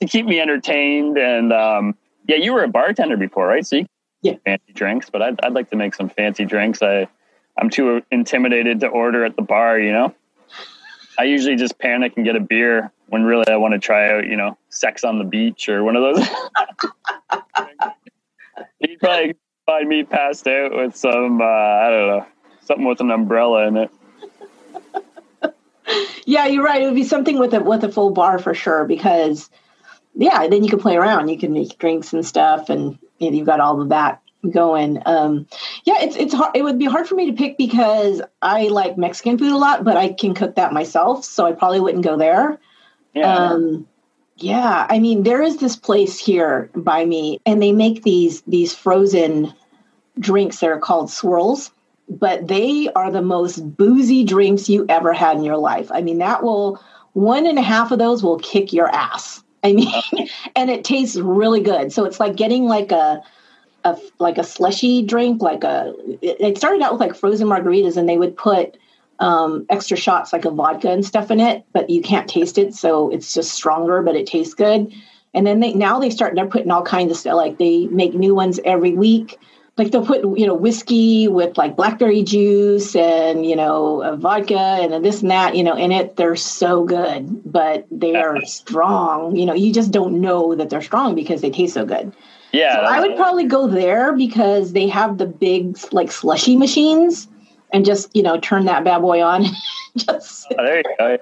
to 0.00 0.06
keep 0.06 0.26
me 0.26 0.40
entertained. 0.40 1.16
And 1.16 1.52
um, 1.52 1.94
yeah, 2.26 2.36
you 2.36 2.52
were 2.52 2.64
a 2.64 2.68
bartender 2.68 3.16
before, 3.16 3.46
right? 3.46 3.64
So 3.66 3.76
you 3.76 3.86
Yeah. 4.22 4.34
fancy 4.44 4.72
drinks, 4.74 5.08
but 5.08 5.22
I'd, 5.22 5.40
I'd 5.42 5.52
like 5.52 5.70
to 5.70 5.76
make 5.76 5.94
some 5.94 6.08
fancy 6.10 6.44
drinks. 6.44 6.82
I 6.82 7.06
I'm 7.60 7.68
too 7.70 8.02
intimidated 8.10 8.80
to 8.80 8.88
order 8.88 9.24
at 9.24 9.36
the 9.36 9.42
bar. 9.42 9.78
You 9.78 9.92
know, 9.92 10.14
I 11.18 11.24
usually 11.24 11.56
just 11.56 11.78
panic 11.78 12.14
and 12.16 12.24
get 12.24 12.34
a 12.34 12.40
beer 12.40 12.90
when 13.08 13.22
really 13.24 13.46
I 13.48 13.56
want 13.56 13.74
to 13.74 13.78
try 13.78 14.10
out. 14.10 14.26
You 14.26 14.36
know, 14.36 14.56
Sex 14.70 15.04
on 15.04 15.18
the 15.18 15.24
Beach 15.24 15.68
or 15.68 15.84
one 15.84 15.96
of 15.96 16.02
those. 16.02 16.26
You'd 18.80 18.98
probably 19.00 19.34
find 19.66 19.88
me 19.88 20.04
passed 20.04 20.46
out 20.46 20.74
with 20.74 20.96
some 20.96 21.42
uh, 21.42 21.44
I 21.44 21.90
don't 21.90 22.08
know 22.08 22.26
something 22.62 22.86
with 22.86 23.00
an 23.00 23.10
umbrella 23.10 23.66
in 23.66 23.76
it. 23.76 23.90
yeah, 26.24 26.46
you're 26.46 26.64
right. 26.64 26.80
It 26.80 26.86
would 26.86 26.94
be 26.94 27.04
something 27.04 27.38
with 27.38 27.52
a 27.52 27.60
with 27.60 27.84
a 27.84 27.92
full 27.92 28.10
bar 28.10 28.38
for 28.38 28.54
sure 28.54 28.86
because 28.86 29.50
yeah, 30.14 30.46
then 30.48 30.64
you 30.64 30.70
can 30.70 30.78
play 30.78 30.96
around. 30.96 31.28
You 31.28 31.38
can 31.38 31.52
make 31.52 31.78
drinks 31.78 32.12
and 32.12 32.24
stuff, 32.24 32.70
and 32.70 32.98
you've 33.18 33.46
got 33.46 33.60
all 33.60 33.82
of 33.82 33.90
that 33.90 34.22
going. 34.48 35.02
Um, 35.06 35.46
yeah, 35.84 36.00
it's 36.00 36.16
it's 36.16 36.32
hard. 36.32 36.56
It 36.56 36.62
would 36.62 36.78
be 36.78 36.86
hard 36.86 37.06
for 37.06 37.14
me 37.14 37.26
to 37.26 37.36
pick 37.36 37.58
because 37.58 38.22
I 38.40 38.68
like 38.68 38.96
Mexican 38.96 39.38
food 39.38 39.52
a 39.52 39.58
lot, 39.58 39.84
but 39.84 39.96
I 39.96 40.12
can 40.12 40.34
cook 40.34 40.54
that 40.54 40.72
myself, 40.72 41.24
so 41.24 41.46
I 41.46 41.52
probably 41.52 41.80
wouldn't 41.80 42.04
go 42.04 42.16
there. 42.16 42.58
Yeah. 43.14 43.34
Um, 43.34 43.86
yeah, 44.36 44.86
I 44.88 44.98
mean, 44.98 45.22
there 45.22 45.42
is 45.42 45.58
this 45.58 45.76
place 45.76 46.18
here 46.18 46.70
by 46.74 47.04
me, 47.04 47.40
and 47.44 47.62
they 47.62 47.72
make 47.72 48.02
these 48.02 48.40
these 48.42 48.74
frozen 48.74 49.52
drinks 50.18 50.60
that 50.60 50.70
are 50.70 50.78
called 50.78 51.10
swirls, 51.10 51.70
but 52.08 52.48
they 52.48 52.88
are 52.94 53.10
the 53.10 53.22
most 53.22 53.76
boozy 53.76 54.24
drinks 54.24 54.68
you 54.68 54.86
ever 54.88 55.12
had 55.12 55.36
in 55.36 55.44
your 55.44 55.58
life. 55.58 55.90
I 55.92 56.00
mean, 56.00 56.18
that 56.18 56.42
will 56.42 56.82
one 57.12 57.46
and 57.46 57.58
a 57.58 57.62
half 57.62 57.90
of 57.90 57.98
those 57.98 58.22
will 58.22 58.38
kick 58.38 58.72
your 58.72 58.88
ass. 58.88 59.42
I 59.62 59.74
mean, 59.74 59.92
and 60.56 60.70
it 60.70 60.84
tastes 60.84 61.16
really 61.16 61.60
good. 61.60 61.92
So 61.92 62.04
it's 62.04 62.20
like 62.20 62.36
getting 62.36 62.64
like 62.64 62.92
a 62.92 63.22
a 63.84 63.98
like 64.18 64.38
a 64.38 64.44
slushy 64.44 65.02
drink, 65.02 65.42
like 65.42 65.64
a. 65.64 65.94
It, 66.22 66.56
started 66.58 66.82
out 66.82 66.92
with 66.92 67.00
like 67.00 67.14
frozen 67.14 67.48
margaritas, 67.48 67.96
and 67.96 68.08
they 68.08 68.18
would 68.18 68.36
put 68.36 68.76
um, 69.20 69.66
extra 69.68 69.96
shots 69.96 70.32
like 70.32 70.44
a 70.44 70.50
vodka 70.50 70.90
and 70.90 71.04
stuff 71.04 71.30
in 71.30 71.40
it, 71.40 71.64
but 71.72 71.90
you 71.90 72.02
can't 72.02 72.28
taste 72.28 72.58
it, 72.58 72.74
so 72.74 73.10
it's 73.10 73.34
just 73.34 73.52
stronger, 73.52 74.02
but 74.02 74.16
it 74.16 74.26
tastes 74.26 74.54
good. 74.54 74.92
And 75.34 75.46
then 75.46 75.60
they 75.60 75.74
now 75.74 76.00
they 76.00 76.10
start 76.10 76.34
they're 76.34 76.46
putting 76.46 76.70
all 76.70 76.82
kinds 76.82 77.12
of 77.12 77.18
stuff 77.18 77.36
like 77.36 77.58
they 77.58 77.86
make 77.86 78.14
new 78.14 78.34
ones 78.34 78.58
every 78.64 78.94
week. 78.94 79.38
Like 79.76 79.92
they'll 79.92 80.04
put 80.04 80.22
you 80.38 80.46
know 80.46 80.54
whiskey 80.54 81.28
with 81.28 81.56
like 81.56 81.76
blackberry 81.76 82.22
juice 82.22 82.96
and 82.96 83.46
you 83.46 83.54
know 83.54 84.02
a 84.02 84.16
vodka 84.16 84.58
and 84.58 85.04
this 85.04 85.22
and 85.22 85.30
that 85.30 85.54
you 85.54 85.62
know 85.62 85.76
in 85.76 85.92
it. 85.92 86.16
They're 86.16 86.34
so 86.34 86.84
good, 86.84 87.42
but 87.50 87.86
they 87.90 88.16
are 88.16 88.44
strong. 88.44 89.36
You 89.36 89.46
know 89.46 89.54
you 89.54 89.72
just 89.72 89.92
don't 89.92 90.20
know 90.20 90.54
that 90.56 90.70
they're 90.70 90.82
strong 90.82 91.14
because 91.14 91.42
they 91.42 91.50
taste 91.50 91.74
so 91.74 91.86
good. 91.86 92.12
Yeah. 92.52 92.76
So 92.76 92.80
I 92.82 93.00
would 93.00 93.16
probably 93.16 93.44
go 93.44 93.66
there 93.66 94.12
because 94.12 94.72
they 94.72 94.88
have 94.88 95.18
the 95.18 95.26
big 95.26 95.78
like 95.92 96.10
slushy 96.10 96.56
machines 96.56 97.28
and 97.72 97.84
just, 97.84 98.14
you 98.14 98.22
know, 98.22 98.38
turn 98.40 98.64
that 98.66 98.84
bad 98.84 98.98
boy 99.00 99.22
on. 99.22 99.44
just 99.96 100.46
Oh, 100.58 100.64
there 100.64 100.78
you 100.78 100.84
go. 100.98 101.08
Yeah. 101.10 101.16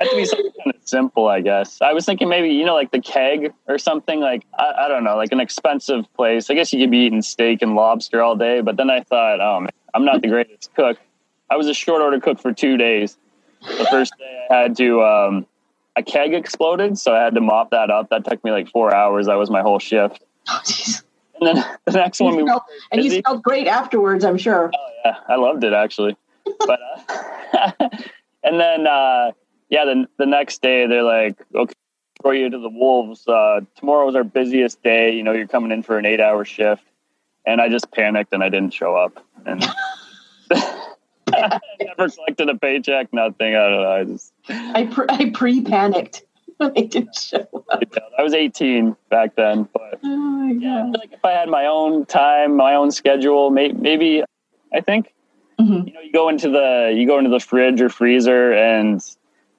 Have 0.00 0.10
to 0.10 0.16
be 0.16 0.24
something 0.24 0.52
kind 0.64 0.74
of 0.74 0.88
simple, 0.88 1.28
I 1.28 1.42
guess. 1.42 1.82
I 1.82 1.92
was 1.92 2.06
thinking 2.06 2.30
maybe 2.30 2.48
you 2.48 2.64
know 2.64 2.74
like 2.74 2.90
the 2.90 3.02
keg 3.02 3.52
or 3.68 3.76
something 3.76 4.20
like 4.20 4.46
I, 4.58 4.86
I 4.86 4.88
don't 4.88 5.04
know 5.04 5.16
like 5.16 5.30
an 5.32 5.40
expensive 5.40 6.06
place. 6.14 6.48
I 6.48 6.54
guess 6.54 6.72
you 6.72 6.80
could 6.80 6.90
be 6.90 6.98
eating 6.98 7.20
steak 7.20 7.60
and 7.60 7.74
lobster 7.74 8.22
all 8.22 8.34
day, 8.34 8.62
but 8.62 8.78
then 8.78 8.88
I 8.88 9.02
thought, 9.02 9.40
oh 9.40 9.60
man, 9.60 9.70
I'm 9.92 10.06
not 10.06 10.22
the 10.22 10.28
greatest 10.28 10.74
cook. 10.74 10.96
I 11.50 11.56
was 11.56 11.66
a 11.66 11.74
short 11.74 12.00
order 12.00 12.20
cook 12.20 12.40
for 12.40 12.52
two 12.52 12.76
days, 12.76 13.18
The 13.60 13.86
first 13.90 14.14
day 14.18 14.46
I 14.50 14.56
had 14.56 14.76
to, 14.76 15.02
um, 15.02 15.46
a 16.00 16.02
keg 16.02 16.34
exploded, 16.34 16.98
so 16.98 17.14
I 17.14 17.22
had 17.22 17.34
to 17.34 17.40
mop 17.40 17.70
that 17.70 17.90
up. 17.90 18.10
That 18.10 18.24
took 18.24 18.42
me 18.42 18.50
like 18.50 18.68
four 18.68 18.94
hours. 18.94 19.26
That 19.26 19.36
was 19.36 19.50
my 19.50 19.62
whole 19.62 19.78
shift. 19.78 20.22
Oh, 20.48 20.60
jeez. 20.64 21.02
And 21.40 21.56
then 21.56 21.64
the 21.86 21.92
next 21.92 22.20
one, 22.20 22.36
we 22.36 22.42
smelled- 22.42 22.62
and 22.90 23.04
you 23.04 23.10
smelled 23.22 23.42
great 23.42 23.66
afterwards, 23.66 24.24
I'm 24.24 24.38
sure. 24.38 24.70
Oh 24.74 24.88
yeah, 25.04 25.16
I 25.28 25.36
loved 25.36 25.64
it 25.64 25.72
actually. 25.72 26.16
But 26.44 26.80
uh, 26.80 27.72
and 28.42 28.58
then 28.58 28.86
uh, 28.86 29.32
yeah, 29.68 29.84
the 29.84 30.06
the 30.18 30.26
next 30.26 30.62
day 30.62 30.86
they're 30.86 31.02
like, 31.02 31.36
okay, 31.54 31.74
throw 32.20 32.32
you 32.32 32.50
to 32.50 32.58
the 32.58 32.68
wolves. 32.70 33.26
Uh, 33.28 33.60
tomorrow's 33.76 34.14
our 34.14 34.24
busiest 34.24 34.82
day. 34.82 35.14
You 35.14 35.22
know, 35.22 35.32
you're 35.32 35.46
coming 35.46 35.70
in 35.70 35.82
for 35.82 35.98
an 35.98 36.06
eight 36.06 36.20
hour 36.20 36.44
shift, 36.44 36.84
and 37.46 37.60
I 37.60 37.68
just 37.68 37.90
panicked 37.92 38.32
and 38.32 38.42
I 38.42 38.48
didn't 38.48 38.74
show 38.74 38.96
up 38.96 39.24
and. 39.46 39.64
I 41.32 41.60
never 41.80 42.08
collected 42.08 42.48
a 42.48 42.56
paycheck, 42.56 43.12
nothing. 43.12 43.54
I 43.54 43.68
don't 43.68 43.82
know. 43.82 43.90
I 43.92 44.04
just 44.04 44.32
I 44.48 44.86
pre- 44.86 45.06
I 45.08 45.30
pre-panicked 45.30 46.22
when 46.58 46.72
they 46.74 46.82
didn't 46.86 47.14
show 47.14 47.46
up. 47.70 47.82
I 48.18 48.22
was 48.22 48.34
18 48.34 48.96
back 49.08 49.34
then, 49.36 49.68
but 49.72 49.98
Oh 50.02 50.08
my 50.16 50.52
yeah, 50.52 50.84
like 50.98 51.12
if 51.12 51.24
I 51.24 51.32
had 51.32 51.48
my 51.48 51.66
own 51.66 52.06
time, 52.06 52.56
my 52.56 52.74
own 52.74 52.90
schedule, 52.90 53.50
may, 53.50 53.68
maybe 53.72 54.22
I 54.72 54.80
think 54.80 55.12
Mhm. 55.60 55.86
you 55.88 55.92
know 55.92 56.00
you 56.00 56.10
go 56.12 56.28
into 56.30 56.48
the 56.48 56.92
you 56.96 57.06
go 57.06 57.18
into 57.18 57.28
the 57.30 57.40
fridge 57.40 57.80
or 57.82 57.90
freezer 57.90 58.54
and 58.54 59.00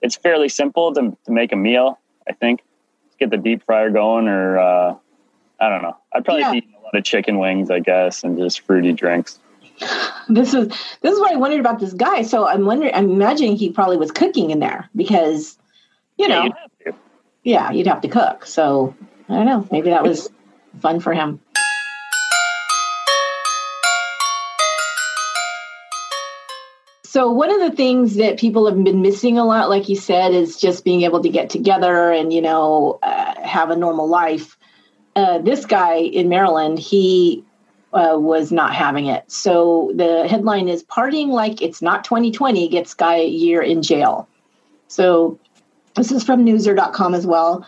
it's 0.01 0.15
fairly 0.15 0.49
simple 0.49 0.93
to 0.95 1.15
to 1.25 1.31
make 1.31 1.51
a 1.51 1.55
meal. 1.55 1.99
I 2.27 2.33
think 2.33 2.61
Just 3.07 3.19
get 3.19 3.29
the 3.29 3.37
deep 3.37 3.63
fryer 3.63 3.89
going, 3.91 4.27
or 4.27 4.57
uh, 4.57 4.95
I 5.59 5.69
don't 5.69 5.81
know. 5.83 5.95
I'd 6.13 6.25
probably 6.25 6.41
Yeah. 6.41 6.51
be 6.53 6.57
eating 6.59 6.73
a 6.79 6.81
lot 6.83 6.95
of 6.95 7.03
chicken 7.03 7.37
wings, 7.37 7.69
I 7.69 7.79
guess, 7.79 8.23
and 8.23 8.35
just 8.37 8.61
fruity 8.61 8.93
drinks. 8.93 9.39
This 10.29 10.53
is 10.53 10.67
this 11.01 11.13
is 11.13 11.19
what 11.19 11.33
I 11.33 11.37
wondered 11.37 11.59
about 11.59 11.79
this 11.79 11.93
guy. 11.93 12.21
So 12.21 12.47
I'm 12.47 12.65
wondering. 12.65 12.93
I'm 12.93 13.11
imagining 13.11 13.57
he 13.57 13.69
probably 13.71 13.97
was 13.97 14.11
cooking 14.11 14.51
in 14.51 14.59
there 14.59 14.89
because, 14.95 15.57
you 16.17 16.27
Yeah, 16.27 16.35
know, 16.35 16.43
you'd 16.43 16.95
yeah, 17.43 17.71
you'd 17.71 17.87
have 17.87 18.01
to 18.01 18.07
cook. 18.07 18.45
So 18.45 18.95
I 19.29 19.35
don't 19.35 19.45
know. 19.45 19.67
Maybe 19.71 19.89
that 19.89 20.03
was 20.03 20.29
fun 20.81 20.99
for 21.01 21.13
him. 21.13 21.41
So 27.03 27.31
one 27.31 27.51
of 27.51 27.59
the 27.59 27.75
things 27.75 28.15
that 28.15 28.39
people 28.39 28.67
have 28.67 28.81
been 28.83 29.01
missing 29.01 29.37
a 29.37 29.43
lot, 29.45 29.69
like 29.69 29.89
you 29.89 29.95
said, 29.97 30.33
is 30.33 30.57
just 30.57 30.85
being 30.85 31.01
able 31.01 31.21
to 31.21 31.29
get 31.29 31.49
together 31.49 32.11
and 32.11 32.31
you 32.31 32.41
know 32.41 32.99
uh, 33.03 33.41
have 33.41 33.69
a 33.69 33.75
normal 33.75 34.07
life. 34.07 34.57
Uh, 35.15 35.39
this 35.39 35.65
guy 35.65 35.95
in 35.95 36.29
Maryland, 36.29 36.79
he 36.79 37.43
uh, 37.93 38.17
was 38.17 38.51
not 38.51 38.73
having 38.73 39.07
it. 39.07 39.29
So 39.31 39.91
the 39.95 40.27
headline 40.27 40.67
is 40.69 40.83
"Partying 40.83 41.29
like 41.29 41.61
it's 41.61 41.81
not 41.81 42.03
2020 42.03 42.67
gets 42.69 42.93
guy 42.93 43.15
a 43.15 43.27
year 43.27 43.61
in 43.61 43.81
jail." 43.81 44.27
So 44.87 45.39
this 45.95 46.11
is 46.11 46.23
from 46.23 46.45
Newser.com 46.45 47.13
as 47.13 47.25
well. 47.25 47.65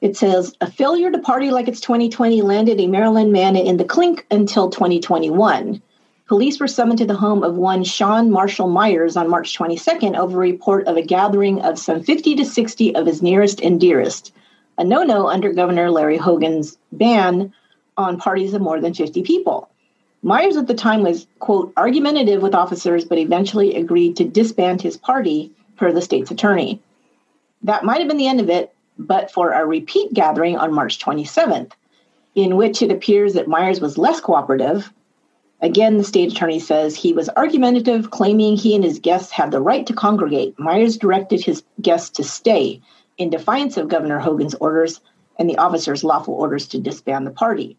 It 0.00 0.16
says 0.16 0.54
a 0.60 0.70
failure 0.70 1.10
to 1.10 1.18
party 1.18 1.50
like 1.50 1.66
it's 1.66 1.80
2020 1.80 2.42
landed 2.42 2.78
a 2.78 2.86
Maryland 2.86 3.32
man 3.32 3.56
in 3.56 3.78
the 3.78 3.84
clink 3.84 4.26
until 4.30 4.68
2021. 4.68 5.80
Police 6.26 6.60
were 6.60 6.68
summoned 6.68 6.98
to 6.98 7.06
the 7.06 7.14
home 7.14 7.42
of 7.42 7.56
one 7.56 7.84
Sean 7.84 8.30
Marshall 8.30 8.68
Myers 8.68 9.16
on 9.16 9.30
March 9.30 9.56
22nd 9.56 10.16
over 10.16 10.36
a 10.36 10.50
report 10.50 10.86
of 10.86 10.96
a 10.96 11.02
gathering 11.02 11.60
of 11.62 11.78
some 11.78 12.02
50 12.02 12.34
to 12.36 12.44
60 12.44 12.94
of 12.94 13.06
his 13.06 13.22
nearest 13.22 13.60
and 13.60 13.80
dearest, 13.80 14.34
a 14.76 14.84
no 14.84 15.02
no 15.02 15.28
under 15.28 15.52
Governor 15.52 15.90
Larry 15.90 16.18
Hogan's 16.18 16.76
ban 16.92 17.52
on 17.96 18.18
parties 18.18 18.54
of 18.54 18.62
more 18.62 18.80
than 18.80 18.94
50 18.94 19.22
people. 19.22 19.68
Myers 20.22 20.56
at 20.56 20.66
the 20.66 20.74
time 20.74 21.02
was, 21.02 21.26
quote, 21.38 21.72
argumentative 21.76 22.40
with 22.42 22.54
officers, 22.54 23.04
but 23.04 23.18
eventually 23.18 23.76
agreed 23.76 24.16
to 24.16 24.24
disband 24.24 24.80
his 24.80 24.96
party, 24.96 25.52
per 25.76 25.92
the 25.92 26.00
state's 26.00 26.30
attorney. 26.30 26.80
That 27.62 27.84
might 27.84 27.98
have 27.98 28.08
been 28.08 28.16
the 28.16 28.28
end 28.28 28.40
of 28.40 28.48
it, 28.48 28.74
but 28.98 29.30
for 29.30 29.52
a 29.52 29.66
repeat 29.66 30.14
gathering 30.14 30.56
on 30.56 30.72
March 30.72 30.98
27th, 30.98 31.72
in 32.34 32.56
which 32.56 32.80
it 32.80 32.90
appears 32.90 33.34
that 33.34 33.48
Myers 33.48 33.80
was 33.80 33.98
less 33.98 34.20
cooperative. 34.20 34.92
Again, 35.60 35.98
the 35.98 36.04
state 36.04 36.32
attorney 36.32 36.58
says 36.58 36.94
he 36.94 37.12
was 37.12 37.28
argumentative, 37.30 38.10
claiming 38.10 38.56
he 38.56 38.74
and 38.74 38.84
his 38.84 38.98
guests 38.98 39.30
had 39.30 39.50
the 39.50 39.60
right 39.60 39.86
to 39.86 39.92
congregate. 39.92 40.58
Myers 40.58 40.96
directed 40.96 41.44
his 41.44 41.62
guests 41.80 42.10
to 42.10 42.24
stay 42.24 42.80
in 43.18 43.30
defiance 43.30 43.76
of 43.76 43.88
Governor 43.88 44.18
Hogan's 44.18 44.54
orders 44.54 45.00
and 45.38 45.48
the 45.48 45.58
officer's 45.58 46.04
lawful 46.04 46.34
orders 46.34 46.66
to 46.68 46.78
disband 46.78 47.26
the 47.26 47.30
party. 47.30 47.76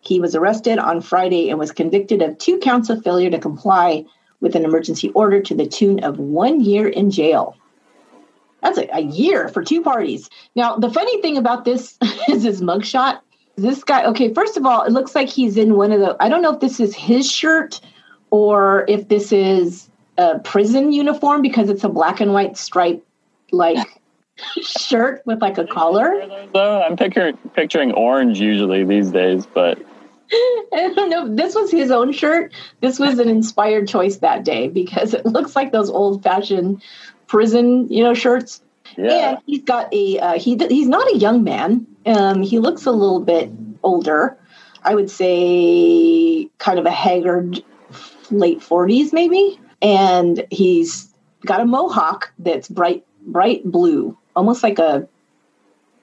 He 0.00 0.20
was 0.20 0.34
arrested 0.34 0.78
on 0.78 1.00
Friday 1.00 1.50
and 1.50 1.58
was 1.58 1.72
convicted 1.72 2.22
of 2.22 2.38
two 2.38 2.58
counts 2.58 2.90
of 2.90 3.02
failure 3.02 3.30
to 3.30 3.38
comply 3.38 4.04
with 4.40 4.56
an 4.56 4.64
emergency 4.64 5.10
order 5.10 5.40
to 5.42 5.54
the 5.54 5.66
tune 5.66 6.02
of 6.02 6.18
one 6.18 6.60
year 6.60 6.88
in 6.88 7.10
jail. 7.10 7.56
That's 8.62 8.78
a, 8.78 8.88
a 8.94 9.00
year 9.00 9.48
for 9.48 9.62
two 9.62 9.82
parties. 9.82 10.28
Now, 10.54 10.76
the 10.76 10.90
funny 10.90 11.20
thing 11.20 11.36
about 11.36 11.64
this 11.64 11.98
is 12.28 12.42
his 12.42 12.60
mugshot. 12.60 13.20
This 13.56 13.84
guy, 13.84 14.04
okay, 14.06 14.32
first 14.32 14.56
of 14.56 14.64
all, 14.64 14.82
it 14.84 14.92
looks 14.92 15.14
like 15.14 15.28
he's 15.28 15.56
in 15.56 15.76
one 15.76 15.92
of 15.92 16.00
the, 16.00 16.16
I 16.20 16.28
don't 16.28 16.42
know 16.42 16.52
if 16.54 16.60
this 16.60 16.80
is 16.80 16.94
his 16.94 17.30
shirt 17.30 17.80
or 18.30 18.84
if 18.88 19.08
this 19.08 19.32
is 19.32 19.90
a 20.16 20.38
prison 20.38 20.92
uniform 20.92 21.42
because 21.42 21.68
it's 21.68 21.84
a 21.84 21.88
black 21.88 22.20
and 22.20 22.32
white 22.32 22.56
stripe 22.56 23.04
like 23.52 23.99
shirt 24.62 25.22
with 25.26 25.40
like 25.40 25.58
a 25.58 25.66
collar. 25.66 26.14
So 26.54 26.82
I'm 26.82 26.96
picturing 26.96 27.36
picturing 27.54 27.92
orange 27.92 28.40
usually 28.40 28.84
these 28.84 29.10
days, 29.10 29.46
but 29.46 29.78
I 30.32 30.92
don't 30.94 31.10
know. 31.10 31.34
This 31.34 31.54
was 31.54 31.70
his 31.70 31.90
own 31.90 32.12
shirt. 32.12 32.52
This 32.80 32.98
was 32.98 33.18
an 33.18 33.28
inspired 33.28 33.88
choice 33.88 34.18
that 34.18 34.44
day 34.44 34.68
because 34.68 35.14
it 35.14 35.26
looks 35.26 35.56
like 35.56 35.72
those 35.72 35.90
old 35.90 36.22
fashioned 36.22 36.82
prison, 37.26 37.88
you 37.88 38.02
know, 38.02 38.14
shirts. 38.14 38.62
yeah, 38.96 39.30
And 39.30 39.38
he's 39.46 39.62
got 39.62 39.92
a 39.92 40.18
uh, 40.18 40.38
he 40.38 40.56
he's 40.68 40.88
not 40.88 41.12
a 41.12 41.16
young 41.16 41.42
man. 41.44 41.86
Um, 42.06 42.42
he 42.42 42.58
looks 42.58 42.86
a 42.86 42.92
little 42.92 43.20
bit 43.20 43.50
older. 43.82 44.38
I 44.82 44.94
would 44.94 45.10
say 45.10 46.48
kind 46.58 46.78
of 46.78 46.86
a 46.86 46.90
haggard 46.90 47.62
late 48.30 48.60
40s 48.60 49.12
maybe. 49.12 49.60
And 49.82 50.46
he's 50.50 51.12
got 51.46 51.60
a 51.60 51.64
mohawk 51.64 52.32
that's 52.38 52.68
bright 52.68 53.04
bright 53.22 53.64
blue, 53.64 54.16
almost 54.40 54.62
like 54.62 54.78
a 54.78 55.06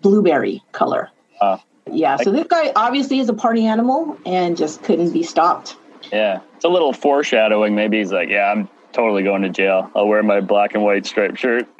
blueberry 0.03 0.63
color. 0.71 1.09
Wow. 1.41 1.63
Yeah, 1.91 2.17
so 2.17 2.31
this 2.31 2.45
guy 2.45 2.71
obviously 2.75 3.17
is 3.19 3.29
a 3.29 3.33
party 3.33 3.65
animal 3.65 4.15
and 4.27 4.55
just 4.55 4.83
couldn't 4.83 5.11
be 5.11 5.23
stopped. 5.23 5.75
yeah. 6.11 6.41
It's 6.55 6.65
a 6.65 6.69
little 6.69 6.93
foreshadowing. 6.93 7.73
Maybe 7.73 7.97
he's 7.97 8.11
like, 8.11 8.29
yeah, 8.29 8.51
I'm 8.51 8.69
totally 8.93 9.23
going 9.23 9.41
to 9.41 9.49
jail. 9.49 9.89
I'll 9.95 10.07
wear 10.07 10.21
my 10.21 10.39
black 10.39 10.75
and 10.75 10.83
white 10.83 11.07
striped 11.07 11.39
shirt. 11.39 11.67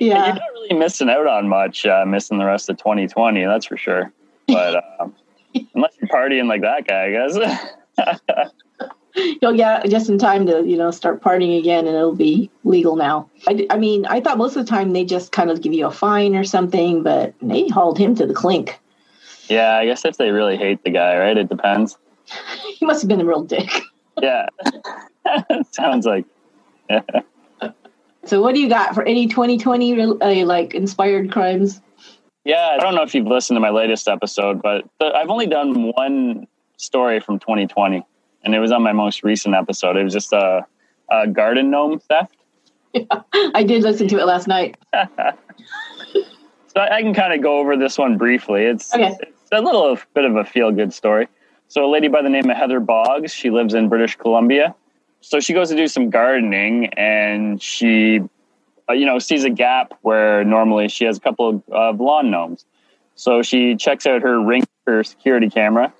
Yeah. 0.00 0.26
You're 0.26 0.34
not 0.34 0.40
really 0.54 0.74
missing 0.74 1.08
out 1.10 1.26
on 1.28 1.48
much, 1.48 1.86
uh, 1.86 2.04
missing 2.06 2.38
the 2.38 2.44
rest 2.44 2.68
of 2.68 2.76
2020, 2.78 3.44
that's 3.44 3.66
for 3.66 3.76
sure. 3.76 4.10
But 4.48 4.82
um, 5.00 5.14
unless 5.74 5.92
you're 6.00 6.08
partying 6.08 6.48
like 6.48 6.62
that 6.62 6.86
guy, 6.88 7.04
I 7.04 7.10
guess. 7.12 8.90
You'll 9.42 9.56
get 9.56 9.88
just 9.88 10.08
in 10.08 10.18
time 10.18 10.46
to, 10.46 10.66
you 10.66 10.76
know, 10.76 10.90
start 10.90 11.22
partying 11.22 11.58
again 11.58 11.86
and 11.86 11.96
it'll 11.96 12.14
be 12.14 12.50
legal 12.64 12.96
now. 12.96 13.30
I, 13.46 13.66
I 13.70 13.76
mean, 13.76 14.06
I 14.06 14.20
thought 14.20 14.38
most 14.38 14.56
of 14.56 14.64
the 14.64 14.70
time 14.70 14.92
they 14.92 15.04
just 15.04 15.32
kind 15.32 15.50
of 15.50 15.60
give 15.60 15.72
you 15.72 15.86
a 15.86 15.90
fine 15.90 16.34
or 16.34 16.44
something, 16.44 17.02
but 17.02 17.34
they 17.42 17.68
hauled 17.68 17.98
him 17.98 18.14
to 18.16 18.26
the 18.26 18.34
clink. 18.34 18.78
yeah, 19.48 19.76
I 19.76 19.84
guess 19.84 20.04
if 20.04 20.16
they 20.16 20.30
really 20.30 20.56
hate 20.56 20.82
the 20.84 20.90
guy, 20.90 21.18
right? 21.18 21.36
It 21.36 21.48
depends. 21.48 21.98
He 22.78 22.86
must 22.86 23.02
have 23.02 23.08
been 23.08 23.20
a 23.20 23.24
real 23.24 23.42
dick. 23.42 23.70
Yeah. 24.20 24.46
Sounds 25.70 26.04
like. 26.04 26.26
So, 28.24 28.42
what 28.42 28.54
do 28.54 28.60
you 28.60 28.68
got 28.68 28.94
for 28.94 29.02
any 29.04 29.26
2020 29.26 30.00
uh, 30.00 30.46
like 30.46 30.74
inspired 30.74 31.32
crimes? 31.32 31.80
Yeah, 32.44 32.76
I 32.78 32.82
don't 32.82 32.94
know 32.94 33.02
if 33.02 33.14
you've 33.14 33.26
listened 33.26 33.56
to 33.56 33.60
my 33.60 33.70
latest 33.70 34.08
episode, 34.08 34.60
but 34.60 34.84
the, 35.00 35.06
I've 35.06 35.30
only 35.30 35.46
done 35.46 35.92
one 35.96 36.46
story 36.76 37.20
from 37.20 37.38
2020, 37.38 38.04
and 38.44 38.54
it 38.54 38.58
was 38.58 38.72
on 38.72 38.82
my 38.82 38.92
most 38.92 39.22
recent 39.22 39.54
episode. 39.54 39.96
It 39.96 40.04
was 40.04 40.12
just 40.12 40.32
a, 40.32 40.66
a 41.10 41.26
garden 41.28 41.70
gnome 41.70 41.98
theft. 42.00 42.36
Yeah, 42.92 43.04
I 43.54 43.62
did 43.62 43.82
listen 43.82 44.08
to 44.08 44.18
it 44.18 44.26
last 44.26 44.46
night. 44.48 44.76
So 46.74 46.80
I, 46.80 46.96
I 46.96 47.02
can 47.02 47.12
kind 47.12 47.34
of 47.34 47.42
go 47.42 47.58
over 47.58 47.76
this 47.76 47.98
one 47.98 48.16
briefly. 48.16 48.64
It's, 48.64 48.94
Okay. 48.94 49.14
it's 49.20 49.50
a 49.52 49.60
little 49.60 49.98
bit 50.14 50.24
of 50.24 50.36
a 50.36 50.44
feel 50.44 50.70
good 50.70 50.92
story. 50.94 51.28
So, 51.68 51.84
a 51.84 51.90
lady 51.90 52.08
by 52.08 52.22
the 52.22 52.30
name 52.30 52.48
of 52.48 52.56
Heather 52.56 52.80
Boggs, 52.80 53.32
she 53.32 53.50
lives 53.50 53.74
in 53.74 53.88
British 53.90 54.16
Columbia. 54.16 54.74
So, 55.20 55.38
she 55.40 55.52
goes 55.52 55.68
to 55.68 55.76
do 55.76 55.86
some 55.86 56.08
gardening 56.10 56.86
and 56.94 57.60
she, 57.62 58.20
uh, 58.88 58.94
you 58.94 59.04
know, 59.06 59.18
sees 59.18 59.44
a 59.44 59.50
gap 59.50 59.92
where 60.02 60.44
normally 60.44 60.88
she 60.88 61.04
has 61.04 61.18
a 61.18 61.20
couple 61.20 61.48
of, 61.48 61.62
of 61.70 62.00
lawn 62.00 62.30
gnomes. 62.30 62.64
So, 63.16 63.42
she 63.42 63.76
checks 63.76 64.06
out 64.06 64.22
her 64.22 64.40
ring, 64.40 64.64
her 64.86 65.04
security 65.04 65.50
camera, 65.50 65.92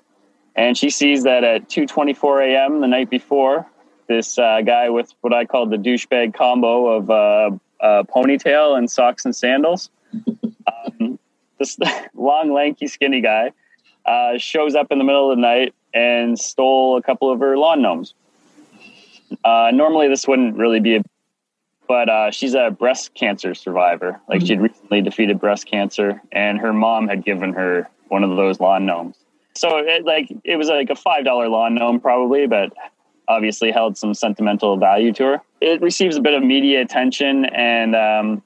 and 0.55 0.77
she 0.77 0.89
sees 0.89 1.23
that 1.23 1.43
at 1.43 1.69
2:24 1.69 2.49
a.m. 2.49 2.81
the 2.81 2.87
night 2.87 3.09
before, 3.09 3.67
this 4.07 4.37
uh, 4.37 4.61
guy 4.61 4.89
with 4.89 5.13
what 5.21 5.33
I 5.33 5.45
call 5.45 5.65
the 5.65 5.77
douchebag 5.77 6.33
combo 6.33 6.87
of 6.87 7.09
uh, 7.09 7.51
uh, 7.79 8.03
ponytail 8.03 8.77
and 8.77 8.89
socks 8.89 9.25
and 9.25 9.35
sandals 9.35 9.89
um, 10.27 11.19
this 11.59 11.77
long, 12.13 12.53
lanky, 12.53 12.87
skinny 12.87 13.21
guy 13.21 13.51
uh, 14.05 14.37
shows 14.37 14.75
up 14.75 14.91
in 14.91 14.97
the 14.97 15.03
middle 15.03 15.31
of 15.31 15.37
the 15.37 15.41
night 15.41 15.73
and 15.93 16.39
stole 16.39 16.97
a 16.97 17.01
couple 17.01 17.31
of 17.31 17.39
her 17.39 17.57
lawn 17.57 17.81
gnomes. 17.81 18.13
Uh, 19.43 19.71
normally, 19.73 20.07
this 20.07 20.27
wouldn't 20.27 20.55
really 20.55 20.79
be 20.79 20.95
a 20.95 21.03
but 21.85 22.07
uh, 22.07 22.31
she's 22.31 22.53
a 22.53 22.71
breast 22.71 23.13
cancer 23.13 23.53
survivor. 23.53 24.19
Like 24.29 24.39
mm-hmm. 24.39 24.47
she'd 24.47 24.61
recently 24.61 25.01
defeated 25.01 25.39
breast 25.39 25.65
cancer, 25.65 26.21
and 26.31 26.57
her 26.59 26.71
mom 26.71 27.09
had 27.09 27.25
given 27.25 27.53
her 27.53 27.89
one 28.07 28.23
of 28.23 28.35
those 28.37 28.59
lawn 28.59 28.85
gnomes. 28.85 29.17
So 29.55 29.77
it 29.77 30.05
like 30.05 30.33
it 30.43 30.55
was 30.55 30.67
like 30.67 30.89
a 30.89 30.95
five 30.95 31.25
dollar 31.25 31.47
lawn 31.47 31.75
gnome 31.75 31.99
probably, 31.99 32.47
but 32.47 32.73
obviously 33.27 33.71
held 33.71 33.97
some 33.97 34.13
sentimental 34.13 34.77
value 34.77 35.13
to 35.13 35.23
her. 35.23 35.41
It 35.61 35.81
receives 35.81 36.17
a 36.17 36.21
bit 36.21 36.33
of 36.33 36.43
media 36.43 36.81
attention, 36.81 37.45
and 37.45 37.95
um, 37.95 38.43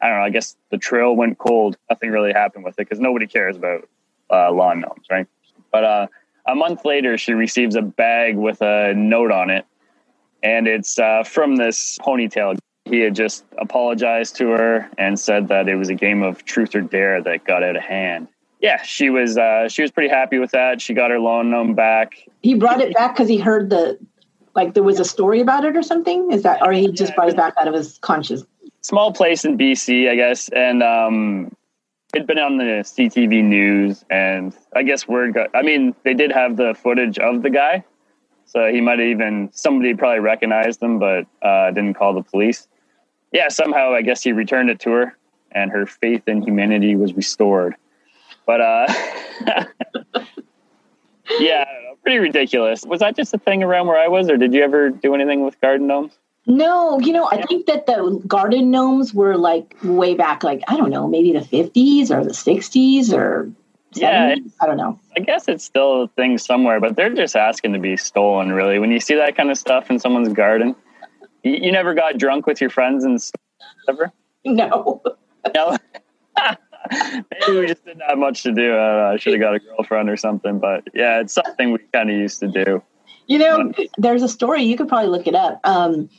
I 0.00 0.08
don't 0.08 0.18
know. 0.18 0.24
I 0.24 0.30
guess 0.30 0.56
the 0.70 0.78
trail 0.78 1.14
went 1.14 1.38
cold. 1.38 1.76
Nothing 1.90 2.10
really 2.10 2.32
happened 2.32 2.64
with 2.64 2.74
it 2.74 2.88
because 2.88 3.00
nobody 3.00 3.26
cares 3.26 3.56
about 3.56 3.88
uh, 4.30 4.50
lawn 4.52 4.80
gnomes, 4.80 5.06
right? 5.10 5.26
But 5.70 5.84
uh, 5.84 6.06
a 6.46 6.54
month 6.54 6.84
later, 6.84 7.16
she 7.18 7.32
receives 7.32 7.76
a 7.76 7.82
bag 7.82 8.36
with 8.36 8.60
a 8.62 8.94
note 8.94 9.30
on 9.30 9.50
it 9.50 9.66
and 10.42 10.66
it's 10.66 10.98
uh, 10.98 11.22
from 11.22 11.56
this 11.56 11.98
ponytail. 11.98 12.58
He 12.84 13.00
had 13.00 13.14
just 13.14 13.44
apologized 13.58 14.36
to 14.36 14.48
her 14.48 14.90
and 14.98 15.18
said 15.18 15.48
that 15.48 15.68
it 15.68 15.76
was 15.76 15.88
a 15.88 15.94
game 15.94 16.22
of 16.22 16.44
truth 16.44 16.74
or 16.74 16.80
dare 16.80 17.22
that 17.22 17.44
got 17.44 17.62
out 17.62 17.76
of 17.76 17.82
hand. 17.82 18.28
Yeah, 18.62 18.80
she 18.82 19.10
was 19.10 19.36
uh, 19.36 19.68
she 19.68 19.82
was 19.82 19.90
pretty 19.90 20.08
happy 20.08 20.38
with 20.38 20.52
that. 20.52 20.80
She 20.80 20.94
got 20.94 21.10
her 21.10 21.18
lawn 21.18 21.50
gnome 21.50 21.74
back. 21.74 22.14
He 22.42 22.54
brought 22.54 22.80
it 22.80 22.94
back 22.94 23.14
because 23.14 23.28
he 23.28 23.36
heard 23.36 23.70
the 23.70 23.98
like 24.54 24.74
there 24.74 24.84
was 24.84 25.00
a 25.00 25.04
story 25.04 25.40
about 25.40 25.64
it 25.64 25.76
or 25.76 25.82
something. 25.82 26.30
Is 26.30 26.44
that 26.44 26.62
or 26.62 26.72
he 26.72 26.90
just 26.92 27.14
brought 27.16 27.28
it 27.28 27.36
back 27.36 27.54
out 27.58 27.66
of 27.66 27.74
his 27.74 27.98
conscience? 27.98 28.44
Small 28.80 29.12
place 29.12 29.44
in 29.44 29.58
BC, 29.58 30.08
I 30.08 30.14
guess, 30.14 30.48
and 30.50 30.80
um, 30.80 31.54
it'd 32.14 32.26
been 32.26 32.38
on 32.38 32.56
the 32.56 32.82
CTV 32.84 33.42
news, 33.42 34.04
and 34.10 34.54
I 34.76 34.84
guess 34.84 35.08
word 35.08 35.34
got. 35.34 35.50
I 35.54 35.62
mean, 35.62 35.94
they 36.04 36.14
did 36.14 36.30
have 36.30 36.56
the 36.56 36.74
footage 36.74 37.18
of 37.18 37.42
the 37.42 37.50
guy, 37.50 37.84
so 38.44 38.72
he 38.72 38.80
might 38.80 39.00
have 39.00 39.08
even 39.08 39.50
somebody 39.52 39.94
probably 39.94 40.20
recognized 40.20 40.80
him, 40.80 41.00
but 41.00 41.26
uh, 41.42 41.72
didn't 41.72 41.94
call 41.94 42.14
the 42.14 42.22
police. 42.22 42.68
Yeah, 43.32 43.48
somehow 43.48 43.92
I 43.92 44.02
guess 44.02 44.22
he 44.22 44.30
returned 44.30 44.70
it 44.70 44.78
to 44.80 44.90
her, 44.90 45.16
and 45.50 45.72
her 45.72 45.84
faith 45.84 46.28
in 46.28 46.42
humanity 46.42 46.94
was 46.94 47.14
restored. 47.14 47.74
But 48.46 48.60
uh, 48.60 48.86
yeah, 51.38 51.64
pretty 52.02 52.18
ridiculous. 52.18 52.84
Was 52.84 53.00
that 53.00 53.16
just 53.16 53.32
a 53.34 53.38
thing 53.38 53.62
around 53.62 53.86
where 53.86 53.98
I 53.98 54.08
was, 54.08 54.28
or 54.28 54.36
did 54.36 54.52
you 54.52 54.62
ever 54.62 54.90
do 54.90 55.14
anything 55.14 55.44
with 55.44 55.60
garden 55.60 55.86
gnomes? 55.86 56.18
No, 56.46 56.98
you 56.98 57.12
know, 57.12 57.28
I 57.30 57.42
think 57.42 57.66
that 57.66 57.86
the 57.86 58.20
garden 58.26 58.70
gnomes 58.72 59.14
were 59.14 59.36
like 59.36 59.76
way 59.84 60.14
back, 60.14 60.42
like 60.42 60.62
I 60.66 60.76
don't 60.76 60.90
know, 60.90 61.06
maybe 61.06 61.32
the 61.32 61.42
fifties 61.42 62.10
or 62.10 62.24
the 62.24 62.34
sixties 62.34 63.12
or 63.12 63.50
yeah, 63.94 64.34
I 64.60 64.66
don't 64.66 64.76
know. 64.76 64.98
I 65.16 65.20
guess 65.20 65.48
it's 65.48 65.64
still 65.64 66.02
a 66.02 66.08
thing 66.08 66.38
somewhere, 66.38 66.80
but 66.80 66.96
they're 66.96 67.14
just 67.14 67.36
asking 67.36 67.74
to 67.74 67.78
be 67.78 67.96
stolen. 67.96 68.52
Really, 68.52 68.78
when 68.78 68.90
you 68.90 68.98
see 68.98 69.14
that 69.14 69.36
kind 69.36 69.50
of 69.50 69.58
stuff 69.58 69.90
in 69.90 69.98
someone's 69.98 70.32
garden, 70.32 70.74
you, 71.44 71.52
you 71.52 71.72
never 71.72 71.94
got 71.94 72.18
drunk 72.18 72.46
with 72.46 72.60
your 72.60 72.70
friends 72.70 73.04
and 73.04 73.20
ever. 73.88 74.12
No. 74.44 75.02
No. 75.54 75.76
Maybe 76.90 77.60
we 77.60 77.66
just 77.66 77.84
didn't 77.84 78.02
have 78.06 78.18
much 78.18 78.42
to 78.42 78.52
do. 78.52 78.74
I, 78.74 79.12
I 79.12 79.16
should 79.16 79.32
have 79.32 79.40
got 79.40 79.54
a 79.54 79.58
girlfriend 79.58 80.10
or 80.10 80.16
something, 80.16 80.58
but 80.58 80.84
yeah, 80.94 81.20
it's 81.20 81.34
something 81.34 81.72
we 81.72 81.78
kind 81.92 82.10
of 82.10 82.16
used 82.16 82.40
to 82.40 82.48
do. 82.48 82.82
You 83.26 83.38
know, 83.38 83.72
there's 83.98 84.22
a 84.22 84.28
story 84.28 84.62
you 84.62 84.76
could 84.76 84.88
probably 84.88 85.08
look 85.08 85.26
it 85.26 85.34
up. 85.34 85.60
Um, 85.64 86.10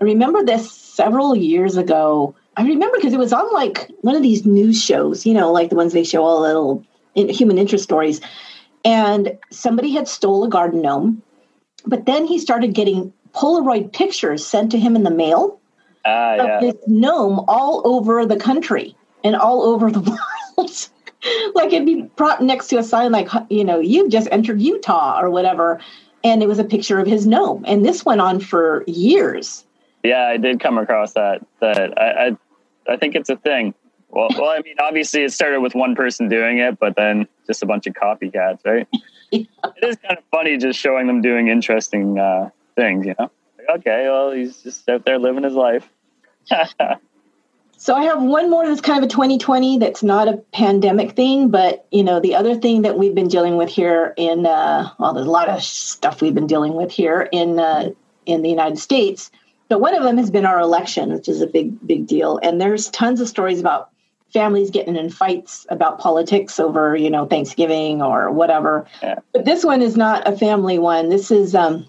I 0.00 0.04
remember 0.04 0.44
this 0.44 0.70
several 0.70 1.36
years 1.36 1.76
ago. 1.76 2.34
I 2.56 2.62
remember 2.62 2.96
because 2.96 3.12
it 3.12 3.18
was 3.18 3.32
on 3.32 3.52
like 3.52 3.90
one 4.00 4.16
of 4.16 4.22
these 4.22 4.46
news 4.46 4.82
shows, 4.82 5.26
you 5.26 5.34
know, 5.34 5.52
like 5.52 5.70
the 5.70 5.76
ones 5.76 5.92
they 5.92 6.04
show 6.04 6.24
all 6.24 6.40
little 6.40 6.84
human 7.14 7.58
interest 7.58 7.84
stories. 7.84 8.20
And 8.84 9.36
somebody 9.50 9.90
had 9.90 10.08
stole 10.08 10.44
a 10.44 10.48
garden 10.48 10.80
gnome, 10.80 11.22
but 11.86 12.06
then 12.06 12.24
he 12.26 12.38
started 12.38 12.72
getting 12.72 13.12
Polaroid 13.34 13.92
pictures 13.92 14.46
sent 14.46 14.70
to 14.70 14.78
him 14.78 14.96
in 14.96 15.02
the 15.02 15.10
mail 15.10 15.60
uh, 16.04 16.08
yeah. 16.08 16.44
of 16.44 16.62
this 16.62 16.76
gnome 16.86 17.44
all 17.48 17.82
over 17.84 18.24
the 18.24 18.36
country 18.36 18.96
and 19.26 19.36
all 19.36 19.62
over 19.62 19.90
the 19.90 20.00
world. 20.56 20.88
like 21.54 21.72
it'd 21.72 21.86
be 21.86 22.02
brought 22.02 22.42
next 22.42 22.68
to 22.68 22.78
a 22.78 22.82
sign 22.82 23.12
like, 23.12 23.28
you 23.50 23.64
know, 23.64 23.80
you've 23.80 24.10
just 24.10 24.28
entered 24.30 24.60
Utah 24.60 25.20
or 25.20 25.30
whatever. 25.30 25.80
And 26.24 26.42
it 26.42 26.48
was 26.48 26.58
a 26.58 26.64
picture 26.64 26.98
of 26.98 27.06
his 27.06 27.26
gnome. 27.26 27.64
And 27.66 27.84
this 27.84 28.04
went 28.04 28.20
on 28.20 28.40
for 28.40 28.84
years. 28.86 29.64
Yeah, 30.02 30.26
I 30.26 30.36
did 30.36 30.60
come 30.60 30.78
across 30.78 31.12
that. 31.12 31.44
That 31.60 31.98
I, 31.98 32.28
I, 32.28 32.36
I 32.88 32.96
think 32.96 33.14
it's 33.14 33.28
a 33.28 33.36
thing. 33.36 33.74
Well, 34.08 34.28
well, 34.30 34.50
I 34.50 34.60
mean, 34.60 34.76
obviously 34.80 35.22
it 35.24 35.32
started 35.32 35.60
with 35.60 35.74
one 35.74 35.94
person 35.94 36.28
doing 36.28 36.58
it, 36.58 36.78
but 36.78 36.96
then 36.96 37.26
just 37.46 37.62
a 37.62 37.66
bunch 37.66 37.86
of 37.86 37.94
copycats, 37.94 38.60
right? 38.64 38.86
yeah. 39.30 39.42
It 39.76 39.84
is 39.84 39.96
kind 39.96 40.16
of 40.16 40.24
funny 40.30 40.56
just 40.56 40.78
showing 40.78 41.06
them 41.06 41.20
doing 41.20 41.48
interesting 41.48 42.18
uh, 42.18 42.50
things, 42.76 43.04
you 43.04 43.14
know? 43.18 43.30
Like, 43.58 43.80
okay, 43.80 44.08
well, 44.08 44.30
he's 44.30 44.62
just 44.62 44.88
out 44.88 45.04
there 45.04 45.18
living 45.18 45.42
his 45.42 45.54
life. 45.54 45.88
so 47.76 47.94
I 47.94 48.04
have 48.04 48.22
one 48.22 48.50
more 48.50 48.66
that's 48.66 48.80
kind 48.80 48.98
of 48.98 49.04
a 49.04 49.10
2020 49.10 49.78
that's 49.78 50.02
not 50.02 50.28
a 50.28 50.38
pandemic 50.52 51.14
thing, 51.14 51.50
but 51.50 51.86
you 51.90 52.02
know, 52.02 52.20
the 52.20 52.34
other 52.34 52.54
thing 52.54 52.82
that 52.82 52.98
we've 52.98 53.14
been 53.14 53.28
dealing 53.28 53.56
with 53.56 53.68
here 53.68 54.14
in 54.16 54.46
uh, 54.46 54.90
well, 54.98 55.14
there's 55.14 55.26
a 55.26 55.30
lot 55.30 55.48
of 55.48 55.62
stuff 55.62 56.22
we've 56.22 56.34
been 56.34 56.46
dealing 56.46 56.74
with 56.74 56.90
here 56.90 57.28
in 57.32 57.58
uh, 57.58 57.90
in 58.24 58.42
the 58.42 58.48
United 58.48 58.78
States. 58.78 59.30
But 59.68 59.80
one 59.80 59.94
of 59.94 60.04
them 60.04 60.16
has 60.18 60.30
been 60.30 60.46
our 60.46 60.60
election, 60.60 61.12
which 61.12 61.28
is 61.28 61.40
a 61.40 61.46
big, 61.46 61.84
big 61.86 62.06
deal. 62.06 62.38
And 62.42 62.60
there's 62.60 62.88
tons 62.90 63.20
of 63.20 63.28
stories 63.28 63.58
about 63.58 63.90
families 64.32 64.70
getting 64.70 64.96
in 64.96 65.10
fights 65.10 65.66
about 65.70 65.98
politics 65.98 66.60
over, 66.60 66.96
you 66.96 67.10
know, 67.10 67.26
Thanksgiving 67.26 68.00
or 68.00 68.30
whatever. 68.30 68.86
Yeah. 69.02 69.18
But 69.32 69.44
this 69.44 69.64
one 69.64 69.82
is 69.82 69.96
not 69.96 70.26
a 70.28 70.36
family 70.36 70.78
one. 70.78 71.08
This 71.08 71.30
is 71.30 71.54
um, 71.54 71.88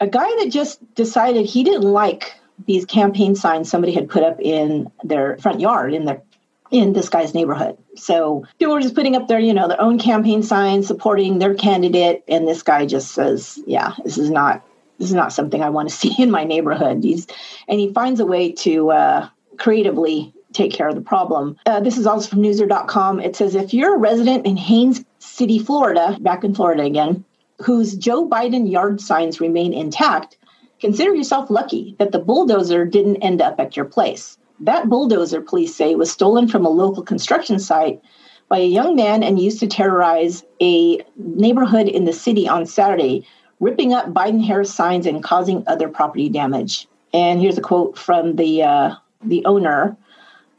a 0.00 0.06
guy 0.06 0.26
that 0.42 0.50
just 0.50 0.80
decided 0.94 1.46
he 1.46 1.62
didn't 1.62 1.82
like 1.82 2.34
these 2.66 2.84
campaign 2.84 3.34
signs 3.34 3.70
somebody 3.70 3.92
had 3.92 4.08
put 4.08 4.22
up 4.22 4.40
in 4.40 4.90
their 5.02 5.36
front 5.38 5.60
yard 5.60 5.92
in 5.94 6.04
their 6.04 6.22
in 6.70 6.92
this 6.92 7.08
guy's 7.08 7.34
neighborhood. 7.34 7.76
So 7.96 8.44
people 8.58 8.74
were 8.74 8.80
just 8.80 8.94
putting 8.94 9.14
up 9.14 9.28
their, 9.28 9.38
you 9.38 9.54
know, 9.54 9.68
their 9.68 9.80
own 9.80 9.98
campaign 9.98 10.42
signs 10.42 10.86
supporting 10.86 11.38
their 11.38 11.54
candidate, 11.54 12.24
and 12.26 12.48
this 12.48 12.62
guy 12.62 12.86
just 12.86 13.12
says, 13.12 13.60
"Yeah, 13.66 13.94
this 14.02 14.18
is 14.18 14.30
not 14.30 14.64
this 14.98 15.08
is 15.08 15.14
not 15.14 15.32
something 15.32 15.62
I 15.62 15.70
want 15.70 15.88
to 15.88 15.94
see 16.02 16.14
in 16.20 16.30
my 16.30 16.44
neighborhood." 16.44 17.02
He's 17.02 17.26
and 17.68 17.78
he 17.78 17.92
finds 17.92 18.20
a 18.20 18.26
way 18.26 18.52
to 18.52 18.90
uh, 18.90 19.28
creatively 19.58 20.32
take 20.52 20.72
care 20.72 20.88
of 20.88 20.94
the 20.94 21.00
problem. 21.00 21.56
Uh, 21.66 21.80
this 21.80 21.98
is 21.98 22.06
also 22.06 22.30
from 22.30 22.40
newser.com. 22.40 23.20
It 23.20 23.36
says 23.36 23.54
if 23.54 23.74
you're 23.74 23.96
a 23.96 23.98
resident 23.98 24.46
in 24.46 24.56
Haines 24.56 25.04
City, 25.18 25.58
Florida, 25.58 26.16
back 26.20 26.44
in 26.44 26.54
Florida 26.54 26.84
again, 26.84 27.24
whose 27.60 27.96
Joe 27.96 28.28
Biden 28.28 28.70
yard 28.70 29.00
signs 29.00 29.40
remain 29.40 29.72
intact, 29.72 30.36
consider 30.80 31.14
yourself 31.14 31.50
lucky 31.50 31.94
that 31.98 32.12
the 32.12 32.18
bulldozer 32.18 32.84
didn't 32.84 33.16
end 33.16 33.40
up 33.40 33.58
at 33.58 33.76
your 33.76 33.86
place. 33.86 34.38
That 34.60 34.88
bulldozer, 34.88 35.40
police 35.40 35.74
say, 35.74 35.94
was 35.94 36.10
stolen 36.10 36.48
from 36.48 36.64
a 36.64 36.70
local 36.70 37.02
construction 37.02 37.58
site 37.58 38.00
by 38.48 38.58
a 38.58 38.66
young 38.66 38.94
man 38.94 39.22
and 39.22 39.40
used 39.40 39.60
to 39.60 39.66
terrorize 39.66 40.44
a 40.60 41.04
neighborhood 41.16 41.88
in 41.88 42.04
the 42.04 42.12
city 42.12 42.48
on 42.48 42.66
Saturday, 42.66 43.26
ripping 43.60 43.92
up 43.92 44.12
Biden 44.12 44.44
Harris 44.44 44.72
signs 44.72 45.06
and 45.06 45.22
causing 45.24 45.64
other 45.66 45.88
property 45.88 46.28
damage. 46.28 46.86
And 47.12 47.40
here's 47.40 47.58
a 47.58 47.62
quote 47.62 47.96
from 47.98 48.36
the 48.36 48.62
uh, 48.62 48.94
the 49.22 49.44
owner 49.46 49.96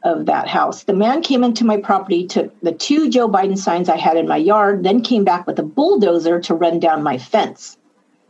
of 0.02 0.26
that 0.26 0.46
house. 0.48 0.84
The 0.84 0.94
man 0.94 1.22
came 1.22 1.42
into 1.42 1.64
my 1.64 1.78
property, 1.78 2.26
took 2.26 2.58
the 2.60 2.72
two 2.72 3.10
Joe 3.10 3.28
Biden 3.28 3.58
signs 3.58 3.88
I 3.88 3.96
had 3.96 4.16
in 4.16 4.28
my 4.28 4.36
yard, 4.36 4.84
then 4.84 5.02
came 5.02 5.24
back 5.24 5.46
with 5.46 5.58
a 5.58 5.64
bulldozer 5.64 6.40
to 6.40 6.54
run 6.54 6.78
down 6.78 7.02
my 7.02 7.18
fence. 7.18 7.76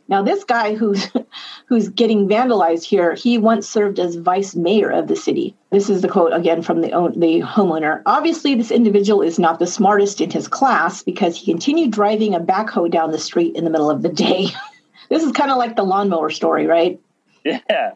Now, 0.09 0.23
this 0.23 0.45
guy 0.45 0.75
who's 0.75 1.09
who's 1.67 1.89
getting 1.89 2.29
vandalized 2.29 2.85
here, 2.85 3.15
he 3.15 3.39
once 3.39 3.69
served 3.69 3.99
as 3.99 4.17
vice 4.17 4.55
mayor 4.55 4.91
of 4.91 5.09
the 5.09 5.17
city. 5.17 5.55
This 5.71 5.91
is 5.91 6.03
the 6.03 6.09
quote 6.09 6.33
again 6.33 6.63
from 6.63 6.81
the 6.81 6.89
the 7.17 7.41
homeowner. 7.41 8.03
Obviously, 8.07 8.55
this 8.55 8.71
individual 8.71 9.23
is 9.23 9.39
not 9.39 9.59
the 9.59 9.67
smartest 9.67 10.21
in 10.21 10.31
his 10.31 10.49
class 10.49 11.03
because 11.03 11.37
he 11.37 11.51
continued 11.51 11.91
driving 11.91 12.35
a 12.35 12.41
backhoe 12.41 12.91
down 12.91 13.11
the 13.11 13.19
street 13.19 13.57
in 13.57 13.65
the 13.65 13.71
middle 13.71 13.91
of 13.91 14.03
the 14.03 14.09
day. 14.09 14.49
this 15.09 15.23
is 15.23 15.33
kind 15.33 15.51
of 15.51 15.59
like 15.59 15.77
the 15.77 15.83
lawnmower 15.83 16.31
story, 16.31 16.67
right? 16.67 17.01
Yeah. 17.45 17.93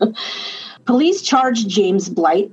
Police 0.86 1.22
charged 1.22 1.68
James 1.68 2.08
Blight, 2.08 2.50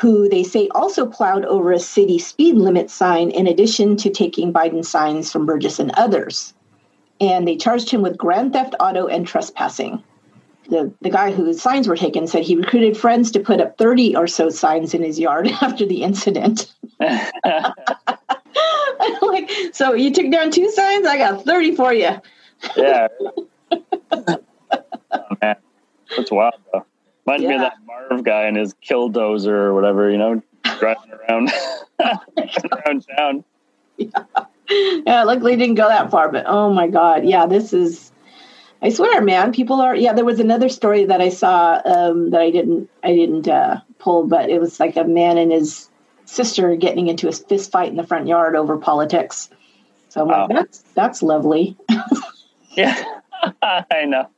who 0.00 0.28
they 0.28 0.42
say 0.42 0.68
also 0.68 1.06
plowed 1.06 1.44
over 1.46 1.72
a 1.72 1.78
city 1.78 2.18
speed 2.18 2.56
limit 2.56 2.90
sign 2.90 3.30
in 3.30 3.46
addition 3.46 3.96
to 3.96 4.10
taking 4.10 4.52
Biden 4.52 4.84
signs 4.84 5.32
from 5.32 5.46
Burgess 5.46 5.78
and 5.78 5.90
others. 5.92 6.52
And 7.20 7.46
they 7.46 7.56
charged 7.56 7.90
him 7.90 8.02
with 8.02 8.18
grand 8.18 8.52
theft 8.52 8.74
auto 8.80 9.06
and 9.06 9.26
trespassing. 9.26 10.02
The, 10.68 10.92
the 11.00 11.10
guy 11.10 11.30
whose 11.30 11.62
signs 11.62 11.86
were 11.86 11.96
taken 11.96 12.26
said 12.26 12.42
he 12.42 12.56
recruited 12.56 12.96
friends 12.96 13.30
to 13.32 13.40
put 13.40 13.60
up 13.60 13.78
30 13.78 14.16
or 14.16 14.26
so 14.26 14.48
signs 14.50 14.94
in 14.94 15.02
his 15.02 15.18
yard 15.18 15.48
after 15.62 15.86
the 15.86 16.02
incident. 16.02 16.72
like, 19.22 19.50
so 19.72 19.94
you 19.94 20.10
took 20.12 20.30
down 20.30 20.50
two 20.50 20.70
signs? 20.70 21.06
I 21.06 21.18
got 21.18 21.44
30 21.44 21.76
for 21.76 21.92
you. 21.92 22.10
yeah. 22.76 23.08
oh, 23.70 24.38
man. 25.40 25.56
That's 26.16 26.30
wild, 26.30 26.54
though. 26.72 26.84
Reminds 27.26 27.42
yeah. 27.42 27.48
me 27.48 27.54
of 27.56 27.60
that 27.62 27.74
Marv 27.86 28.24
guy 28.24 28.42
and 28.44 28.56
his 28.56 28.74
killdozer 28.74 29.48
or 29.48 29.74
whatever, 29.74 30.10
you 30.10 30.18
know, 30.18 30.42
driving 30.78 31.12
around 31.12 31.52
around 32.00 33.06
town. 33.16 33.44
Yeah. 33.96 34.08
yeah, 35.06 35.24
luckily 35.24 35.56
didn't 35.56 35.76
go 35.76 35.88
that 35.88 36.10
far, 36.10 36.30
but 36.30 36.44
oh 36.46 36.72
my 36.72 36.88
god, 36.88 37.24
yeah, 37.24 37.46
this 37.46 37.72
is 37.72 38.12
I 38.82 38.90
swear, 38.90 39.20
man, 39.22 39.52
people 39.52 39.80
are. 39.80 39.96
Yeah, 39.96 40.12
there 40.12 40.24
was 40.24 40.38
another 40.38 40.68
story 40.68 41.06
that 41.06 41.20
I 41.20 41.30
saw 41.30 41.80
um, 41.84 42.30
that 42.30 42.40
I 42.40 42.50
didn't 42.50 42.90
I 43.02 43.14
didn't 43.14 43.48
uh, 43.48 43.80
pull, 43.98 44.26
but 44.26 44.50
it 44.50 44.60
was 44.60 44.78
like 44.78 44.96
a 44.96 45.04
man 45.04 45.38
and 45.38 45.50
his 45.50 45.88
sister 46.26 46.76
getting 46.76 47.08
into 47.08 47.28
a 47.28 47.32
fist 47.32 47.70
fight 47.70 47.88
in 47.88 47.96
the 47.96 48.06
front 48.06 48.26
yard 48.26 48.54
over 48.54 48.76
politics. 48.76 49.48
So 50.08 50.22
I'm 50.22 50.28
like, 50.28 50.48
that's 50.50 50.84
that's 50.94 51.22
lovely. 51.22 51.76
yeah, 52.76 53.02
I 53.62 54.04
know. 54.04 54.28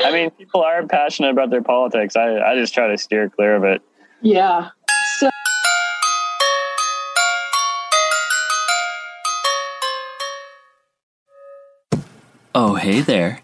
I 0.00 0.12
mean, 0.12 0.30
people 0.30 0.62
are 0.62 0.86
passionate 0.86 1.30
about 1.30 1.50
their 1.50 1.62
politics. 1.62 2.14
I, 2.14 2.38
I 2.38 2.54
just 2.54 2.72
try 2.72 2.88
to 2.88 2.98
steer 2.98 3.28
clear 3.28 3.56
of 3.56 3.64
it. 3.64 3.82
Yeah. 4.20 4.70
Oh, 12.60 12.74
hey 12.74 13.02
there. 13.02 13.40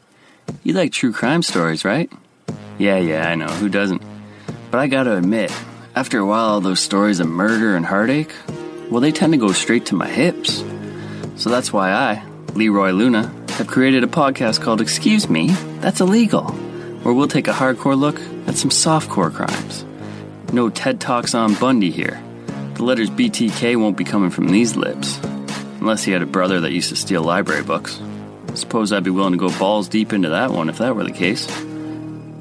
You 0.65 0.73
like 0.73 0.91
true 0.91 1.13
crime 1.13 1.45
stories, 1.45 1.85
right? 1.85 2.11
Yeah, 2.79 2.97
yeah, 2.97 3.29
I 3.29 3.37
know. 3.37 3.47
Who 3.47 3.69
doesn't? 3.69 4.03
But 4.73 4.81
I 4.81 4.89
gotta 4.89 5.17
admit, 5.17 5.53
after 5.95 6.19
a 6.19 6.27
while, 6.27 6.47
all 6.47 6.61
those 6.61 6.81
stories 6.81 7.21
of 7.21 7.29
murder 7.29 7.77
and 7.77 7.87
heartache, 7.87 8.35
well, 8.91 9.01
they 9.01 9.13
tend 9.13 9.33
to 9.33 9.39
go 9.39 9.53
straight 9.53 9.87
to 9.87 9.95
my 9.95 10.09
hips. 10.09 10.65
So 11.37 11.49
that's 11.49 11.73
why 11.73 11.93
I, 11.93 12.25
Leroy 12.55 12.91
Luna, 12.91 13.33
have 13.51 13.69
created 13.69 14.03
a 14.03 14.09
podcast 14.09 14.61
called 14.61 14.81
Excuse 14.81 15.31
Me, 15.31 15.51
That's 15.79 16.01
Illegal, 16.01 16.51
where 17.05 17.15
we'll 17.15 17.29
take 17.29 17.47
a 17.47 17.53
hardcore 17.53 17.97
look 17.97 18.21
at 18.49 18.57
some 18.57 18.71
softcore 18.71 19.33
crimes. 19.33 19.85
No 20.53 20.71
TED 20.71 21.01
Talks 21.01 21.37
on 21.37 21.55
Bundy 21.55 21.93
here. 21.93 22.21
The 22.75 22.83
letters 22.83 23.11
BTK 23.11 23.77
won't 23.77 23.97
be 23.97 24.03
coming 24.03 24.31
from 24.31 24.49
these 24.49 24.75
lips. 24.75 25.21
Unless 25.79 26.03
he 26.03 26.11
had 26.11 26.23
a 26.23 26.27
brother 26.27 26.59
that 26.63 26.73
used 26.73 26.89
to 26.89 26.97
steal 26.97 27.23
library 27.23 27.63
books. 27.63 28.01
Suppose 28.55 28.93
I'd 28.93 29.05
be 29.05 29.11
willing 29.11 29.33
to 29.33 29.39
go 29.39 29.59
balls 29.59 29.89
deep 29.89 30.13
into 30.13 30.31
that 30.31 30.51
one 30.51 30.69
if 30.69 30.79
that 30.79 30.95
were 30.95 31.05
the 31.05 31.13
case. 31.13 31.49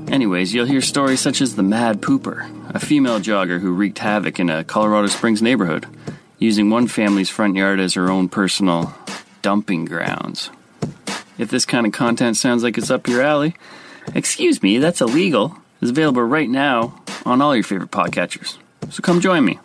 Anyways, 0.10 0.54
you'll 0.54 0.66
hear 0.66 0.82
stories 0.82 1.20
such 1.20 1.42
as 1.42 1.56
the 1.56 1.64
Mad 1.64 2.02
Pooper, 2.02 2.48
a 2.76 2.80
female 2.80 3.20
jogger 3.20 3.60
who 3.60 3.74
wreaked 3.74 4.00
havoc 4.00 4.40
in 4.40 4.50
a 4.50 4.64
Colorado 4.64 5.08
Springs 5.08 5.42
neighborhood, 5.42 5.88
using 6.38 6.70
one 6.70 6.88
family's 6.88 7.30
front 7.30 7.56
yard 7.56 7.80
as 7.80 7.96
her 7.96 8.12
own 8.12 8.30
personal 8.30 8.94
dumping 9.42 9.86
grounds. 9.86 10.52
If 11.38 11.50
this 11.50 11.66
kind 11.66 11.88
of 11.88 11.94
content 11.94 12.38
sounds 12.38 12.64
like 12.64 12.78
it's 12.78 12.92
up 12.92 13.08
your 13.08 13.22
alley, 13.22 13.56
excuse 14.14 14.62
me, 14.62 14.78
that's 14.78 15.02
illegal, 15.02 15.58
is 15.82 15.90
available 15.90 16.22
right 16.22 16.50
now 16.50 17.02
on 17.26 17.42
all 17.42 17.56
your 17.56 17.64
favorite 17.64 17.92
podcatchers. 17.92 18.58
So 18.90 19.02
come 19.02 19.20
join 19.20 19.44
me. 19.44 19.60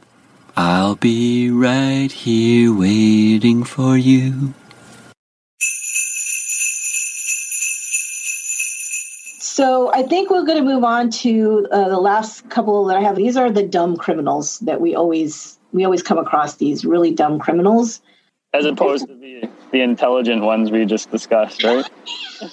I'll 0.57 0.97
be 0.97 1.51
right 1.51 2.11
here 2.11 2.75
waiting 2.75 3.65
for 3.65 3.99
you. 3.99 4.55
So 9.59 9.93
I 9.93 10.05
think 10.05 10.31
we're 10.31 10.45
going 10.45 10.59
to 10.59 10.63
move 10.63 10.85
on 10.85 11.11
to 11.11 11.67
uh, 11.73 11.89
the 11.89 11.99
last 11.99 12.49
couple 12.49 12.85
that 12.85 12.97
I 12.97 13.01
have. 13.01 13.17
These 13.17 13.37
are 13.37 13.51
the 13.51 13.65
dumb 13.65 13.97
criminals 13.97 14.61
that 14.61 14.81
we 14.81 14.95
always 14.95 15.59
we 15.73 15.85
always 15.85 16.01
come 16.01 16.17
across. 16.17 16.59
These 16.59 16.85
really 16.85 17.13
dumb 17.13 17.41
criminals, 17.41 18.01
as 18.55 18.67
opposed 18.67 19.09
to 19.09 19.17
the 19.17 19.51
the 19.73 19.81
intelligent 19.81 20.43
ones 20.43 20.71
we 20.71 20.85
just 20.85 21.11
discussed, 21.11 21.65
right? 21.65 21.85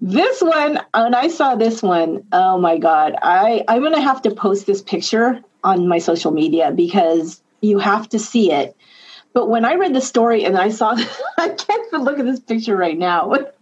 this 0.00 0.42
one, 0.42 0.80
when 0.92 1.14
I 1.14 1.28
saw 1.28 1.54
this 1.54 1.80
one, 1.80 2.26
oh 2.32 2.58
my 2.58 2.78
god! 2.78 3.14
I 3.22 3.62
I'm 3.68 3.82
going 3.82 3.94
to 3.94 4.00
have 4.00 4.22
to 4.22 4.32
post 4.32 4.66
this 4.66 4.82
picture 4.82 5.40
on 5.62 5.86
my 5.86 5.98
social 5.98 6.32
media 6.32 6.72
because 6.72 7.40
you 7.60 7.78
have 7.78 8.08
to 8.08 8.18
see 8.18 8.50
it. 8.50 8.76
But 9.34 9.48
when 9.48 9.64
I 9.64 9.74
read 9.74 9.94
the 9.94 10.00
story 10.00 10.44
and 10.44 10.58
I 10.58 10.70
saw, 10.70 10.96
I 11.38 11.50
can't 11.50 11.86
even 11.86 12.02
look 12.02 12.18
at 12.18 12.24
this 12.24 12.40
picture 12.40 12.76
right 12.76 12.98
now. 12.98 13.32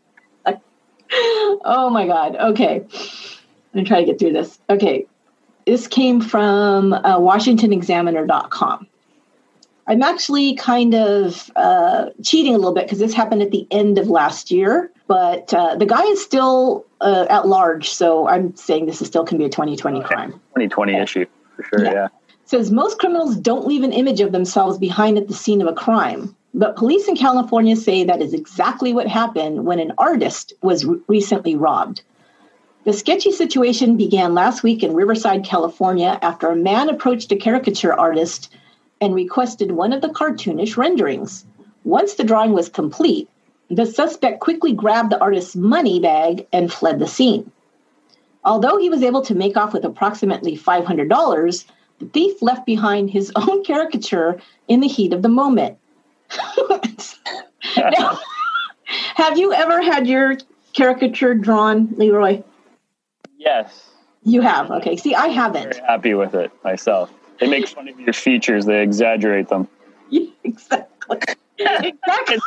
oh 1.12 1.90
my 1.90 2.06
God. 2.06 2.36
Okay. 2.36 2.76
I'm 2.76 3.72
going 3.72 3.84
to 3.84 3.88
try 3.88 4.00
to 4.00 4.06
get 4.06 4.18
through 4.18 4.32
this. 4.32 4.58
Okay. 4.70 5.06
This 5.66 5.88
came 5.88 6.20
from 6.20 6.92
uh, 6.92 7.18
WashingtonExaminer.com. 7.18 8.86
I'm 9.88 10.02
actually 10.02 10.56
kind 10.56 10.94
of 10.94 11.50
uh, 11.54 12.06
cheating 12.22 12.54
a 12.54 12.58
little 12.58 12.74
bit 12.74 12.84
because 12.84 12.98
this 12.98 13.14
happened 13.14 13.42
at 13.42 13.52
the 13.52 13.66
end 13.70 13.98
of 13.98 14.08
last 14.08 14.50
year, 14.50 14.90
but 15.06 15.54
uh, 15.54 15.76
the 15.76 15.86
guy 15.86 16.02
is 16.04 16.22
still 16.22 16.84
uh, 17.00 17.26
at 17.30 17.46
large. 17.46 17.90
So 17.90 18.26
I'm 18.26 18.54
saying 18.56 18.86
this 18.86 19.00
is 19.00 19.08
still 19.08 19.24
can 19.24 19.38
be 19.38 19.44
a 19.44 19.48
2020 19.48 20.02
crime. 20.02 20.32
2020 20.32 20.92
yeah. 20.92 21.02
issue 21.02 21.26
for 21.54 21.62
sure. 21.64 21.84
Yeah. 21.84 21.92
yeah. 21.92 22.08
says 22.46 22.72
most 22.72 22.98
criminals 22.98 23.36
don't 23.36 23.66
leave 23.66 23.84
an 23.84 23.92
image 23.92 24.20
of 24.20 24.32
themselves 24.32 24.78
behind 24.78 25.18
at 25.18 25.28
the 25.28 25.34
scene 25.34 25.62
of 25.62 25.68
a 25.68 25.72
crime. 25.72 26.34
But 26.58 26.74
police 26.74 27.06
in 27.06 27.16
California 27.16 27.76
say 27.76 28.02
that 28.02 28.22
is 28.22 28.32
exactly 28.32 28.94
what 28.94 29.06
happened 29.06 29.66
when 29.66 29.78
an 29.78 29.92
artist 29.98 30.54
was 30.62 30.86
re- 30.86 30.98
recently 31.06 31.54
robbed. 31.54 32.00
The 32.84 32.94
sketchy 32.94 33.30
situation 33.30 33.98
began 33.98 34.32
last 34.32 34.62
week 34.62 34.82
in 34.82 34.94
Riverside, 34.94 35.44
California, 35.44 36.18
after 36.22 36.48
a 36.48 36.56
man 36.56 36.88
approached 36.88 37.30
a 37.30 37.36
caricature 37.36 37.92
artist 37.92 38.50
and 39.02 39.14
requested 39.14 39.72
one 39.72 39.92
of 39.92 40.00
the 40.00 40.08
cartoonish 40.08 40.78
renderings. 40.78 41.44
Once 41.84 42.14
the 42.14 42.24
drawing 42.24 42.54
was 42.54 42.70
complete, 42.70 43.28
the 43.68 43.84
suspect 43.84 44.40
quickly 44.40 44.72
grabbed 44.72 45.12
the 45.12 45.20
artist's 45.20 45.56
money 45.56 46.00
bag 46.00 46.46
and 46.54 46.72
fled 46.72 46.98
the 47.00 47.06
scene. 47.06 47.52
Although 48.44 48.78
he 48.78 48.88
was 48.88 49.02
able 49.02 49.20
to 49.22 49.34
make 49.34 49.58
off 49.58 49.74
with 49.74 49.84
approximately 49.84 50.56
$500, 50.56 51.64
the 51.98 52.06
thief 52.06 52.40
left 52.40 52.64
behind 52.64 53.10
his 53.10 53.30
own 53.36 53.62
caricature 53.62 54.40
in 54.68 54.80
the 54.80 54.88
heat 54.88 55.12
of 55.12 55.20
the 55.20 55.28
moment 55.28 55.76
now, 57.76 58.18
have 59.14 59.38
you 59.38 59.52
ever 59.52 59.82
had 59.82 60.06
your 60.06 60.36
caricature 60.72 61.34
drawn, 61.34 61.88
Leroy? 61.96 62.42
Yes. 63.38 63.90
You 64.22 64.40
have. 64.40 64.70
Okay. 64.70 64.96
See, 64.96 65.14
I 65.14 65.28
haven't. 65.28 65.74
Very 65.74 65.86
happy 65.86 66.14
with 66.14 66.34
it 66.34 66.50
myself. 66.64 67.12
They 67.38 67.48
make 67.48 67.68
fun 67.68 67.88
of 67.88 67.98
your 68.00 68.12
features. 68.12 68.66
They 68.66 68.82
exaggerate 68.82 69.48
them. 69.48 69.68
Yeah, 70.10 70.26
exactly. 70.44 71.18
exactly. 71.58 72.38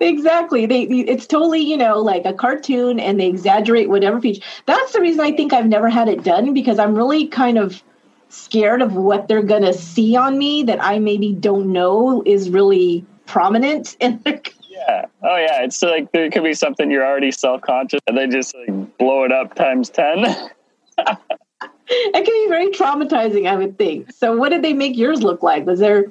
exactly. 0.00 0.66
They 0.66 0.82
it's 0.82 1.26
totally, 1.26 1.60
you 1.60 1.76
know, 1.76 2.00
like 2.00 2.24
a 2.24 2.32
cartoon 2.32 3.00
and 3.00 3.18
they 3.18 3.28
exaggerate 3.28 3.88
whatever 3.88 4.20
feature. 4.20 4.42
That's 4.66 4.92
the 4.92 5.00
reason 5.00 5.20
I 5.20 5.32
think 5.32 5.52
I've 5.52 5.66
never 5.66 5.88
had 5.88 6.08
it 6.08 6.22
done 6.24 6.54
because 6.54 6.78
I'm 6.78 6.94
really 6.94 7.26
kind 7.26 7.58
of 7.58 7.82
scared 8.28 8.82
of 8.82 8.94
what 8.94 9.28
they're 9.28 9.42
going 9.42 9.62
to 9.62 9.72
see 9.72 10.16
on 10.16 10.38
me 10.38 10.62
that 10.64 10.82
I 10.82 10.98
maybe 10.98 11.32
don't 11.32 11.72
know 11.72 12.22
is 12.26 12.50
really 12.50 13.04
prominent 13.26 13.96
in 14.00 14.20
their 14.24 14.40
yeah. 14.68 15.06
Oh 15.22 15.36
yeah. 15.36 15.62
It's 15.64 15.82
like 15.82 16.12
there 16.12 16.30
could 16.30 16.44
be 16.44 16.54
something 16.54 16.90
you're 16.90 17.06
already 17.06 17.32
self 17.32 17.62
conscious 17.62 18.00
and 18.06 18.16
they 18.16 18.26
just 18.26 18.54
like 18.54 18.98
blow 18.98 19.24
it 19.24 19.32
up 19.32 19.54
times 19.54 19.90
ten. 19.90 20.24
it 20.98 22.12
can 22.12 22.24
be 22.24 22.46
very 22.48 22.68
traumatizing, 22.68 23.48
I 23.48 23.56
would 23.56 23.76
think. 23.76 24.12
So 24.12 24.36
what 24.36 24.50
did 24.50 24.62
they 24.62 24.72
make 24.72 24.96
yours 24.96 25.22
look 25.22 25.42
like? 25.42 25.66
Was 25.66 25.80
there 25.80 26.06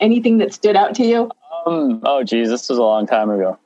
anything 0.00 0.38
that 0.38 0.52
stood 0.52 0.76
out 0.76 0.94
to 0.96 1.04
you? 1.04 1.30
Um, 1.66 2.00
oh 2.04 2.22
geez, 2.22 2.48
this 2.48 2.68
was 2.68 2.78
a 2.78 2.82
long 2.82 3.06
time 3.06 3.30
ago. 3.30 3.58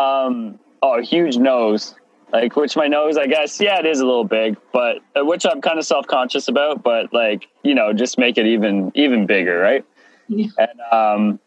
Um, 0.00 0.58
oh, 0.82 0.98
a 0.98 1.02
huge 1.02 1.36
nose 1.36 1.94
like 2.32 2.56
which 2.56 2.76
my 2.76 2.88
nose 2.88 3.16
i 3.16 3.26
guess 3.26 3.60
yeah 3.60 3.78
it 3.78 3.86
is 3.86 4.00
a 4.00 4.06
little 4.06 4.24
big 4.24 4.56
but 4.72 4.98
uh, 5.16 5.24
which 5.24 5.44
i'm 5.44 5.60
kind 5.60 5.78
of 5.78 5.84
self-conscious 5.84 6.48
about 6.48 6.82
but 6.82 7.12
like 7.12 7.48
you 7.62 7.74
know 7.74 7.92
just 7.92 8.18
make 8.18 8.38
it 8.38 8.46
even 8.46 8.90
even 8.94 9.26
bigger 9.26 9.58
right? 9.58 9.84
Yeah. 10.28 10.48
and 10.58 10.80
um 10.92 11.40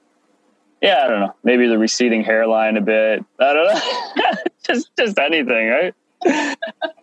yeah 0.82 1.04
i 1.04 1.08
don't 1.08 1.20
know 1.20 1.36
maybe 1.44 1.68
the 1.68 1.78
receding 1.78 2.24
hairline 2.24 2.78
a 2.78 2.82
bit 2.82 3.24
i 3.40 3.54
don't 3.54 3.74
know 3.74 4.32
just 4.64 4.90
just 4.98 5.20
anything 5.20 5.68
right? 5.68 5.94
I'm 6.26 6.56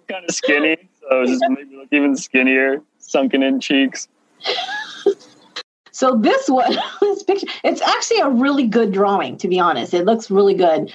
kind 0.09 0.25
of 0.29 0.35
skinny 0.35 0.77
so 1.09 1.25
just 1.27 1.45
maybe 1.49 1.77
look 1.77 1.89
even 1.91 2.17
skinnier 2.17 2.83
sunken 2.99 3.43
in 3.43 3.61
cheeks. 3.61 4.09
So 5.91 6.17
this 6.17 6.49
one 6.49 6.77
this 7.01 7.23
picture 7.23 7.47
it's 7.65 7.83
actually 7.83 8.21
a 8.21 8.29
really 8.29 8.67
good 8.67 8.93
drawing 8.93 9.37
to 9.39 9.49
be 9.49 9.61
honest 9.61 9.93
it 9.95 10.05
looks 10.05 10.31
really 10.31 10.55
good 10.55 10.93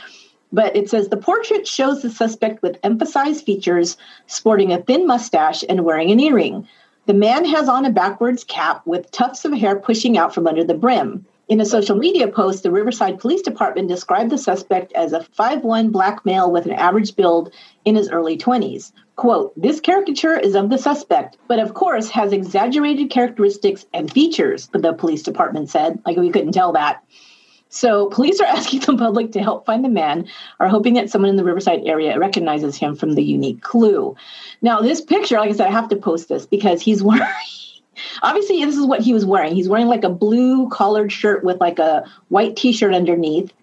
but 0.51 0.75
it 0.75 0.89
says 0.89 1.09
the 1.09 1.17
portrait 1.17 1.67
shows 1.67 2.01
the 2.01 2.09
suspect 2.09 2.61
with 2.61 2.79
emphasized 2.83 3.45
features, 3.45 3.97
sporting 4.27 4.71
a 4.71 4.81
thin 4.81 5.05
mustache 5.05 5.63
and 5.67 5.85
wearing 5.85 6.11
an 6.11 6.19
earring. 6.19 6.67
The 7.05 7.13
man 7.13 7.45
has 7.45 7.69
on 7.69 7.85
a 7.85 7.89
backwards 7.89 8.43
cap 8.43 8.81
with 8.85 9.11
tufts 9.11 9.45
of 9.45 9.53
hair 9.53 9.77
pushing 9.77 10.17
out 10.17 10.33
from 10.33 10.47
under 10.47 10.63
the 10.63 10.73
brim. 10.73 11.25
In 11.47 11.61
a 11.61 11.65
social 11.65 11.95
media 11.95 12.27
post, 12.27 12.63
the 12.63 12.71
Riverside 12.71 13.19
Police 13.19 13.41
Department 13.41 13.87
described 13.87 14.29
the 14.29 14.37
suspect 14.37 14.91
as 14.91 15.13
a 15.13 15.21
5'1 15.21 15.93
black 15.93 16.25
male 16.25 16.51
with 16.51 16.65
an 16.65 16.73
average 16.73 17.15
build 17.15 17.53
in 17.85 17.95
his 17.95 18.09
early 18.09 18.37
20s. 18.37 18.91
Quote, 19.15 19.53
this 19.55 19.79
caricature 19.79 20.37
is 20.37 20.55
of 20.55 20.69
the 20.69 20.77
suspect, 20.77 21.37
but 21.47 21.59
of 21.59 21.73
course 21.73 22.09
has 22.09 22.33
exaggerated 22.33 23.09
characteristics 23.09 23.85
and 23.93 24.11
features, 24.11 24.67
the 24.73 24.91
police 24.91 25.23
department 25.23 25.69
said. 25.69 25.99
Like 26.05 26.17
we 26.17 26.29
couldn't 26.29 26.51
tell 26.51 26.73
that. 26.73 27.01
So 27.69 28.07
police 28.07 28.39
are 28.39 28.45
asking 28.57 28.81
the 28.81 28.97
public 28.97 29.31
to 29.33 29.41
help 29.41 29.65
find 29.65 29.83
the 29.83 29.89
man, 29.89 30.27
are 30.59 30.67
hoping 30.67 30.93
that 30.95 31.09
someone 31.09 31.29
in 31.29 31.35
the 31.35 31.43
Riverside 31.43 31.81
area 31.85 32.17
recognizes 32.17 32.75
him 32.75 32.95
from 32.95 33.13
the 33.13 33.23
unique 33.23 33.61
clue. 33.61 34.15
Now, 34.61 34.81
this 34.81 35.01
picture, 35.01 35.37
like 35.37 35.49
I 35.49 35.53
said, 35.53 35.67
I 35.67 35.71
have 35.71 35.89
to 35.89 35.95
post 35.95 36.29
this 36.29 36.45
because 36.45 36.81
he's 36.81 37.03
wearing 37.03 37.23
obviously 38.21 38.63
this 38.63 38.77
is 38.77 38.85
what 38.85 39.01
he 39.01 39.13
was 39.13 39.25
wearing. 39.25 39.55
He's 39.55 39.69
wearing 39.69 39.87
like 39.87 40.03
a 40.03 40.09
blue 40.09 40.69
collared 40.69 41.11
shirt 41.11 41.43
with 41.43 41.59
like 41.59 41.79
a 41.79 42.05
white 42.29 42.55
t-shirt 42.55 42.93
underneath. 42.93 43.53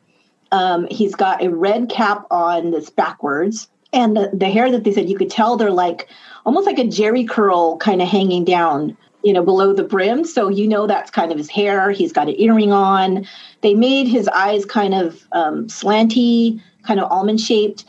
Um, 0.53 0.87
he's 0.91 1.15
got 1.15 1.43
a 1.43 1.51
red 1.51 1.89
cap 1.89 2.27
on 2.31 2.71
that's 2.71 2.91
backwards, 2.91 3.69
and 3.93 4.17
the, 4.17 4.31
the 4.33 4.51
hair 4.51 4.71
that 4.71 4.85
they 4.85 4.93
said 4.93 5.09
you 5.09 5.17
could 5.17 5.31
tell 5.31 5.57
they're 5.57 5.71
like 5.71 6.09
almost 6.47 6.67
like 6.67 6.79
a 6.79 6.85
Jheri 6.85 7.29
curl 7.29 7.77
kind 7.79 8.01
of 8.01 8.09
hanging 8.09 8.45
down, 8.45 8.97
you 9.25 9.33
know, 9.33 9.43
below 9.43 9.73
the 9.73 9.85
brim. 9.85 10.25
So 10.25 10.49
you 10.49 10.69
know 10.69 10.87
that's 10.87 11.11
kind 11.11 11.33
of 11.33 11.39
his 11.39 11.51
hair. 11.51 11.91
He's 11.91 12.13
got 12.13 12.29
an 12.29 12.35
earring 12.39 12.73
on. 12.73 13.27
They 13.63 13.75
made 13.75 14.07
his 14.07 14.29
eyes 14.29 14.65
kind 14.65 14.95
of 14.95 15.27
um, 15.33 15.67
slanty, 15.67 16.61
kind 16.85 17.01
of 17.01 17.11
almond 17.11 17.41
shaped 17.41 17.85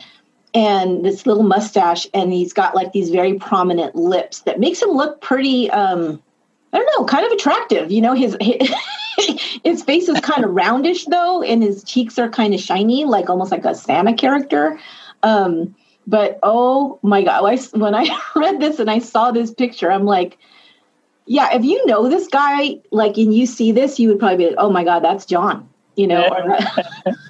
and 0.56 1.04
this 1.04 1.26
little 1.26 1.42
mustache 1.42 2.06
and 2.14 2.32
he's 2.32 2.54
got 2.54 2.74
like 2.74 2.92
these 2.92 3.10
very 3.10 3.34
prominent 3.34 3.94
lips 3.94 4.40
that 4.40 4.58
makes 4.58 4.80
him 4.80 4.88
look 4.90 5.20
pretty 5.20 5.70
um 5.70 6.20
i 6.72 6.78
don't 6.78 6.98
know 6.98 7.04
kind 7.04 7.26
of 7.26 7.32
attractive 7.32 7.92
you 7.92 8.00
know 8.00 8.14
his 8.14 8.36
his, 9.64 9.82
face 9.84 10.08
is 10.08 10.18
kind 10.20 10.44
of 10.44 10.50
roundish 10.52 11.04
though 11.10 11.42
and 11.42 11.62
his 11.62 11.84
cheeks 11.84 12.18
are 12.18 12.30
kind 12.30 12.54
of 12.54 12.60
shiny 12.60 13.04
like 13.04 13.28
almost 13.28 13.52
like 13.52 13.66
a 13.66 13.74
santa 13.74 14.14
character 14.14 14.80
um 15.22 15.74
but 16.06 16.38
oh 16.42 16.98
my 17.02 17.22
god 17.22 17.42
when 17.74 17.94
i 17.94 18.08
read 18.34 18.58
this 18.58 18.78
and 18.78 18.90
i 18.90 18.98
saw 18.98 19.30
this 19.30 19.52
picture 19.52 19.92
i'm 19.92 20.06
like 20.06 20.38
yeah 21.26 21.54
if 21.54 21.64
you 21.64 21.84
know 21.86 22.08
this 22.08 22.26
guy 22.28 22.76
like 22.90 23.16
and 23.16 23.34
you 23.34 23.46
see 23.46 23.72
this 23.72 23.98
you 23.98 24.08
would 24.08 24.18
probably 24.18 24.36
be 24.36 24.46
like 24.46 24.56
oh 24.58 24.70
my 24.70 24.84
god 24.84 25.00
that's 25.00 25.26
john 25.26 25.68
you 25.96 26.06
know 26.06 26.28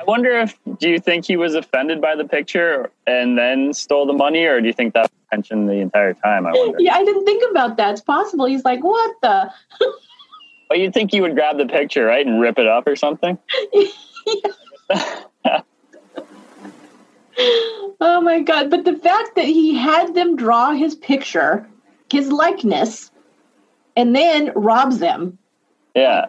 I 0.00 0.04
wonder 0.04 0.30
if 0.30 0.58
do 0.78 0.88
you 0.88 0.98
think 0.98 1.26
he 1.26 1.36
was 1.36 1.54
offended 1.54 2.00
by 2.00 2.16
the 2.16 2.24
picture 2.24 2.90
and 3.06 3.36
then 3.36 3.74
stole 3.74 4.06
the 4.06 4.14
money, 4.14 4.46
or 4.46 4.58
do 4.58 4.66
you 4.66 4.72
think 4.72 4.94
that 4.94 5.12
mentioned 5.30 5.68
the 5.68 5.74
entire 5.74 6.14
time? 6.14 6.46
I 6.46 6.52
wonder. 6.52 6.78
Yeah, 6.80 6.94
I 6.94 7.04
didn't 7.04 7.26
think 7.26 7.42
about 7.50 7.76
that. 7.76 7.92
It's 7.92 8.00
possible. 8.00 8.46
He's 8.46 8.64
like, 8.64 8.82
what 8.82 9.14
the? 9.20 9.52
but 10.70 10.78
you'd 10.78 10.94
think 10.94 11.10
he 11.10 11.20
would 11.20 11.34
grab 11.34 11.58
the 11.58 11.66
picture, 11.66 12.06
right, 12.06 12.26
and 12.26 12.40
rip 12.40 12.58
it 12.58 12.66
up 12.66 12.86
or 12.86 12.96
something. 12.96 13.36
oh 18.00 18.22
my 18.22 18.40
god! 18.40 18.70
But 18.70 18.86
the 18.86 18.96
fact 18.96 19.34
that 19.36 19.44
he 19.44 19.74
had 19.74 20.14
them 20.14 20.34
draw 20.34 20.72
his 20.72 20.94
picture, 20.94 21.68
his 22.12 22.30
likeness, 22.30 23.10
and 23.96 24.14
then 24.14 24.52
robs 24.54 24.98
them. 24.98 25.38
Yeah. 25.94 26.26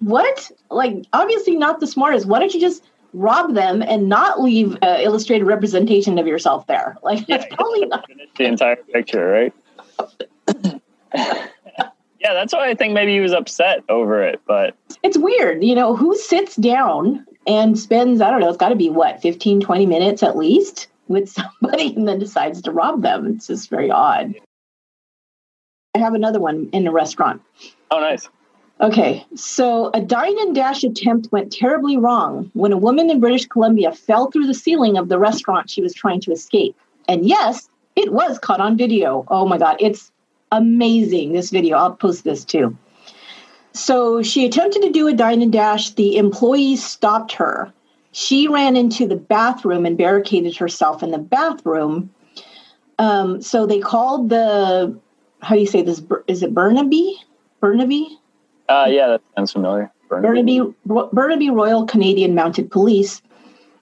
What? 0.00 0.50
Like, 0.70 1.04
obviously 1.12 1.56
not 1.56 1.80
the 1.80 1.86
smartest. 1.86 2.26
Why 2.26 2.38
don't 2.38 2.52
you 2.52 2.60
just 2.60 2.82
rob 3.14 3.54
them 3.54 3.80
and 3.80 4.08
not 4.08 4.42
leave 4.42 4.76
uh, 4.82 4.98
illustrated 5.00 5.44
representation 5.44 6.18
of 6.18 6.26
yourself 6.26 6.66
there. 6.66 6.96
Like 7.02 7.26
yeah, 7.28 7.38
that's 7.38 7.54
probably 7.54 7.86
not 7.86 8.06
the 8.36 8.44
entire 8.44 8.76
picture, 8.76 9.26
right? 9.28 9.52
yeah, 11.14 11.48
that's 12.20 12.52
why 12.52 12.68
I 12.68 12.74
think 12.74 12.92
maybe 12.92 13.14
he 13.14 13.20
was 13.20 13.32
upset 13.32 13.84
over 13.88 14.22
it. 14.22 14.40
But 14.46 14.76
it's 15.02 15.16
weird, 15.16 15.64
you 15.64 15.74
know, 15.74 15.96
who 15.96 16.16
sits 16.16 16.56
down 16.56 17.24
and 17.46 17.78
spends, 17.78 18.20
I 18.20 18.30
don't 18.30 18.40
know, 18.40 18.48
it's 18.48 18.58
got 18.58 18.70
to 18.70 18.76
be 18.76 18.90
what, 18.90 19.22
15, 19.22 19.60
20 19.60 19.86
minutes 19.86 20.22
at 20.22 20.36
least 20.36 20.88
with 21.08 21.28
somebody 21.62 21.94
and 21.94 22.08
then 22.08 22.18
decides 22.18 22.60
to 22.62 22.72
rob 22.72 23.02
them. 23.02 23.26
It's 23.26 23.46
just 23.46 23.70
very 23.70 23.90
odd. 23.90 24.34
I 25.94 25.98
have 25.98 26.14
another 26.14 26.40
one 26.40 26.68
in 26.72 26.86
a 26.86 26.92
restaurant. 26.92 27.40
Oh, 27.90 28.00
nice. 28.00 28.28
Okay, 28.80 29.24
so 29.36 29.90
a 29.94 30.00
dine 30.00 30.36
and 30.40 30.54
dash 30.54 30.82
attempt 30.82 31.30
went 31.30 31.52
terribly 31.52 31.96
wrong 31.96 32.50
when 32.54 32.72
a 32.72 32.76
woman 32.76 33.08
in 33.08 33.20
British 33.20 33.46
Columbia 33.46 33.92
fell 33.92 34.30
through 34.30 34.48
the 34.48 34.54
ceiling 34.54 34.98
of 34.98 35.08
the 35.08 35.18
restaurant 35.18 35.70
she 35.70 35.80
was 35.80 35.94
trying 35.94 36.20
to 36.22 36.32
escape. 36.32 36.76
And 37.06 37.24
yes, 37.24 37.68
it 37.94 38.12
was 38.12 38.40
caught 38.40 38.60
on 38.60 38.76
video. 38.76 39.24
Oh 39.28 39.46
my 39.46 39.58
God, 39.58 39.76
it's 39.78 40.10
amazing, 40.50 41.32
this 41.32 41.50
video. 41.50 41.76
I'll 41.76 41.94
post 41.94 42.24
this 42.24 42.44
too. 42.44 42.76
So 43.72 44.22
she 44.22 44.44
attempted 44.44 44.82
to 44.82 44.90
do 44.90 45.06
a 45.06 45.12
dine 45.12 45.42
and 45.42 45.52
dash. 45.52 45.90
The 45.90 46.16
employees 46.16 46.84
stopped 46.84 47.32
her. 47.32 47.72
She 48.10 48.48
ran 48.48 48.76
into 48.76 49.06
the 49.06 49.16
bathroom 49.16 49.86
and 49.86 49.96
barricaded 49.96 50.56
herself 50.56 51.02
in 51.02 51.12
the 51.12 51.18
bathroom. 51.18 52.10
Um, 52.98 53.40
so 53.40 53.66
they 53.66 53.80
called 53.80 54.28
the, 54.28 54.96
how 55.44 55.54
do 55.54 55.60
you 55.60 55.66
say 55.66 55.82
this? 55.82 56.02
Is 56.26 56.42
it 56.42 56.54
Burnaby? 56.54 57.16
Burnaby? 57.60 58.18
Uh, 58.68 58.86
yeah, 58.88 59.08
that 59.08 59.22
sounds 59.36 59.52
familiar. 59.52 59.92
Burnaby, 60.08 60.60
Burnaby 60.86 61.50
Royal 61.50 61.86
Canadian 61.86 62.34
Mounted 62.34 62.70
Police 62.70 63.20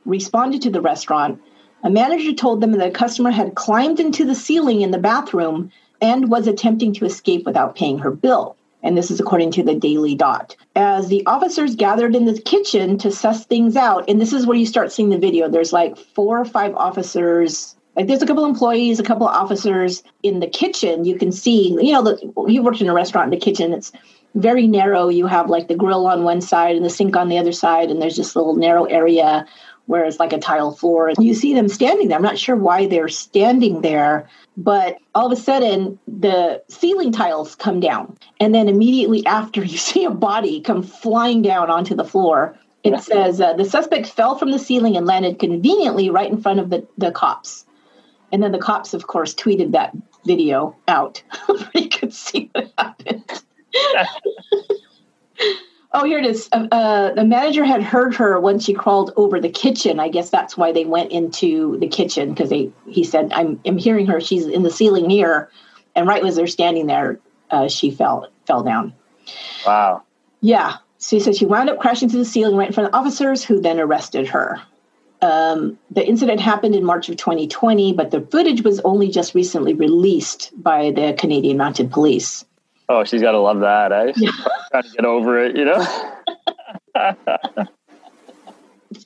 responded 0.05 0.63
to 0.63 0.71
the 0.71 0.81
restaurant. 0.81 1.41
A 1.85 1.91
manager 1.91 2.33
told 2.33 2.61
them 2.61 2.73
that 2.73 2.87
a 2.87 2.91
customer 2.91 3.31
had 3.31 3.55
climbed 3.55 4.01
into 4.01 4.25
the 4.25 4.35
ceiling 4.35 4.83
in 4.83 4.93
the 4.93 4.99
bathroom 4.99 5.71
and 6.01 6.31
was 6.31 6.47
attempting 6.47 6.93
to 6.95 7.05
escape 7.05 7.45
without 7.45 7.77
paying 7.77 7.99
her 7.99 8.11
bill. 8.11 8.57
And 8.85 8.97
this 8.99 9.11
is 9.11 9.21
according 9.21 9.53
to 9.53 9.63
the 9.63 9.75
Daily 9.75 10.15
Dot. 10.17 10.57
As 10.75 11.09
the 11.09 11.25
officers 11.27 11.77
gathered 11.77 12.17
in 12.17 12.25
the 12.25 12.41
kitchen 12.41 12.99
to 12.99 13.13
suss 13.13 13.45
things 13.45 13.77
out, 13.77 14.09
and 14.09 14.21
this 14.21 14.33
is 14.33 14.47
where 14.47 14.57
you 14.57 14.67
start 14.67 14.91
seeing 14.91 15.11
the 15.11 15.19
video, 15.19 15.49
there's 15.49 15.73
like 15.73 15.97
four 15.97 16.41
or 16.41 16.45
five 16.45 16.75
officers 16.75 17.77
like 17.97 18.07
there's 18.07 18.23
a 18.23 18.27
couple 18.27 18.45
employees, 18.45 18.99
a 18.99 19.05
couple 19.05 19.29
of 19.29 19.35
officers 19.35 20.03
in 20.23 20.41
the 20.41 20.47
kitchen. 20.47 21.05
You 21.05 21.19
can 21.19 21.33
see, 21.33 21.77
you 21.81 21.93
know, 21.93 22.03
the, 22.03 22.33
you 22.51 22.63
worked 22.63 22.81
in 22.81 22.89
a 22.89 22.95
restaurant 22.95 23.33
in 23.33 23.39
the 23.39 23.45
kitchen. 23.45 23.73
It's 23.73 23.93
very 24.35 24.67
narrow. 24.67 25.09
You 25.09 25.27
have 25.27 25.51
like 25.51 25.69
the 25.69 25.75
grill 25.75 26.07
on 26.07 26.25
one 26.25 26.41
side 26.41 26.77
and 26.77 26.85
the 26.85 26.91
sink 26.91 27.17
on 27.17 27.29
the 27.29 27.39
other 27.39 27.53
side, 27.53 27.91
and 27.91 28.01
there's 28.01 28.17
just 28.17 28.35
a 28.35 28.39
little 28.39 28.57
narrow 28.57 28.85
area 28.85 29.47
where 29.87 30.05
it's 30.05 30.21
like 30.21 30.33
a 30.33 30.39
tile 30.39 30.71
floor. 30.71 31.09
And 31.09 31.19
you 31.19 31.35
see 31.35 31.55
them 31.55 31.69
standing 31.69 32.09
there. 32.09 32.17
I'm 32.17 32.23
not 32.23 32.39
sure 32.39 32.57
why 32.57 32.87
they're 32.87 33.09
standing 33.09 33.83
there, 33.83 34.29
but 34.57 34.99
all 35.15 35.27
of 35.27 35.37
a 35.37 35.41
sudden 35.41 35.99
the 36.07 36.63
ceiling 36.69 37.13
tiles 37.13 37.55
come 37.57 37.81
down. 37.81 38.17
And 38.41 38.55
then 38.55 38.69
immediately 38.69 39.27
after, 39.27 39.63
you 39.65 39.77
see 39.77 40.05
a 40.05 40.11
body 40.11 40.61
come 40.61 40.83
flying 40.83 41.43
down 41.43 41.69
onto 41.69 41.95
the 41.95 42.05
floor. 42.05 42.57
It 42.85 42.99
says 43.01 43.41
uh, 43.41 43.53
the 43.53 43.65
suspect 43.65 44.09
fell 44.09 44.37
from 44.37 44.51
the 44.51 44.59
ceiling 44.59 44.97
and 44.97 45.07
landed 45.07 45.39
conveniently 45.39 46.11
right 46.11 46.31
in 46.31 46.41
front 46.41 46.59
of 46.59 46.71
the, 46.71 46.87
the 46.99 47.13
cops. 47.13 47.65
And 48.33 48.43
then 48.43 48.53
the 48.53 48.59
cops, 48.59 48.95
of 48.95 49.07
course, 49.07 49.35
tweeted 49.35 49.73
that 49.73 49.95
video 50.25 50.75
out. 50.89 51.23
you 51.75 51.89
could 51.89 52.15
see 52.15 52.51
what 52.53 52.73
happened. 52.79 53.43
oh, 55.93 56.05
here 56.05 56.19
it 56.19 56.25
is. 56.25 56.49
Uh, 56.51 56.67
uh, 56.73 57.15
the 57.15 57.25
manager 57.25 57.65
had 57.65 57.83
heard 57.83 58.15
her 58.15 58.41
when 58.41 58.59
she 58.59 58.73
crawled 58.73 59.13
over 59.17 59.39
the 59.39 59.51
kitchen. 59.51 60.01
I 60.01 60.09
guess 60.09 60.31
that's 60.31 60.57
why 60.57 60.73
they 60.73 60.87
went 60.87 61.13
into 61.13 61.79
the 61.79 61.89
kitchen 61.89 62.31
because 62.31 62.51
they. 62.51 62.73
He 62.89 63.05
said, 63.05 63.33
"I'm, 63.33 63.61
I'm 63.67 63.79
hearing 63.79 64.07
her. 64.07 64.21
She's 64.21 64.47
in 64.47 64.63
the 64.63 64.71
ceiling 64.71 65.11
here." 65.11 65.51
And 65.95 66.09
right 66.09 66.25
as 66.25 66.37
they're 66.37 66.47
standing 66.47 66.87
there, 66.87 67.21
uh, 67.51 67.69
she 67.69 67.91
fell 67.91 68.29
fell 68.47 68.63
down. 68.63 68.95
Wow. 69.67 70.05
Yeah. 70.41 70.77
So 70.99 71.17
he 71.17 71.21
said 71.21 71.37
she 71.37 71.47
wound 71.47 71.69
up 71.69 71.81
crashing 71.81 72.09
to 72.11 72.17
the 72.17 72.25
ceiling 72.25 72.57
right 72.57 72.69
in 72.69 72.73
front 72.73 72.87
of 72.87 72.93
the 72.93 72.99
officers, 72.99 73.45
who 73.45 73.61
then 73.61 73.81
arrested 73.81 74.29
her. 74.29 74.63
Um, 75.23 75.79
the 75.91 76.05
incident 76.07 76.41
happened 76.41 76.75
in 76.75 76.85
March 76.85 77.09
of 77.09 77.17
2020, 77.17 77.93
but 77.93 78.11
the 78.11 78.21
footage 78.23 78.63
was 78.63 78.81
only 78.81 79.09
just 79.09 79.35
recently 79.35 79.73
released 79.73 80.51
by 80.61 80.91
the 80.91 81.15
Canadian 81.17 81.57
Mounted 81.57 81.93
Police. 81.93 82.45
Oh, 82.89 83.05
she's 83.05 83.23
got 83.23 83.31
to 83.33 83.39
love 83.39 83.61
that, 83.61 83.93
eh? 83.93 84.13
Yeah. 84.17 84.33
Trying 84.71 84.83
to 84.83 84.91
get 84.91 85.05
over 85.05 85.39
it, 85.39 85.57
you 85.57 85.65
know? 85.65 85.87
uh, 86.97 87.15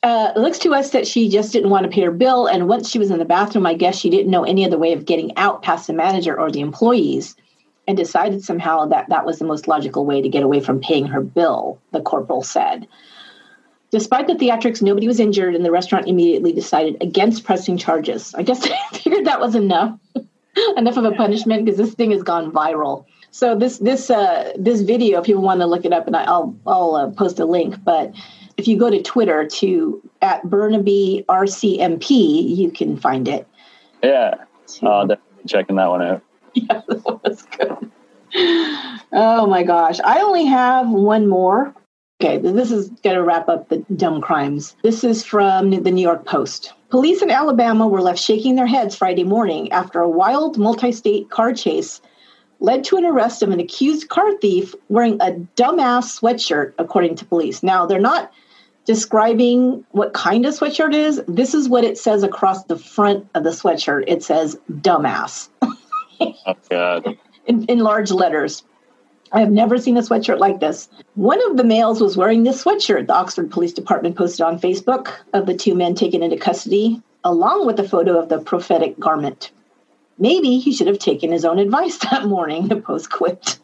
it 0.03 0.39
looks 0.39 0.59
to 0.61 0.75
us 0.75 0.91
that 0.91 1.07
she 1.07 1.29
just 1.29 1.53
didn't 1.53 1.69
want 1.69 1.85
to 1.85 1.91
pay 1.91 2.01
her 2.01 2.11
bill. 2.11 2.47
And 2.47 2.67
once 2.67 2.91
she 2.91 2.99
was 2.99 3.11
in 3.11 3.19
the 3.19 3.27
bathroom, 3.27 3.67
I 3.67 3.75
guess 3.75 3.97
she 3.97 4.09
didn't 4.09 4.31
know 4.31 4.45
any 4.45 4.65
other 4.65 4.79
way 4.79 4.95
of 4.95 5.05
getting 5.05 5.37
out 5.37 5.63
past 5.63 5.87
the 5.87 5.93
manager 5.93 6.39
or 6.39 6.51
the 6.51 6.61
employees 6.61 7.37
and 7.87 7.97
decided 7.97 8.43
somehow 8.43 8.87
that 8.87 9.09
that 9.11 9.27
was 9.27 9.39
the 9.39 9.45
most 9.45 9.69
logical 9.69 10.07
way 10.07 10.23
to 10.23 10.29
get 10.29 10.43
away 10.43 10.61
from 10.61 10.81
paying 10.81 11.07
her 11.07 11.21
bill, 11.21 11.79
the 11.93 12.01
corporal 12.01 12.43
said. 12.43 12.89
Despite 13.97 14.27
the 14.27 14.35
theatrics, 14.35 14.83
nobody 14.83 15.07
was 15.07 15.19
injured, 15.19 15.55
and 15.55 15.65
the 15.65 15.71
restaurant 15.71 16.07
immediately 16.07 16.53
decided 16.53 17.03
against 17.03 17.45
pressing 17.45 17.79
charges. 17.79 18.35
I 18.35 18.43
guess 18.43 18.61
they 18.69 18.77
figured 18.93 19.25
that 19.25 19.41
was 19.41 19.55
enough, 19.55 19.99
enough 20.77 20.99
of 20.99 21.07
a 21.07 21.13
punishment 21.13 21.65
because 21.65 21.79
this 21.79 21.95
thing 21.95 22.11
has 22.11 22.23
gone 22.23 22.53
viral. 22.53 23.07
So 23.31 23.57
this 23.57 23.79
this 23.79 24.11
uh, 24.11 24.53
this 24.59 24.83
video, 24.83 25.21
if 25.21 25.25
people 25.25 25.41
want 25.41 25.61
to 25.61 25.67
look 25.67 25.87
it 25.87 25.95
up, 25.95 26.07
and 26.07 26.15
I'll 26.15 26.55
I'll 26.67 26.95
uh, 26.95 27.11
post 27.13 27.41
a 27.41 27.47
link. 27.47 27.83
But 27.85 28.15
if 28.59 28.69
you 28.69 28.79
go 28.79 28.91
to 28.91 29.03
Twitter 29.03 29.47
to 29.47 30.03
at 30.21 30.43
Burnaby 30.45 31.25
RCMP, 31.31 32.55
you 32.55 32.71
can 32.71 32.99
find 32.99 33.27
it. 33.27 33.49
Yeah, 34.03 34.35
I'll 34.83 35.07
definitely 35.07 35.45
checking 35.47 35.77
that 35.77 35.89
one 35.89 36.03
out. 36.03 36.23
Yeah, 36.53 36.83
that 36.87 37.21
was 37.25 37.43
good. 37.45 37.91
Oh 39.15 39.47
my 39.47 39.63
gosh, 39.63 40.01
I 40.05 40.21
only 40.21 40.45
have 40.45 40.87
one 40.91 41.29
more. 41.29 41.75
Okay, 42.19 42.39
this 42.39 42.71
is 42.71 42.89
going 43.05 43.15
to 43.15 43.23
wrap 43.23 43.47
up 43.51 43.69
the 43.69 43.85
dumb 43.95 44.23
crimes. 44.23 44.75
This 44.83 45.05
is 45.05 45.23
from 45.23 45.71
the 45.71 45.91
New 45.91 46.01
York 46.01 46.25
Post. 46.25 46.73
Police 46.89 47.21
in 47.21 47.31
Alabama 47.31 47.87
were 47.87 48.01
left 48.01 48.19
shaking 48.19 48.57
their 48.57 48.67
heads 48.67 48.97
Friday 48.97 49.25
morning 49.25 49.71
after 49.71 50.01
a 50.01 50.09
wild 50.09 50.57
multi 50.57 50.93
state 50.93 51.29
car 51.29 51.53
chase 51.53 52.01
led 52.61 52.85
to 52.85 52.97
an 52.97 53.05
arrest 53.05 53.43
of 53.43 53.51
an 53.51 53.61
accused 53.61 54.09
car 54.09 54.35
thief 54.39 54.75
wearing 54.89 55.21
a 55.21 55.33
dumbass 55.57 56.19
sweatshirt, 56.19 56.73
according 56.79 57.17
to 57.17 57.27
police. 57.27 57.63
Now, 57.63 57.85
they're 57.85 58.01
not 58.01 58.33
describing 58.87 59.85
what 59.91 60.15
kind 60.15 60.47
of 60.47 60.55
sweatshirt 60.55 60.95
it 60.95 61.01
is. 61.01 61.23
This 61.29 61.53
is 61.53 61.69
what 61.69 61.85
it 61.85 61.99
says 61.99 62.23
across 62.23 62.65
the 62.65 62.79
front 62.79 63.29
of 63.35 63.45
the 63.45 63.51
sweatshirt 63.51 64.05
it 64.07 64.23
says 64.23 64.57
dumbass. 64.71 65.51
oh, 66.21 66.55
God. 66.71 67.19
in, 67.47 67.67
in 67.67 67.81
large 67.81 68.11
letters. 68.11 68.63
I 69.37 69.41
have 69.41 69.53
never 69.53 69.77
seen 69.77 69.99
a 69.99 70.01
sweatshirt 70.01 70.39
like 70.39 70.61
this. 70.61 70.89
One 71.15 71.45
of 71.51 71.59
the 71.59 71.65
males 71.65 72.01
was 72.01 72.17
wearing 72.17 72.43
this 72.43 72.65
sweatshirt, 72.65 73.07
the 73.07 73.15
Oxford 73.15 73.51
Police 73.51 73.75
Department 73.75 74.17
posted 74.17 74.41
on 74.41 74.59
Facebook 74.59 75.13
of 75.35 75.45
the 75.45 75.55
two 75.55 75.75
men 75.75 75.95
taken 75.95 76.23
into 76.23 76.39
custody, 76.39 77.03
along 77.23 77.67
with 77.67 77.79
a 77.79 77.87
photo 77.87 78.19
of 78.19 78.31
the 78.31 78.39
prophetic 78.39 78.99
garment. 78.99 79.51
Maybe 80.17 80.59
he 80.59 80.73
should 80.73 80.87
have 80.87 80.99
taken 80.99 81.33
his 81.33 81.45
own 81.45 81.59
advice 81.59 81.99
that 82.11 82.25
morning, 82.25 82.69
the 82.69 82.77
post 82.77 83.11
quipped. 83.11 83.59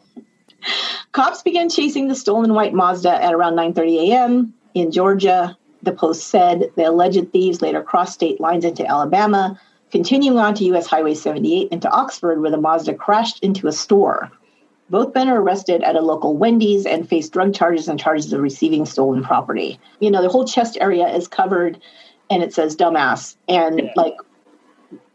Cops 1.11 1.41
began 1.41 1.69
chasing 1.69 2.07
the 2.07 2.13
stolen 2.13 2.53
white 2.53 2.75
Mazda 2.75 3.23
at 3.23 3.33
around 3.33 3.55
9:30 3.55 4.11
a.m. 4.11 4.53
in 4.75 4.91
Georgia. 4.91 5.57
The 5.81 5.93
post 5.93 6.27
said 6.27 6.69
the 6.75 6.83
alleged 6.83 7.31
thieves 7.31 7.63
later 7.63 7.81
crossed 7.81 8.13
state 8.13 8.39
lines 8.39 8.63
into 8.63 8.85
Alabama, 8.85 9.59
continuing 9.89 10.37
on 10.37 10.53
to 10.53 10.65
US 10.65 10.85
Highway 10.85 11.15
78 11.15 11.69
into 11.71 11.89
Oxford, 11.89 12.41
where 12.41 12.51
the 12.51 12.61
Mazda 12.61 12.93
crashed 12.93 13.39
into 13.43 13.67
a 13.67 13.71
store. 13.71 14.31
Both 14.89 15.15
men 15.15 15.29
are 15.29 15.41
arrested 15.41 15.81
at 15.83 15.95
a 15.95 16.01
local 16.01 16.35
Wendy's 16.35 16.85
and 16.85 17.07
face 17.07 17.29
drug 17.29 17.53
charges 17.53 17.87
and 17.87 17.99
charges 17.99 18.31
of 18.33 18.41
receiving 18.41 18.85
stolen 18.85 19.23
property. 19.23 19.79
You 19.99 20.11
know, 20.11 20.21
the 20.21 20.29
whole 20.29 20.45
chest 20.45 20.77
area 20.79 21.07
is 21.07 21.27
covered 21.27 21.79
and 22.29 22.43
it 22.43 22.53
says 22.53 22.75
dumbass 22.75 23.35
and 23.47 23.79
yeah. 23.79 23.93
like 23.95 24.15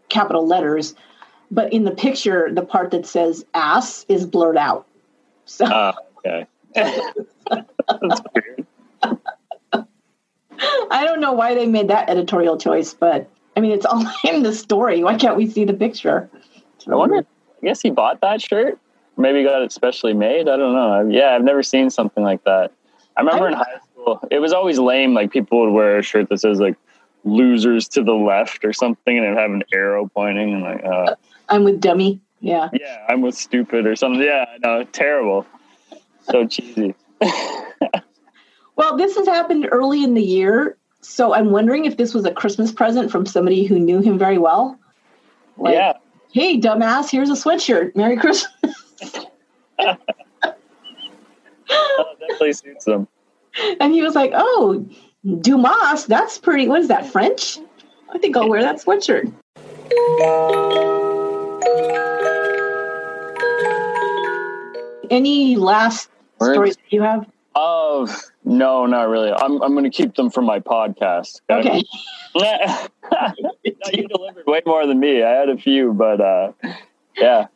capital 0.09 0.47
letters. 0.47 0.95
But 1.51 1.73
in 1.73 1.85
the 1.85 1.91
picture, 1.91 2.49
the 2.53 2.63
part 2.63 2.91
that 2.91 3.07
says 3.07 3.45
ass 3.55 4.05
is 4.09 4.27
blurred 4.27 4.57
out. 4.57 4.87
So 5.45 5.65
uh, 5.67 5.93
okay. 6.19 6.47
That's 6.75 8.23
weird. 8.35 8.67
I 10.91 11.05
don't 11.05 11.21
know 11.21 11.33
why 11.33 11.55
they 11.55 11.67
made 11.67 11.89
that 11.89 12.11
editorial 12.11 12.59
choice, 12.59 12.93
but 12.95 13.31
I 13.57 13.61
mean, 13.61 13.73
it's 13.73 13.87
all 13.87 14.05
in 14.25 14.43
the 14.43 14.55
story. 14.55 15.03
Why 15.03 15.17
can't 15.17 15.37
we 15.37 15.49
see 15.49 15.65
the 15.65 15.75
picture? 15.75 16.29
I 16.91 16.95
wonder. 16.95 17.19
I 17.19 17.67
guess 17.67 17.83
he 17.83 17.91
bought 17.91 18.21
that 18.21 18.41
shirt. 18.41 18.79
Maybe 19.19 19.43
got 19.43 19.63
it 19.63 19.73
specially 19.73 20.15
made. 20.15 20.49
I 20.49 20.57
don't 20.57 20.73
know. 20.73 21.09
Yeah, 21.11 21.31
I've 21.35 21.43
never 21.43 21.63
seen 21.63 21.91
something 21.91 22.23
like 22.23 22.45
that. 22.45 22.73
I 23.17 23.21
remember 23.21 23.47
I, 23.47 23.49
in 23.49 23.55
high 23.55 23.79
school, 23.93 24.21
it 24.31 24.39
was 24.39 24.53
always 24.53 24.79
lame. 24.79 25.13
Like 25.13 25.33
people 25.33 25.61
would 25.61 25.73
wear 25.73 25.99
a 25.99 26.03
shirt 26.03 26.29
that 26.29 26.39
says 26.39 26.61
like 26.61 26.77
"losers 27.25 27.89
to 27.89 28.05
the 28.05 28.13
left" 28.13 28.65
or 28.65 28.73
something, 28.73 29.19
and 29.19 29.27
it 29.27 29.37
have 29.37 29.51
an 29.51 29.65
arrow 29.75 30.07
pointing. 30.07 30.55
And 30.55 30.63
like, 30.63 30.85
uh, 30.85 31.17
I'm 31.49 31.65
with 31.65 31.81
dummy. 31.81 32.21
Yeah. 32.41 32.69
Yeah, 32.73 33.05
I'm 33.09 33.21
with 33.21 33.35
stupid 33.35 33.87
or 33.87 33.97
something. 33.97 34.23
Yeah, 34.23 34.45
I 34.55 34.59
know. 34.59 34.85
Terrible. 34.85 35.45
So 36.31 36.47
cheesy. 36.47 36.95
well, 38.77 38.97
this 38.97 39.17
has 39.17 39.27
happened 39.27 39.69
early 39.73 40.05
in 40.05 40.15
the 40.15 40.23
year. 40.23 40.77
So 41.01 41.35
I'm 41.35 41.51
wondering 41.51 41.85
if 41.85 41.97
this 41.97 42.15
was 42.15 42.25
a 42.25 42.31
Christmas 42.31 42.71
present 42.71 43.11
from 43.11 43.27
somebody 43.27 43.65
who 43.65 43.79
knew 43.79 44.01
him 44.01 44.19
very 44.19 44.39
well. 44.39 44.79
Like, 45.57 45.75
yeah. 45.75 45.95
Hey, 46.31 46.61
dumbass, 46.61 47.11
here's 47.11 47.31
a 47.31 47.33
sweatshirt. 47.33 47.97
Merry 47.97 48.17
Christmas. 48.17 48.53
oh, 49.79 49.97
definitely 52.21 52.53
suits 52.53 52.85
them. 52.85 53.09
And 53.81 53.93
he 53.93 54.03
was 54.03 54.15
like, 54.15 54.33
Oh, 54.35 54.87
Dumas, 55.41 56.07
that's 56.07 56.39
pretty. 56.39 56.69
What 56.69 56.81
is 56.81 56.89
that, 56.89 57.07
French? 57.07 57.59
I 58.11 58.19
think 58.19 58.37
I'll 58.37 58.49
wear 58.49 58.63
that 58.63 58.77
sweatshirt. 58.77 59.33
Any 65.11 65.57
last 65.57 66.11
Words? 66.39 66.55
stories 66.55 66.77
you 66.91 67.03
have? 67.03 67.27
Oh 67.55 68.07
no, 68.45 68.87
not 68.87 69.09
really. 69.09 69.33
I'm 69.33 69.61
I'm 69.63 69.73
going 69.73 69.85
to 69.85 69.91
keep 69.91 70.15
them 70.15 70.31
for 70.31 70.43
my 70.43 70.61
podcast. 70.61 71.41
Okay. 71.51 71.83
you 73.93 74.09
delivered 74.09 74.47
way 74.47 74.63
more 74.65 74.87
than 74.87 75.01
me. 75.01 75.23
I 75.23 75.31
had 75.31 75.49
a 75.49 75.57
few, 75.57 75.93
but 75.93 76.21
uh, 76.21 76.53
yeah, 77.17 77.47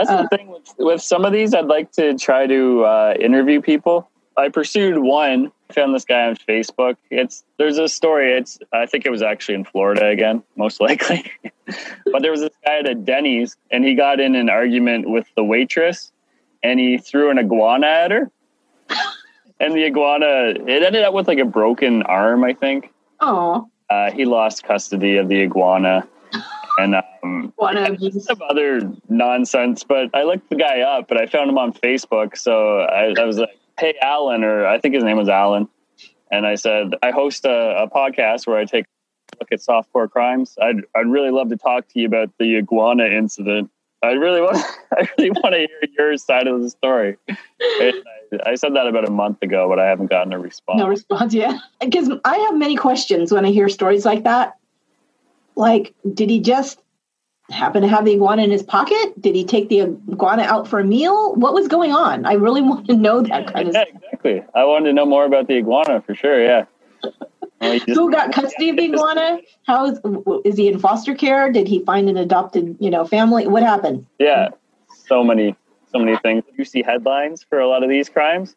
that's 0.00 0.10
uh, 0.10 0.22
the 0.22 0.36
thing 0.36 0.48
with 0.48 0.74
with 0.78 1.02
some 1.02 1.24
of 1.24 1.32
these. 1.32 1.54
I'd 1.54 1.66
like 1.66 1.92
to 1.92 2.16
try 2.16 2.46
to 2.46 2.84
uh, 2.84 3.14
interview 3.20 3.60
people. 3.60 4.08
I 4.36 4.48
pursued 4.48 4.98
one. 4.98 5.52
I 5.68 5.72
found 5.72 5.94
this 5.94 6.04
guy 6.04 6.26
on 6.26 6.36
Facebook. 6.36 6.96
It's 7.10 7.44
there's 7.58 7.78
a 7.78 7.88
story. 7.88 8.32
It's 8.32 8.58
I 8.72 8.86
think 8.86 9.04
it 9.04 9.10
was 9.10 9.22
actually 9.22 9.56
in 9.56 9.64
Florida 9.64 10.06
again, 10.06 10.42
most 10.56 10.80
likely. 10.86 11.30
but 12.12 12.22
there 12.22 12.30
was 12.30 12.40
this 12.40 12.54
guy 12.64 12.78
at 12.78 12.88
a 12.88 12.94
Denny's, 12.94 13.56
and 13.70 13.84
he 13.84 13.94
got 13.94 14.20
in 14.20 14.34
an 14.34 14.48
argument 14.48 15.10
with 15.10 15.26
the 15.36 15.44
waitress 15.44 16.12
and 16.62 16.78
he 16.78 16.98
threw 16.98 17.30
an 17.30 17.38
iguana 17.38 17.86
at 17.86 18.10
her. 18.10 18.30
and 19.60 19.74
the 19.74 19.84
iguana, 19.84 20.50
it 20.66 20.82
ended 20.82 21.02
up 21.02 21.14
with 21.14 21.28
like 21.28 21.38
a 21.38 21.44
broken 21.44 22.02
arm, 22.02 22.44
I 22.44 22.52
think. 22.52 22.92
Oh. 23.20 23.68
Uh, 23.88 24.10
he 24.10 24.24
lost 24.24 24.64
custody 24.64 25.16
of 25.16 25.28
the 25.28 25.42
iguana. 25.42 26.06
And 26.82 26.94
um, 27.22 27.52
some 28.20 28.40
other 28.48 28.92
nonsense, 29.08 29.84
but 29.84 30.10
I 30.14 30.24
looked 30.24 30.50
the 30.50 30.56
guy 30.56 30.80
up, 30.80 31.08
but 31.08 31.20
I 31.20 31.26
found 31.26 31.50
him 31.50 31.58
on 31.58 31.72
Facebook. 31.72 32.36
So 32.36 32.80
I, 32.80 33.14
I 33.18 33.24
was 33.24 33.38
like, 33.38 33.56
"Hey, 33.78 33.94
Alan," 34.02 34.44
or 34.44 34.66
I 34.66 34.78
think 34.78 34.94
his 34.94 35.04
name 35.04 35.16
was 35.16 35.28
Alan, 35.28 35.68
and 36.30 36.46
I 36.46 36.54
said, 36.54 36.94
"I 37.02 37.10
host 37.10 37.44
a, 37.44 37.82
a 37.82 37.90
podcast 37.90 38.46
where 38.46 38.56
I 38.56 38.64
take 38.64 38.84
a 38.84 39.36
look 39.40 39.52
at 39.52 39.60
softcore 39.60 40.10
crimes. 40.10 40.56
I'd 40.60 40.82
I'd 40.94 41.06
really 41.06 41.30
love 41.30 41.50
to 41.50 41.56
talk 41.56 41.88
to 41.88 42.00
you 42.00 42.06
about 42.06 42.30
the 42.38 42.56
iguana 42.56 43.06
incident." 43.06 43.70
I 44.02 44.12
really 44.12 44.40
want. 44.40 44.56
I 44.92 45.08
really 45.18 45.30
want 45.30 45.54
to 45.54 45.58
hear 45.58 45.90
your 45.98 46.16
side 46.16 46.46
of 46.46 46.62
the 46.62 46.70
story. 46.70 47.16
I, 47.28 47.92
I, 48.46 48.54
said 48.54 48.74
that 48.74 48.86
about 48.86 49.06
a 49.06 49.10
month 49.10 49.42
ago, 49.42 49.68
but 49.68 49.78
I 49.78 49.86
haven't 49.86 50.08
gotten 50.08 50.32
a 50.32 50.38
response. 50.38 50.78
No 50.78 50.88
response 50.88 51.34
yet. 51.34 51.54
Because 51.80 52.10
I 52.24 52.36
have 52.38 52.56
many 52.56 52.76
questions 52.76 53.30
when 53.30 53.44
I 53.44 53.50
hear 53.50 53.68
stories 53.68 54.04
like 54.06 54.24
that. 54.24 54.56
Like, 55.60 55.94
did 56.14 56.30
he 56.30 56.40
just 56.40 56.80
happen 57.50 57.82
to 57.82 57.88
have 57.88 58.06
the 58.06 58.12
iguana 58.12 58.42
in 58.42 58.50
his 58.50 58.62
pocket? 58.62 59.20
Did 59.20 59.34
he 59.34 59.44
take 59.44 59.68
the 59.68 59.82
iguana 59.82 60.44
out 60.44 60.66
for 60.66 60.80
a 60.80 60.84
meal? 60.84 61.34
What 61.34 61.52
was 61.52 61.68
going 61.68 61.92
on? 61.92 62.24
I 62.24 62.32
really 62.32 62.62
want 62.70 62.86
to 62.86 62.96
know 62.96 63.20
that 63.20 63.28
yeah, 63.28 63.52
kind 63.52 63.72
yeah, 63.72 63.82
of. 63.82 63.88
Yeah, 63.88 63.98
exactly. 64.02 64.42
I 64.54 64.64
wanted 64.64 64.86
to 64.86 64.92
know 64.94 65.04
more 65.04 65.26
about 65.26 65.48
the 65.48 65.58
iguana 65.58 66.00
for 66.00 66.14
sure. 66.14 66.42
Yeah. 66.42 66.64
Who 67.86 68.10
got 68.10 68.32
custody 68.32 68.70
of 68.70 68.76
the 68.76 68.84
iguana? 68.84 69.40
How 69.66 69.84
is, 69.84 70.00
is 70.46 70.56
he 70.56 70.68
in 70.68 70.78
foster 70.78 71.14
care? 71.14 71.52
Did 71.52 71.68
he 71.68 71.84
find 71.84 72.08
an 72.08 72.16
adopted, 72.16 72.78
you 72.80 72.88
know, 72.88 73.04
family? 73.04 73.46
What 73.46 73.62
happened? 73.62 74.06
Yeah, 74.18 74.48
so 74.88 75.22
many, 75.22 75.54
so 75.92 75.98
many 75.98 76.16
things. 76.18 76.44
You 76.56 76.64
see 76.64 76.82
headlines 76.82 77.42
for 77.42 77.60
a 77.60 77.68
lot 77.68 77.82
of 77.82 77.90
these 77.90 78.08
crimes, 78.08 78.56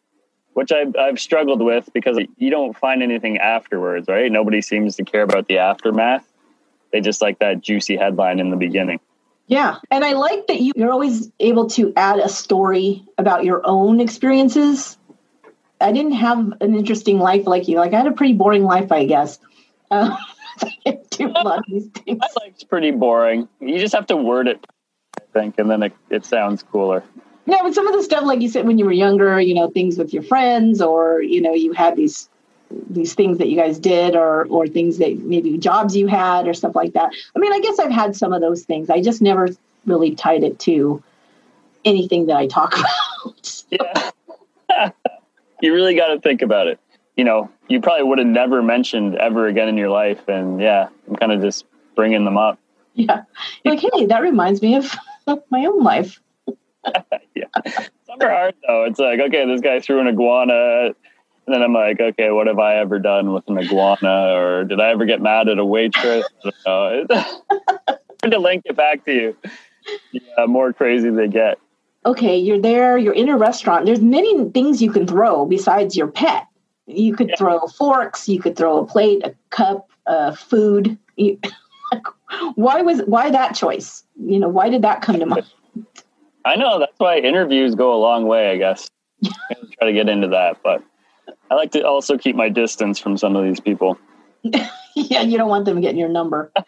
which 0.54 0.72
I've, 0.72 0.96
I've 0.96 1.20
struggled 1.20 1.60
with 1.60 1.90
because 1.92 2.18
you 2.38 2.48
don't 2.48 2.74
find 2.74 3.02
anything 3.02 3.36
afterwards, 3.36 4.08
right? 4.08 4.32
Nobody 4.32 4.62
seems 4.62 4.96
to 4.96 5.04
care 5.04 5.22
about 5.22 5.48
the 5.48 5.58
aftermath. 5.58 6.26
They 6.94 7.00
just 7.00 7.20
like 7.20 7.40
that 7.40 7.60
juicy 7.60 7.96
headline 7.96 8.38
in 8.38 8.50
the 8.50 8.56
beginning. 8.56 9.00
Yeah. 9.48 9.76
And 9.90 10.06
I 10.06 10.12
like 10.12 10.46
that 10.46 10.60
you, 10.60 10.72
you're 10.74 10.92
always 10.92 11.30
able 11.40 11.68
to 11.70 11.92
add 11.96 12.18
a 12.20 12.28
story 12.30 13.04
about 13.18 13.44
your 13.44 13.60
own 13.64 14.00
experiences 14.00 14.96
I 15.80 15.92
didn't 15.92 16.12
have 16.12 16.38
an 16.60 16.74
interesting 16.74 17.18
life 17.18 17.46
like 17.46 17.68
you. 17.68 17.76
Like 17.76 17.92
I 17.92 17.98
had 17.98 18.06
a 18.06 18.12
pretty 18.12 18.34
boring 18.34 18.64
life, 18.64 18.90
I 18.90 19.04
guess. 19.04 19.38
Uh, 19.90 20.16
I 20.86 20.98
do 21.10 21.28
a 21.28 21.42
lot 21.42 21.58
of 21.58 21.64
these 21.68 21.88
things. 21.88 22.18
My 22.20 22.28
life's 22.40 22.64
pretty 22.64 22.90
boring. 22.90 23.48
You 23.60 23.78
just 23.78 23.94
have 23.94 24.06
to 24.06 24.16
word 24.16 24.48
it, 24.48 24.64
I 25.18 25.24
think, 25.32 25.58
and 25.58 25.70
then 25.70 25.82
it, 25.82 25.92
it 26.10 26.24
sounds 26.24 26.62
cooler. 26.62 27.04
Yeah, 27.46 27.58
but 27.62 27.74
some 27.74 27.86
of 27.86 27.94
the 27.94 28.02
stuff, 28.02 28.24
like 28.24 28.40
you 28.40 28.48
said, 28.48 28.66
when 28.66 28.78
you 28.78 28.86
were 28.86 28.92
younger, 28.92 29.38
you 29.38 29.54
know, 29.54 29.68
things 29.68 29.98
with 29.98 30.14
your 30.14 30.22
friends, 30.22 30.80
or 30.80 31.20
you 31.20 31.42
know, 31.42 31.52
you 31.52 31.72
had 31.72 31.96
these 31.96 32.30
these 32.70 33.14
things 33.14 33.38
that 33.38 33.48
you 33.48 33.56
guys 33.56 33.78
did, 33.78 34.16
or 34.16 34.46
or 34.46 34.66
things 34.66 34.98
that 34.98 35.18
maybe 35.18 35.58
jobs 35.58 35.96
you 35.96 36.06
had, 36.06 36.48
or 36.48 36.54
stuff 36.54 36.74
like 36.74 36.92
that. 36.94 37.12
I 37.34 37.38
mean, 37.38 37.52
I 37.52 37.60
guess 37.60 37.78
I've 37.78 37.92
had 37.92 38.16
some 38.16 38.32
of 38.32 38.40
those 38.40 38.62
things. 38.62 38.90
I 38.90 39.00
just 39.00 39.22
never 39.22 39.48
really 39.86 40.14
tied 40.14 40.42
it 40.42 40.58
to 40.60 41.02
anything 41.84 42.26
that 42.26 42.36
I 42.36 42.46
talk 42.46 42.76
about. 43.24 43.64
Yeah. 43.70 44.10
you 45.62 45.72
really 45.72 45.94
got 45.94 46.08
to 46.08 46.20
think 46.20 46.42
about 46.42 46.66
it. 46.66 46.78
You 47.16 47.24
know, 47.24 47.50
you 47.68 47.80
probably 47.80 48.04
would 48.04 48.18
have 48.18 48.26
never 48.26 48.62
mentioned 48.62 49.16
ever 49.16 49.46
again 49.46 49.68
in 49.68 49.76
your 49.76 49.90
life. 49.90 50.28
And 50.28 50.60
yeah, 50.60 50.88
I'm 51.08 51.16
kind 51.16 51.32
of 51.32 51.40
just 51.42 51.64
bringing 51.94 52.24
them 52.24 52.36
up. 52.36 52.58
Yeah. 52.94 53.22
Like, 53.64 53.80
hey, 53.80 54.06
that 54.06 54.22
reminds 54.22 54.62
me 54.62 54.76
of 54.76 54.94
my 55.50 55.64
own 55.66 55.82
life. 55.82 56.20
yeah. 57.34 57.44
Some 58.06 58.20
are 58.20 58.30
hard 58.30 58.54
though. 58.66 58.84
It's 58.84 58.98
like, 58.98 59.20
okay, 59.20 59.46
this 59.46 59.60
guy 59.60 59.80
threw 59.80 60.00
an 60.00 60.08
iguana. 60.08 60.90
And 61.46 61.54
then 61.54 61.62
I'm 61.62 61.74
like, 61.74 62.00
okay, 62.00 62.30
what 62.30 62.46
have 62.46 62.58
I 62.58 62.76
ever 62.76 62.98
done 62.98 63.32
with 63.32 63.44
an 63.48 63.58
iguana? 63.58 64.34
Or 64.34 64.64
did 64.64 64.80
I 64.80 64.90
ever 64.90 65.04
get 65.04 65.20
mad 65.20 65.48
at 65.48 65.58
a 65.58 65.64
waitress? 65.64 66.26
I 66.66 67.06
don't 67.06 67.10
know. 67.10 67.32
hard 67.50 67.98
to 68.30 68.38
link 68.38 68.62
it 68.64 68.76
back 68.76 69.04
to 69.04 69.12
you. 69.12 69.36
Yeah, 70.12 70.46
more 70.46 70.72
crazy 70.72 71.10
they 71.10 71.28
get 71.28 71.58
okay, 72.06 72.36
you're 72.36 72.60
there, 72.60 72.98
you're 72.98 73.14
in 73.14 73.28
a 73.28 73.36
restaurant. 73.36 73.86
There's 73.86 74.00
many 74.00 74.50
things 74.50 74.82
you 74.82 74.92
can 74.92 75.06
throw 75.06 75.46
besides 75.46 75.96
your 75.96 76.08
pet. 76.08 76.46
You 76.86 77.16
could 77.16 77.30
yeah. 77.30 77.36
throw 77.36 77.60
forks, 77.66 78.28
you 78.28 78.40
could 78.40 78.56
throw 78.56 78.78
a 78.78 78.86
plate, 78.86 79.24
a 79.24 79.34
cup, 79.50 79.88
uh, 80.06 80.32
food. 80.34 80.98
You, 81.16 81.38
why 82.56 82.82
was 82.82 83.00
why 83.06 83.30
that 83.30 83.54
choice? 83.54 84.04
You 84.20 84.38
know, 84.38 84.48
why 84.48 84.68
did 84.68 84.82
that 84.82 85.00
come 85.00 85.18
to 85.18 85.26
mind? 85.26 85.46
I 86.44 86.56
know 86.56 86.78
that's 86.78 86.98
why 86.98 87.18
interviews 87.18 87.74
go 87.74 87.94
a 87.94 88.00
long 88.00 88.26
way. 88.26 88.50
I 88.50 88.58
guess 88.58 88.90
try 89.24 89.86
to 89.86 89.92
get 89.92 90.08
into 90.08 90.28
that, 90.28 90.58
but 90.62 90.82
I 91.54 91.56
like 91.56 91.70
to 91.72 91.86
also 91.86 92.18
keep 92.18 92.34
my 92.34 92.48
distance 92.48 92.98
from 92.98 93.16
some 93.16 93.36
of 93.36 93.44
these 93.44 93.60
people. 93.60 93.96
yeah, 94.42 95.22
you 95.22 95.38
don't 95.38 95.48
want 95.48 95.66
them 95.66 95.80
getting 95.80 95.98
your 96.00 96.08
number. 96.08 96.50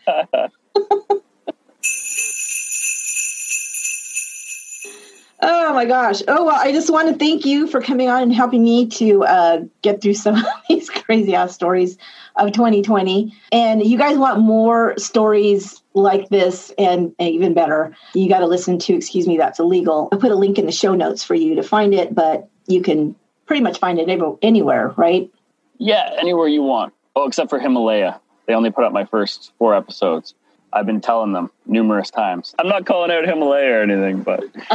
Oh 5.39 5.75
my 5.75 5.85
gosh. 5.85 6.23
Oh, 6.27 6.47
well, 6.47 6.57
I 6.57 6.73
just 6.73 6.91
want 6.91 7.09
to 7.09 7.15
thank 7.15 7.45
you 7.45 7.67
for 7.67 7.83
coming 7.83 8.09
on 8.09 8.23
and 8.23 8.35
helping 8.35 8.65
me 8.65 8.87
to 8.87 9.23
uh, 9.25 9.65
get 9.83 10.01
through 10.01 10.15
some 10.15 10.35
of 10.45 10.45
these 10.67 10.89
crazy 10.89 11.35
ass 11.35 11.55
stories 11.55 11.99
of 12.37 12.53
2020. 12.53 13.35
And 13.53 13.85
you 13.85 13.99
guys 13.99 14.17
want 14.17 14.41
more 14.41 14.95
stories 14.97 15.83
like 15.93 16.31
this 16.31 16.73
and, 16.79 17.15
and 17.19 17.29
even 17.29 17.53
better, 17.53 17.95
you 18.15 18.31
got 18.31 18.41
to 18.41 18.47
listen 18.47 18.79
to 18.79 18.95
Excuse 18.95 19.27
Me, 19.27 19.37
That's 19.37 19.59
Illegal. 19.59 20.09
I 20.11 20.17
put 20.17 20.33
a 20.33 20.37
link 20.37 20.59
in 20.59 20.65
the 20.65 20.73
show 20.73 20.95
notes 20.95 21.23
for 21.23 21.35
you 21.35 21.55
to 21.57 21.63
find 21.63 21.93
it, 21.93 22.15
but 22.15 22.49
you 22.67 22.81
can 22.81 23.15
pretty 23.47 23.63
much 23.63 23.79
find 23.79 23.99
it 23.99 24.09
anywhere, 24.43 24.93
right? 24.97 25.31
Yeah, 25.79 26.11
anywhere 26.19 26.49
you 26.49 26.63
want. 26.63 26.93
Oh, 27.15 27.27
except 27.27 27.51
for 27.51 27.59
Himalaya. 27.59 28.21
They 28.47 28.55
only 28.55 28.71
put 28.71 28.85
up 28.85 28.93
my 28.93 29.05
first 29.05 29.53
four 29.59 29.75
episodes. 29.75 30.35
I've 30.73 30.87
been 30.87 31.01
telling 31.01 31.33
them 31.33 31.51
numerous 31.65 32.11
times. 32.11 32.55
I'm 32.59 32.69
not 32.69 32.87
calling 32.87 33.11
out 33.11 33.27
Himalaya 33.27 33.79
or 33.79 33.83
anything, 33.83 34.23
but 34.23 34.45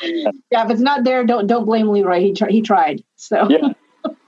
yeah, 0.00 0.64
if 0.64 0.70
it's 0.70 0.80
not 0.80 1.04
there, 1.04 1.24
don't 1.24 1.46
don't 1.46 1.64
blame 1.64 1.88
Leroy. 1.88 2.20
He 2.20 2.34
he 2.48 2.62
tried. 2.62 3.02
So 3.16 3.48
yeah, 3.50 3.72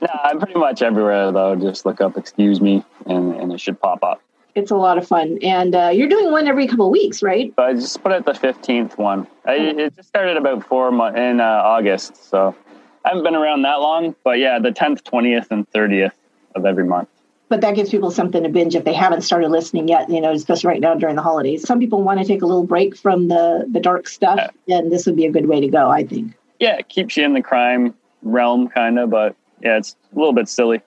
nah, 0.01 0.09
I'm 0.25 0.39
pretty 0.39 0.59
much 0.59 0.83
everywhere 0.83 1.31
though. 1.31 1.55
Just 1.57 1.87
look 1.87 2.01
up 2.01 2.16
"excuse 2.16 2.61
me" 2.61 2.85
and 3.07 3.35
and 3.35 3.53
it 3.53 3.61
should 3.61 3.81
pop 3.81 4.03
up. 4.03 4.21
It's 4.55 4.73
a 4.73 4.77
lot 4.77 4.99
of 4.99 5.07
fun, 5.07 5.39
and 5.43 5.75
uh, 5.75 5.91
you're 5.93 6.09
doing 6.09 6.33
one 6.33 6.49
every 6.49 6.66
couple 6.66 6.87
of 6.87 6.93
weeks, 6.93 7.23
right? 7.23 7.55
I 7.59 7.75
just 7.75 8.03
put 8.03 8.11
out 8.11 8.25
the 8.25 8.33
15th 8.33 8.99
one. 8.99 9.29
I, 9.45 9.55
it 9.55 9.95
just 9.95 10.09
started 10.09 10.37
about 10.37 10.66
four 10.66 10.91
months 10.91 11.16
in 11.16 11.39
uh, 11.41 11.45
August, 11.45 12.29
so 12.29 12.57
I 13.05 13.09
haven't 13.11 13.24
been 13.24 13.36
around 13.36 13.62
that 13.62 13.80
long. 13.80 14.14
But 14.24 14.38
yeah, 14.38 14.59
the 14.59 14.70
10th, 14.70 15.03
20th, 15.03 15.51
and 15.51 15.68
30th 15.70 16.12
of 16.55 16.66
every 16.66 16.84
month 16.84 17.09
but 17.49 17.62
that 17.62 17.74
gives 17.74 17.90
people 17.90 18.11
something 18.11 18.42
to 18.42 18.49
binge 18.49 18.74
if 18.74 18.84
they 18.84 18.92
haven't 18.92 19.22
started 19.22 19.49
listening 19.49 19.88
yet 19.88 20.09
you 20.09 20.20
know 20.20 20.32
especially 20.32 20.68
right 20.68 20.80
now 20.80 20.94
during 20.94 21.16
the 21.16 21.22
holidays 21.22 21.66
some 21.66 21.78
people 21.78 22.03
want 22.03 22.20
to 22.20 22.26
take 22.26 22.42
a 22.42 22.46
little 22.46 22.64
break 22.64 22.96
from 22.96 23.28
the 23.28 23.66
the 23.70 23.80
dark 23.80 24.09
stuff 24.09 24.51
yeah. 24.66 24.78
and 24.78 24.92
this 24.92 25.07
would 25.07 25.16
be 25.16 25.26
a 25.26 25.30
good 25.30 25.46
way 25.46 25.61
to 25.61 25.68
go 25.68 25.90
i 25.90 26.05
think 26.05 26.32
yeah 26.59 26.76
it 26.76 26.88
keeps 26.88 27.16
you 27.16 27.24
in 27.24 27.32
the 27.32 27.42
crime 27.42 27.94
realm 28.22 28.68
kind 28.68 28.99
of 28.99 29.11
but 29.11 29.34
yeah 29.61 29.76
it's 29.76 29.96
a 30.14 30.18
little 30.18 30.32
bit 30.32 30.49
silly 30.49 30.80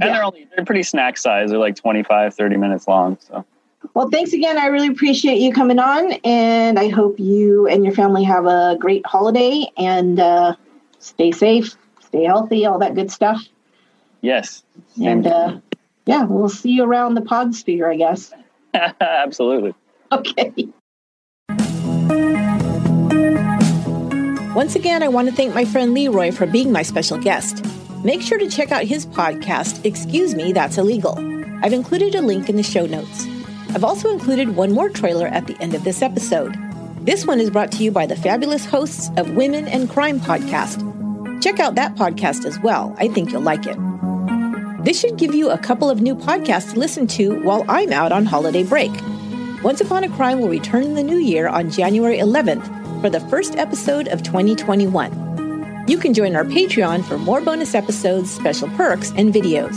and 0.00 0.08
yeah. 0.08 0.12
they're 0.14 0.24
only 0.24 0.48
they're 0.54 0.64
pretty 0.64 0.82
snack 0.82 1.16
size 1.16 1.50
they're 1.50 1.58
like 1.58 1.76
25 1.76 2.34
30 2.34 2.56
minutes 2.56 2.86
long 2.86 3.16
so 3.20 3.44
well 3.94 4.08
thanks 4.10 4.32
again 4.32 4.58
i 4.58 4.66
really 4.66 4.88
appreciate 4.88 5.38
you 5.38 5.52
coming 5.52 5.78
on 5.78 6.12
and 6.24 6.78
i 6.78 6.88
hope 6.88 7.18
you 7.18 7.66
and 7.68 7.84
your 7.84 7.94
family 7.94 8.22
have 8.22 8.46
a 8.46 8.76
great 8.78 9.04
holiday 9.06 9.64
and 9.76 10.20
uh, 10.20 10.54
stay 11.02 11.30
safe 11.30 11.76
stay 12.00 12.24
healthy 12.24 12.64
all 12.64 12.78
that 12.78 12.94
good 12.94 13.10
stuff 13.10 13.42
yes 14.22 14.62
and 15.02 15.26
uh, 15.26 15.58
yeah, 16.06 16.24
we'll 16.24 16.48
see 16.48 16.70
you 16.72 16.84
around 16.84 17.14
the 17.14 17.20
pod 17.20 17.54
sphere, 17.54 17.90
I 17.90 17.96
guess. 17.96 18.32
Absolutely. 18.74 19.74
Okay. 20.10 20.52
Once 24.54 24.74
again, 24.74 25.02
I 25.02 25.08
want 25.08 25.28
to 25.28 25.34
thank 25.34 25.54
my 25.54 25.64
friend 25.64 25.94
Leroy 25.94 26.30
for 26.30 26.46
being 26.46 26.72
my 26.72 26.82
special 26.82 27.18
guest. 27.18 27.64
Make 28.04 28.20
sure 28.20 28.38
to 28.38 28.48
check 28.48 28.72
out 28.72 28.84
his 28.84 29.06
podcast, 29.06 29.84
Excuse 29.84 30.34
Me, 30.34 30.52
That's 30.52 30.76
Illegal. 30.76 31.16
I've 31.62 31.72
included 31.72 32.14
a 32.14 32.20
link 32.20 32.48
in 32.48 32.56
the 32.56 32.62
show 32.62 32.86
notes. 32.86 33.26
I've 33.74 33.84
also 33.84 34.10
included 34.10 34.56
one 34.56 34.72
more 34.72 34.90
trailer 34.90 35.28
at 35.28 35.46
the 35.46 35.56
end 35.62 35.74
of 35.74 35.84
this 35.84 36.02
episode. 36.02 36.54
This 37.06 37.26
one 37.26 37.40
is 37.40 37.50
brought 37.50 37.72
to 37.72 37.84
you 37.84 37.90
by 37.90 38.06
the 38.06 38.16
fabulous 38.16 38.66
hosts 38.66 39.10
of 39.16 39.34
Women 39.34 39.66
and 39.68 39.88
Crime 39.88 40.20
podcast. 40.20 40.91
Check 41.42 41.58
out 41.58 41.74
that 41.74 41.96
podcast 41.96 42.44
as 42.44 42.60
well. 42.60 42.94
I 42.98 43.08
think 43.08 43.32
you'll 43.32 43.42
like 43.42 43.66
it. 43.66 43.76
This 44.84 45.00
should 45.00 45.16
give 45.16 45.34
you 45.34 45.50
a 45.50 45.58
couple 45.58 45.90
of 45.90 46.00
new 46.00 46.14
podcasts 46.14 46.72
to 46.72 46.78
listen 46.78 47.08
to 47.08 47.42
while 47.42 47.64
I'm 47.68 47.92
out 47.92 48.12
on 48.12 48.26
holiday 48.26 48.62
break. 48.62 48.92
Once 49.64 49.80
Upon 49.80 50.04
a 50.04 50.08
Crime 50.08 50.40
will 50.40 50.48
return 50.48 50.84
in 50.84 50.94
the 50.94 51.02
new 51.02 51.18
year 51.18 51.48
on 51.48 51.68
January 51.68 52.18
11th 52.18 53.00
for 53.00 53.10
the 53.10 53.18
first 53.22 53.56
episode 53.56 54.06
of 54.06 54.22
2021. 54.22 55.84
You 55.88 55.98
can 55.98 56.14
join 56.14 56.36
our 56.36 56.44
Patreon 56.44 57.04
for 57.04 57.18
more 57.18 57.40
bonus 57.40 57.74
episodes, 57.74 58.30
special 58.30 58.68
perks, 58.70 59.10
and 59.16 59.34
videos. 59.34 59.76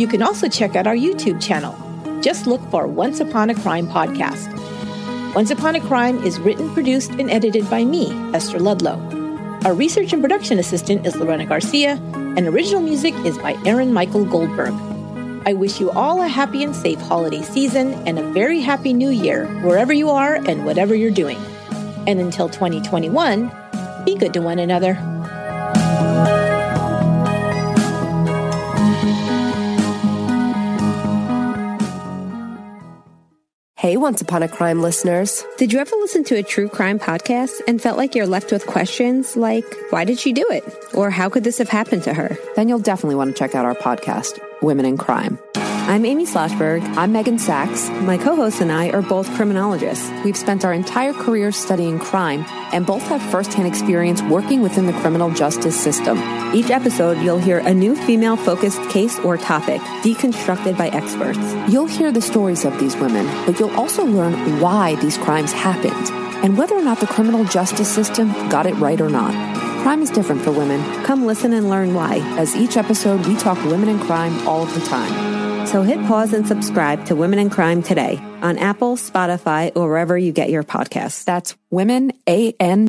You 0.00 0.08
can 0.08 0.22
also 0.22 0.48
check 0.48 0.74
out 0.74 0.86
our 0.86 0.96
YouTube 0.96 1.38
channel. 1.42 1.76
Just 2.22 2.46
look 2.46 2.62
for 2.70 2.86
Once 2.86 3.20
Upon 3.20 3.50
a 3.50 3.54
Crime 3.54 3.88
podcast. 3.88 4.50
Once 5.34 5.50
Upon 5.50 5.74
a 5.74 5.80
Crime 5.80 6.24
is 6.24 6.40
written, 6.40 6.72
produced, 6.72 7.10
and 7.10 7.30
edited 7.30 7.68
by 7.68 7.84
me, 7.84 8.10
Esther 8.32 8.58
Ludlow. 8.58 9.23
Our 9.64 9.72
research 9.72 10.12
and 10.12 10.20
production 10.20 10.58
assistant 10.58 11.06
is 11.06 11.16
Lorena 11.16 11.46
Garcia, 11.46 11.92
and 12.12 12.40
original 12.40 12.82
music 12.82 13.14
is 13.24 13.38
by 13.38 13.56
Aaron 13.64 13.94
Michael 13.94 14.26
Goldberg. 14.26 14.74
I 15.46 15.54
wish 15.54 15.80
you 15.80 15.90
all 15.92 16.20
a 16.20 16.28
happy 16.28 16.62
and 16.62 16.76
safe 16.76 17.00
holiday 17.00 17.40
season 17.40 17.94
and 18.06 18.18
a 18.18 18.30
very 18.32 18.60
happy 18.60 18.92
new 18.92 19.08
year, 19.08 19.46
wherever 19.62 19.94
you 19.94 20.10
are 20.10 20.34
and 20.34 20.66
whatever 20.66 20.94
you're 20.94 21.10
doing. 21.10 21.38
And 22.06 22.20
until 22.20 22.50
2021, 22.50 23.50
be 24.04 24.16
good 24.16 24.34
to 24.34 24.42
one 24.42 24.58
another. 24.58 24.98
Hey, 33.94 33.98
Once 33.98 34.20
Upon 34.20 34.42
a 34.42 34.48
Crime 34.48 34.82
listeners. 34.82 35.44
Did 35.56 35.72
you 35.72 35.78
ever 35.78 35.94
listen 36.00 36.24
to 36.24 36.34
a 36.34 36.42
true 36.42 36.68
crime 36.68 36.98
podcast 36.98 37.60
and 37.68 37.80
felt 37.80 37.96
like 37.96 38.16
you're 38.16 38.26
left 38.26 38.50
with 38.50 38.66
questions 38.66 39.36
like, 39.36 39.64
why 39.90 40.04
did 40.04 40.18
she 40.18 40.32
do 40.32 40.44
it? 40.50 40.64
Or 40.94 41.10
how 41.10 41.28
could 41.28 41.44
this 41.44 41.58
have 41.58 41.68
happened 41.68 42.02
to 42.02 42.12
her? 42.12 42.36
Then 42.56 42.68
you'll 42.68 42.80
definitely 42.80 43.14
want 43.14 43.30
to 43.30 43.38
check 43.38 43.54
out 43.54 43.64
our 43.64 43.76
podcast, 43.76 44.40
Women 44.62 44.84
and 44.84 44.98
Crime. 44.98 45.38
I'm 45.86 46.06
Amy 46.06 46.24
Shlosberg. 46.24 46.82
I'm 46.96 47.12
Meghan 47.12 47.38
Sacks. 47.38 47.90
My 47.90 48.16
co 48.16 48.34
hosts 48.34 48.62
and 48.62 48.72
I 48.72 48.88
are 48.88 49.02
both 49.02 49.28
criminologists. 49.34 50.10
We've 50.24 50.36
spent 50.36 50.64
our 50.64 50.72
entire 50.72 51.12
careers 51.12 51.56
studying 51.56 51.98
crime 51.98 52.46
and 52.72 52.86
both 52.86 53.02
have 53.02 53.20
firsthand 53.30 53.68
experience 53.68 54.22
working 54.22 54.62
within 54.62 54.86
the 54.86 54.94
criminal 54.94 55.30
justice 55.30 55.78
system. 55.78 56.16
Each 56.54 56.70
episode, 56.70 57.18
you'll 57.18 57.38
hear 57.38 57.58
a 57.58 57.74
new 57.74 57.96
female 57.96 58.36
focused 58.36 58.80
case 58.88 59.18
or 59.18 59.36
topic 59.36 59.78
deconstructed 60.02 60.78
by 60.78 60.88
experts. 60.88 61.38
You'll 61.70 61.86
hear 61.86 62.10
the 62.10 62.22
stories 62.22 62.64
of 62.64 62.80
these 62.80 62.96
women, 62.96 63.26
but 63.44 63.60
you'll 63.60 63.78
also 63.78 64.06
learn 64.06 64.60
why 64.60 64.94
these 65.02 65.18
crimes 65.18 65.52
happened 65.52 66.08
and 66.42 66.56
whether 66.56 66.74
or 66.74 66.82
not 66.82 66.98
the 66.98 67.06
criminal 67.06 67.44
justice 67.44 67.94
system 67.94 68.32
got 68.48 68.64
it 68.64 68.74
right 68.76 69.02
or 69.02 69.10
not. 69.10 69.34
Crime 69.82 70.00
is 70.00 70.08
different 70.08 70.40
for 70.40 70.50
women. 70.50 70.82
Come 71.04 71.26
listen 71.26 71.52
and 71.52 71.68
learn 71.68 71.92
why. 71.92 72.20
As 72.38 72.56
each 72.56 72.78
episode, 72.78 73.26
we 73.26 73.36
talk 73.36 73.62
women 73.66 73.90
and 73.90 74.00
crime 74.00 74.48
all 74.48 74.62
of 74.62 74.72
the 74.72 74.80
time. 74.86 75.43
So 75.66 75.82
hit 75.82 75.98
pause 76.06 76.32
and 76.32 76.46
subscribe 76.46 77.06
to 77.06 77.16
Women 77.16 77.38
and 77.38 77.50
Crime 77.50 77.82
today 77.82 78.18
on 78.42 78.58
Apple, 78.58 78.96
Spotify, 78.96 79.72
or 79.74 79.88
wherever 79.88 80.16
you 80.16 80.30
get 80.30 80.50
your 80.50 80.62
podcasts. 80.62 81.24
That's 81.24 81.56
Women, 81.70 82.12
A 82.28 82.52
N 82.60 82.86